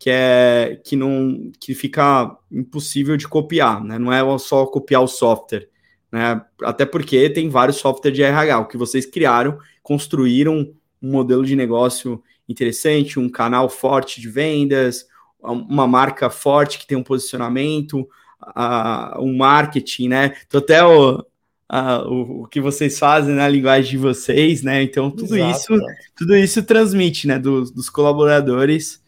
que 0.00 0.10
é 0.10 0.80
que 0.84 0.94
não 0.94 1.50
que 1.60 1.74
fica 1.74 2.36
impossível 2.52 3.16
de 3.16 3.26
copiar, 3.26 3.82
né? 3.82 3.98
Não 3.98 4.12
é 4.12 4.38
só 4.38 4.66
copiar 4.66 5.02
o 5.02 5.08
software, 5.08 5.68
né? 6.12 6.40
Até 6.62 6.86
porque 6.86 7.30
tem 7.30 7.48
vários 7.48 7.78
softwares 7.78 8.16
de 8.16 8.22
RH, 8.22 8.60
o 8.60 8.68
que 8.68 8.76
vocês 8.76 9.06
criaram, 9.06 9.58
construíram 9.82 10.72
um 11.02 11.10
modelo 11.10 11.44
de 11.44 11.56
negócio 11.56 12.22
interessante, 12.48 13.18
um 13.18 13.28
canal 13.28 13.68
forte 13.68 14.20
de 14.20 14.28
vendas, 14.28 15.06
uma 15.42 15.86
marca 15.86 16.30
forte 16.30 16.78
que 16.78 16.86
tem 16.86 16.96
um 16.96 17.02
posicionamento, 17.02 18.08
uh, 18.56 19.22
um 19.22 19.36
marketing, 19.36 20.08
né? 20.08 20.34
Então, 20.46 20.60
até 20.60 20.84
o, 20.84 21.18
uh, 21.18 22.08
o, 22.08 22.42
o, 22.42 22.46
que 22.46 22.60
vocês 22.60 22.98
fazem 22.98 23.34
na 23.34 23.48
linguagem 23.48 23.90
de 23.90 23.98
vocês, 23.98 24.62
né? 24.62 24.82
Então, 24.82 25.10
tudo 25.10 25.36
exato, 25.36 25.74
isso, 25.74 25.86
tudo 26.16 26.36
isso 26.36 26.62
transmite, 26.62 27.26
né, 27.26 27.38
dos, 27.38 27.70
dos 27.70 27.88
colaboradores 27.88 29.02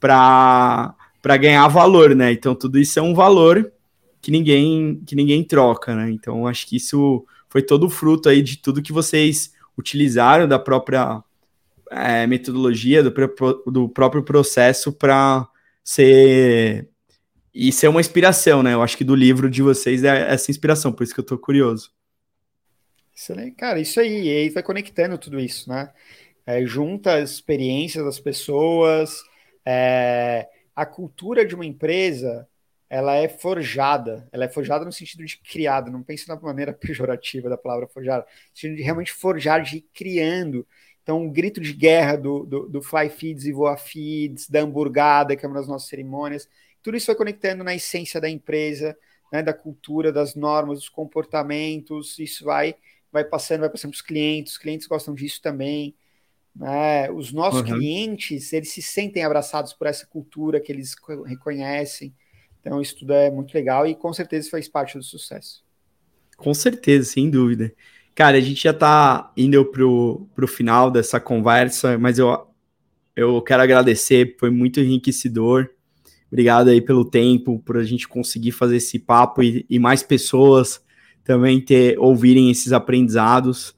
para 0.00 0.94
ganhar 1.40 1.66
valor, 1.68 2.14
né? 2.14 2.32
Então, 2.32 2.54
tudo 2.54 2.78
isso 2.78 2.98
é 2.98 3.02
um 3.02 3.14
valor 3.14 3.72
que 4.20 4.30
ninguém 4.30 5.02
que 5.06 5.16
ninguém 5.16 5.42
troca, 5.44 5.94
né? 5.94 6.10
Então, 6.10 6.46
acho 6.46 6.66
que 6.66 6.76
isso 6.76 7.24
foi 7.48 7.62
todo 7.62 7.90
fruto 7.90 8.28
aí 8.28 8.42
de 8.42 8.56
tudo 8.56 8.82
que 8.82 8.92
vocês 8.92 9.52
utilizaram 9.76 10.46
da 10.48 10.58
própria 10.58 11.22
é, 11.90 12.26
metodologia, 12.26 13.02
do, 13.02 13.12
do 13.66 13.88
próprio 13.88 14.22
processo 14.22 14.92
para 14.92 15.46
ser 15.84 16.88
e 17.54 17.70
ser 17.72 17.88
uma 17.88 18.00
inspiração, 18.00 18.62
né? 18.62 18.74
Eu 18.74 18.82
acho 18.82 18.96
que 18.96 19.04
do 19.04 19.14
livro 19.14 19.50
de 19.50 19.62
vocês 19.62 20.04
é 20.04 20.32
essa 20.32 20.50
inspiração, 20.50 20.92
por 20.92 21.04
isso 21.04 21.14
que 21.14 21.20
eu 21.20 21.26
tô 21.26 21.38
curioso. 21.38 21.92
Excelente, 23.14 23.56
cara, 23.56 23.78
isso 23.78 24.00
aí, 24.00 24.24
e 24.24 24.30
aí 24.30 24.48
vai 24.48 24.62
conectando 24.62 25.18
tudo 25.18 25.38
isso, 25.38 25.68
né? 25.68 25.92
É, 26.46 26.64
junta 26.64 27.16
as 27.18 27.30
experiências 27.30 28.04
das 28.04 28.18
pessoas, 28.18 29.22
é, 29.64 30.48
a 30.74 30.86
cultura 30.86 31.44
de 31.44 31.54
uma 31.54 31.64
empresa, 31.66 32.48
ela 32.88 33.14
é 33.14 33.28
forjada, 33.28 34.28
ela 34.32 34.44
é 34.44 34.48
forjada 34.48 34.84
no 34.84 34.92
sentido 34.92 35.24
de 35.24 35.38
criada, 35.38 35.90
não 35.90 36.02
pense 36.02 36.26
na 36.28 36.36
maneira 36.40 36.72
pejorativa 36.74 37.48
da 37.48 37.56
palavra 37.58 37.86
forjada, 37.86 38.24
no 38.24 38.56
sentido 38.56 38.76
de 38.76 38.82
realmente 38.82 39.12
forjar, 39.12 39.62
de 39.62 39.78
ir 39.78 39.86
criando. 39.94 40.66
Então, 41.02 41.24
o 41.26 41.30
grito 41.30 41.60
de 41.60 41.72
guerra 41.72 42.16
do, 42.16 42.44
do, 42.44 42.68
do 42.68 42.82
Fly 42.82 43.08
Feeds 43.10 43.44
e 43.44 43.52
Voa 43.52 43.76
Feeds, 43.76 44.48
da 44.48 44.60
hamburgada, 44.60 45.36
que 45.36 45.44
é 45.44 45.48
uma 45.48 45.58
das 45.58 45.68
nossas 45.68 45.88
cerimônias, 45.88 46.48
tudo 46.82 46.96
isso 46.96 47.06
vai 47.06 47.16
conectando 47.16 47.62
na 47.62 47.74
essência 47.74 48.20
da 48.20 48.28
empresa, 48.28 48.96
né, 49.32 49.42
da 49.42 49.52
cultura, 49.52 50.12
das 50.12 50.34
normas, 50.34 50.78
dos 50.78 50.88
comportamentos, 50.88 52.18
isso 52.18 52.44
vai 52.44 52.74
vai 53.12 53.24
passando, 53.24 53.60
vai 53.60 53.68
passando 53.68 53.90
para 53.90 53.96
os 53.96 54.02
clientes, 54.02 54.52
os 54.54 54.58
clientes 54.58 54.86
gostam 54.86 55.14
disso 55.14 55.40
também. 55.42 55.94
Né? 56.56 57.10
Os 57.10 57.32
nossos 57.32 57.60
uhum. 57.60 57.66
clientes, 57.66 58.52
eles 58.52 58.70
se 58.70 58.80
sentem 58.80 59.22
abraçados 59.22 59.74
por 59.74 59.86
essa 59.86 60.06
cultura 60.06 60.58
que 60.58 60.72
eles 60.72 60.96
reconhecem. 61.26 62.14
Então, 62.60 62.80
isso 62.80 62.98
tudo 62.98 63.12
é 63.12 63.30
muito 63.30 63.52
legal 63.52 63.86
e 63.86 63.94
com 63.94 64.12
certeza 64.12 64.50
faz 64.50 64.66
parte 64.68 64.96
do 64.96 65.04
sucesso. 65.04 65.62
Com 66.36 66.54
certeza, 66.54 67.10
sem 67.10 67.28
dúvida. 67.28 67.72
Cara, 68.14 68.38
a 68.38 68.40
gente 68.40 68.62
já 68.62 68.70
está 68.70 69.32
indo 69.36 69.64
para 69.64 69.84
o 69.84 70.48
final 70.48 70.90
dessa 70.90 71.20
conversa, 71.20 71.98
mas 71.98 72.18
eu, 72.18 72.46
eu 73.14 73.40
quero 73.42 73.62
agradecer, 73.62 74.36
foi 74.38 74.50
muito 74.50 74.80
enriquecedor. 74.80 75.68
Obrigado 76.32 76.70
aí 76.70 76.80
pelo 76.80 77.04
tempo, 77.04 77.58
por 77.58 77.76
a 77.76 77.84
gente 77.84 78.08
conseguir 78.08 78.52
fazer 78.52 78.76
esse 78.76 78.98
papo 78.98 79.42
e, 79.42 79.66
e 79.68 79.78
mais 79.78 80.02
pessoas 80.02 80.82
também 81.22 81.60
ter 81.60 81.98
ouvirem 81.98 82.50
esses 82.50 82.72
aprendizados. 82.72 83.76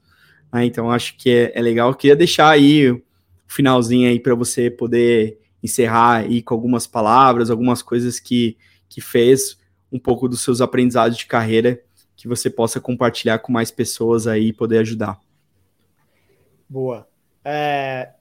Né? 0.53 0.63
Então, 0.63 0.89
acho 0.89 1.17
que 1.17 1.29
é, 1.29 1.51
é 1.53 1.61
legal. 1.61 1.89
Eu 1.89 1.95
queria 1.95 2.15
deixar 2.15 2.49
aí 2.49 2.89
o 2.89 3.03
finalzinho 3.45 4.09
aí 4.09 4.21
para 4.21 4.33
você 4.33 4.71
poder 4.71 5.37
encerrar 5.61 6.19
aí 6.19 6.41
com 6.41 6.53
algumas 6.53 6.87
palavras, 6.87 7.51
algumas 7.51 7.81
coisas 7.81 8.21
que, 8.21 8.57
que 8.87 9.01
fez 9.01 9.59
um 9.91 9.99
pouco 9.99 10.29
dos 10.29 10.39
seus 10.39 10.61
aprendizados 10.61 11.17
de 11.17 11.25
carreira 11.25 11.81
que 12.15 12.25
você 12.25 12.49
possa 12.49 12.79
compartilhar 12.79 13.39
com 13.39 13.51
mais 13.51 13.69
pessoas 13.69 14.27
aí 14.27 14.47
e 14.47 14.53
poder 14.53 14.77
ajudar. 14.77 15.19
Boa. 16.69 17.05
É, 17.43 18.13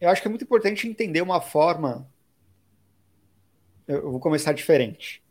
eu 0.00 0.08
acho 0.08 0.20
que 0.20 0.26
é 0.26 0.30
muito 0.30 0.42
importante 0.42 0.88
entender 0.88 1.22
uma 1.22 1.40
forma 1.40 2.08
eu 3.86 4.10
vou 4.10 4.20
começar 4.20 4.52
diferente. 4.52 5.22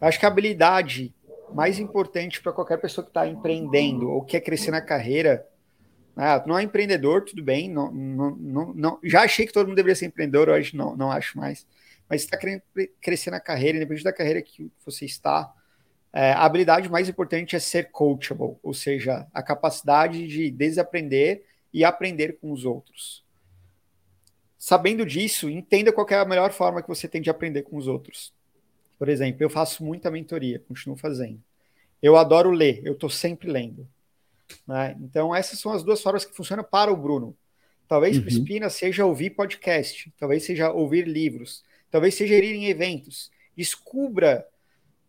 Eu 0.00 0.08
acho 0.08 0.18
que 0.18 0.26
a 0.26 0.28
habilidade 0.28 1.14
mais 1.52 1.78
importante 1.78 2.40
para 2.40 2.52
qualquer 2.52 2.78
pessoa 2.78 3.04
que 3.04 3.10
está 3.10 3.26
empreendendo 3.26 4.10
ou 4.10 4.22
quer 4.22 4.40
crescer 4.40 4.70
na 4.70 4.80
carreira, 4.80 5.46
ah, 6.16 6.42
não 6.46 6.58
é 6.58 6.62
empreendedor, 6.62 7.24
tudo 7.24 7.42
bem, 7.42 7.68
não, 7.70 7.92
não, 7.92 8.74
não, 8.74 8.98
já 9.02 9.22
achei 9.22 9.46
que 9.46 9.52
todo 9.52 9.66
mundo 9.66 9.76
deveria 9.76 9.94
ser 9.94 10.06
empreendedor, 10.06 10.48
hoje 10.48 10.76
não, 10.76 10.96
não 10.96 11.10
acho 11.10 11.36
mais, 11.38 11.66
mas 12.08 12.22
está 12.22 12.36
querendo 12.36 12.62
crescer 13.00 13.30
na 13.30 13.40
carreira, 13.40 13.76
independente 13.76 14.04
da 14.04 14.12
carreira 14.12 14.40
que 14.40 14.70
você 14.84 15.04
está, 15.04 15.52
é, 16.12 16.32
a 16.32 16.44
habilidade 16.44 16.88
mais 16.88 17.08
importante 17.08 17.54
é 17.54 17.58
ser 17.58 17.90
coachable, 17.90 18.56
ou 18.62 18.72
seja, 18.72 19.26
a 19.34 19.42
capacidade 19.42 20.26
de 20.26 20.50
desaprender 20.50 21.44
e 21.72 21.84
aprender 21.84 22.38
com 22.40 22.50
os 22.50 22.64
outros 22.64 23.25
sabendo 24.58 25.04
disso, 25.04 25.50
entenda 25.50 25.92
qual 25.92 26.06
é 26.10 26.14
a 26.16 26.24
melhor 26.24 26.52
forma 26.52 26.82
que 26.82 26.88
você 26.88 27.06
tem 27.06 27.20
de 27.20 27.30
aprender 27.30 27.62
com 27.62 27.76
os 27.76 27.86
outros. 27.86 28.32
Por 28.98 29.08
exemplo, 29.08 29.42
eu 29.42 29.50
faço 29.50 29.84
muita 29.84 30.10
mentoria, 30.10 30.62
continuo 30.66 30.96
fazendo. 30.96 31.42
Eu 32.02 32.16
adoro 32.16 32.50
ler, 32.50 32.80
eu 32.84 32.92
estou 32.92 33.10
sempre 33.10 33.50
lendo. 33.50 33.86
Né? 34.66 34.96
Então, 35.00 35.34
essas 35.34 35.58
são 35.58 35.72
as 35.72 35.82
duas 35.82 36.00
formas 36.00 36.24
que 36.24 36.34
funcionam 36.34 36.64
para 36.64 36.92
o 36.92 36.96
Bruno. 36.96 37.36
Talvez 37.88 38.16
uhum. 38.16 38.22
para 38.22 38.30
o 38.30 38.32
Espina 38.32 38.70
seja 38.70 39.04
ouvir 39.04 39.30
podcast, 39.30 40.12
talvez 40.18 40.44
seja 40.44 40.72
ouvir 40.72 41.06
livros, 41.06 41.62
talvez 41.90 42.14
seja 42.14 42.34
ir 42.34 42.54
em 42.54 42.66
eventos. 42.66 43.30
Descubra 43.56 44.46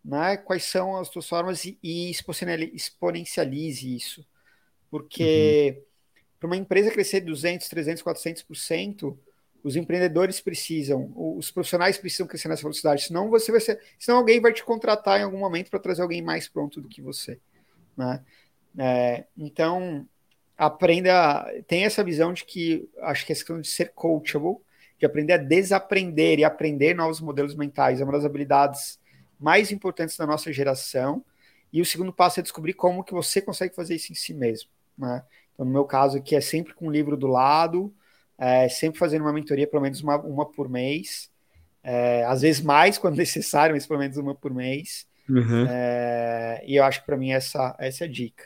né, 0.04 0.38
quais 0.38 0.64
são 0.64 0.96
as 0.98 1.08
suas 1.08 1.28
formas 1.28 1.66
e, 1.66 1.78
e 1.82 2.12
exponencialize 2.12 3.96
isso. 3.96 4.26
Porque 4.90 5.76
uhum. 5.76 5.84
para 6.40 6.48
uma 6.48 6.58
empresa 6.58 6.92
crescer 6.92 7.22
200, 7.22 7.68
300, 7.68 8.04
400%, 8.04 9.18
os 9.64 9.76
empreendedores 9.76 10.40
precisam, 10.40 11.12
os 11.16 11.52
profissionais 11.52 11.98
precisam 11.98 12.28
crescer 12.28 12.48
nessa 12.48 12.62
velocidade, 12.62 13.04
senão 13.04 13.30
você 13.30 13.52
vai 13.52 13.60
ser, 13.60 13.80
senão 14.00 14.20
alguém 14.20 14.40
vai 14.40 14.54
te 14.54 14.64
contratar 14.64 15.20
em 15.20 15.24
algum 15.24 15.40
momento 15.40 15.70
para 15.70 15.80
trazer 15.80 16.02
alguém 16.02 16.22
mais 16.22 16.48
pronto 16.48 16.80
do 16.82 16.88
que 16.88 17.02
você, 17.02 17.40
né? 17.96 18.24
É, 18.78 19.26
então 19.38 20.08
aprenda, 20.58 21.46
tem 21.68 21.84
essa 21.84 22.04
visão 22.04 22.34
de 22.34 22.46
que 22.46 22.88
acho 23.02 23.26
que 23.26 23.34
é 23.34 23.36
questão 23.36 23.60
de 23.60 23.68
ser 23.68 23.92
coachable, 23.94 24.58
de 25.00 25.06
aprender 25.06 25.34
a 25.34 25.38
desaprender 25.38 26.40
e 26.40 26.44
aprender 26.44 26.96
novos 26.96 27.22
modelos 27.22 27.56
mentais 27.56 28.02
é 28.02 28.04
uma 28.04 28.14
das 28.14 28.26
habilidades 28.26 29.00
mais 29.40 29.72
importantes 29.72 30.18
da 30.18 30.26
nossa 30.26 30.52
geração. 30.52 31.24
E 31.72 31.82
o 31.82 31.86
segundo 31.86 32.14
passo 32.14 32.40
é 32.40 32.44
descobrir 32.44 32.74
como 32.74 33.04
que 33.04 33.14
você 33.14 33.42
consegue 33.42 33.76
fazer 33.76 33.96
isso 33.96 34.12
em 34.12 34.16
si 34.16 34.34
mesmo, 34.34 34.70
né? 34.98 35.24
Então, 35.54 35.66
no 35.66 35.72
meu 35.72 35.86
caso 35.86 36.18
aqui 36.18 36.36
é 36.36 36.42
sempre 36.42 36.74
com 36.74 36.88
um 36.88 36.92
livro 36.92 37.18
do 37.18 37.28
lado, 37.28 37.94
é, 38.38 38.70
sempre 38.70 39.00
fazendo 39.00 39.22
uma 39.22 39.34
mentoria, 39.34 39.68
pelo 39.68 39.82
menos 39.82 40.02
uma, 40.02 40.18
uma 40.18 40.46
por 40.46 40.70
mês, 40.70 41.30
é, 41.84 42.24
às 42.26 42.42
vezes 42.42 42.62
mais 42.62 42.98
quando 43.00 43.18
necessário, 43.18 43.76
mas 43.76 43.86
pelo 43.88 44.00
menos 44.00 44.18
uma 44.18 44.36
por 44.36 44.54
mês. 44.54 45.08
Uhum. 45.30 45.66
É, 45.68 46.64
e 46.66 46.76
eu 46.76 46.84
acho 46.84 47.02
que 47.02 47.06
para 47.06 47.18
mim 47.18 47.32
essa, 47.32 47.76
essa 47.80 48.04
é 48.04 48.08
a 48.08 48.12
dica. 48.12 48.44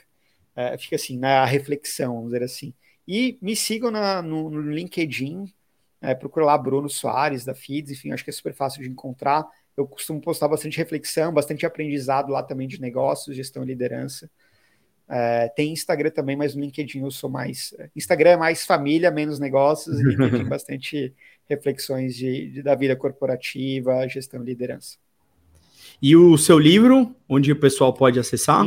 É, 0.55 0.77
fica 0.77 0.95
assim, 0.95 1.17
na 1.17 1.45
reflexão, 1.45 2.15
vamos 2.15 2.31
dizer 2.31 2.43
assim. 2.43 2.73
E 3.07 3.37
me 3.41 3.55
sigam 3.55 3.91
na, 3.91 4.21
no, 4.21 4.49
no 4.49 4.61
LinkedIn, 4.61 5.45
é, 6.01 6.15
procura 6.15 6.45
lá 6.45 6.57
Bruno 6.57 6.89
Soares 6.89 7.45
da 7.45 7.53
Feeds, 7.53 7.91
enfim, 7.91 8.11
acho 8.11 8.23
que 8.23 8.29
é 8.29 8.33
super 8.33 8.53
fácil 8.53 8.81
de 8.81 8.89
encontrar. 8.89 9.45
Eu 9.77 9.87
costumo 9.87 10.19
postar 10.19 10.47
bastante 10.47 10.77
reflexão, 10.77 11.33
bastante 11.33 11.65
aprendizado 11.65 12.31
lá 12.31 12.43
também 12.43 12.67
de 12.67 12.81
negócios, 12.81 13.35
gestão 13.35 13.63
e 13.63 13.67
liderança. 13.67 14.29
É, 15.13 15.49
tem 15.49 15.73
Instagram 15.73 16.09
também, 16.09 16.37
mas 16.37 16.55
no 16.55 16.61
LinkedIn 16.61 17.01
eu 17.01 17.11
sou 17.11 17.29
mais. 17.29 17.73
Instagram 17.93 18.29
é 18.29 18.37
mais 18.37 18.65
família, 18.65 19.11
menos 19.11 19.39
negócios, 19.39 19.99
e 19.99 20.03
LinkedIn 20.03 20.45
bastante 20.47 21.13
reflexões 21.49 22.15
de, 22.15 22.49
de, 22.49 22.63
da 22.63 22.75
vida 22.75 22.95
corporativa, 22.95 24.07
gestão 24.07 24.41
e 24.41 24.45
liderança. 24.45 24.95
E 26.01 26.15
o 26.15 26.37
seu 26.37 26.57
livro, 26.57 27.13
onde 27.27 27.51
o 27.51 27.59
pessoal 27.59 27.93
pode 27.93 28.21
acessar? 28.21 28.65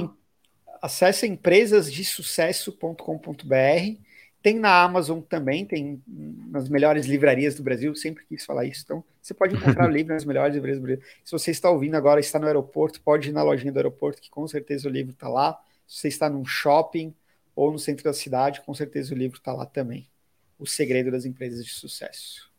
Acesse 0.82 1.26
empresasdesucesso.com.br. 1.26 3.98
Tem 4.42 4.58
na 4.58 4.82
Amazon 4.82 5.20
também, 5.20 5.64
tem 5.64 6.02
nas 6.06 6.68
melhores 6.68 7.06
livrarias 7.06 7.54
do 7.54 7.62
Brasil, 7.62 7.94
sempre 7.94 8.22
quis 8.26 8.44
falar 8.44 8.66
isso. 8.66 8.82
Então, 8.84 9.02
você 9.22 9.32
pode 9.32 9.56
encontrar 9.56 9.88
o 9.88 9.90
livro 9.90 10.12
nas 10.12 10.26
melhores 10.26 10.54
livrarias 10.54 10.78
do 10.78 10.82
Brasil. 10.82 11.02
Se 11.24 11.32
você 11.32 11.52
está 11.52 11.70
ouvindo 11.70 11.94
agora, 11.94 12.20
está 12.20 12.38
no 12.38 12.46
aeroporto, 12.46 13.00
pode 13.00 13.30
ir 13.30 13.32
na 13.32 13.42
lojinha 13.42 13.72
do 13.72 13.78
aeroporto, 13.78 14.20
que 14.20 14.28
com 14.28 14.46
certeza 14.46 14.86
o 14.86 14.92
livro 14.92 15.12
está 15.12 15.26
lá 15.26 15.58
se 15.86 16.00
você 16.00 16.08
está 16.08 16.28
num 16.28 16.44
shopping 16.44 17.14
ou 17.54 17.70
no 17.72 17.78
centro 17.78 18.04
da 18.04 18.12
cidade, 18.12 18.60
com 18.62 18.74
certeza 18.74 19.14
o 19.14 19.16
livro 19.18 19.38
está 19.38 19.52
lá 19.52 19.66
também. 19.66 20.08
O 20.58 20.66
Segredo 20.66 21.10
das 21.10 21.24
Empresas 21.24 21.64
de 21.64 21.70
Sucesso. 21.70 22.50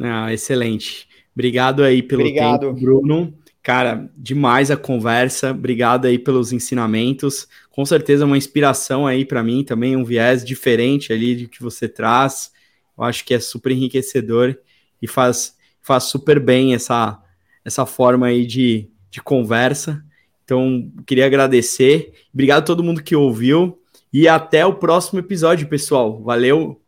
Ah, 0.00 0.32
excelente. 0.32 1.08
Obrigado 1.34 1.82
aí 1.82 2.02
pelo 2.02 2.22
Obrigado. 2.22 2.68
tempo, 2.68 2.80
Bruno. 2.80 3.34
Cara, 3.62 4.10
demais 4.16 4.70
a 4.70 4.76
conversa. 4.76 5.50
Obrigado 5.50 6.06
aí 6.06 6.18
pelos 6.18 6.52
ensinamentos. 6.52 7.48
Com 7.70 7.84
certeza 7.84 8.24
uma 8.24 8.38
inspiração 8.38 9.06
aí 9.06 9.24
para 9.24 9.42
mim 9.42 9.64
também, 9.64 9.96
um 9.96 10.04
viés 10.04 10.44
diferente 10.44 11.12
ali 11.12 11.34
de 11.34 11.48
que 11.48 11.62
você 11.62 11.88
traz. 11.88 12.52
Eu 12.96 13.04
acho 13.04 13.24
que 13.24 13.34
é 13.34 13.40
super 13.40 13.72
enriquecedor 13.72 14.56
e 15.00 15.06
faz, 15.06 15.56
faz 15.80 16.04
super 16.04 16.40
bem 16.40 16.74
essa, 16.74 17.22
essa 17.64 17.84
forma 17.84 18.26
aí 18.26 18.46
de, 18.46 18.90
de 19.10 19.20
conversa. 19.20 20.04
Então, 20.48 20.90
queria 21.06 21.26
agradecer. 21.26 22.10
Obrigado 22.32 22.62
a 22.62 22.64
todo 22.64 22.82
mundo 22.82 23.02
que 23.02 23.14
ouviu. 23.14 23.78
E 24.10 24.26
até 24.26 24.64
o 24.64 24.76
próximo 24.76 25.20
episódio, 25.20 25.68
pessoal. 25.68 26.22
Valeu. 26.22 26.80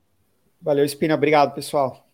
Valeu, 0.63 0.83
Espina. 0.83 1.15
Obrigado, 1.15 1.55
pessoal. 1.55 2.10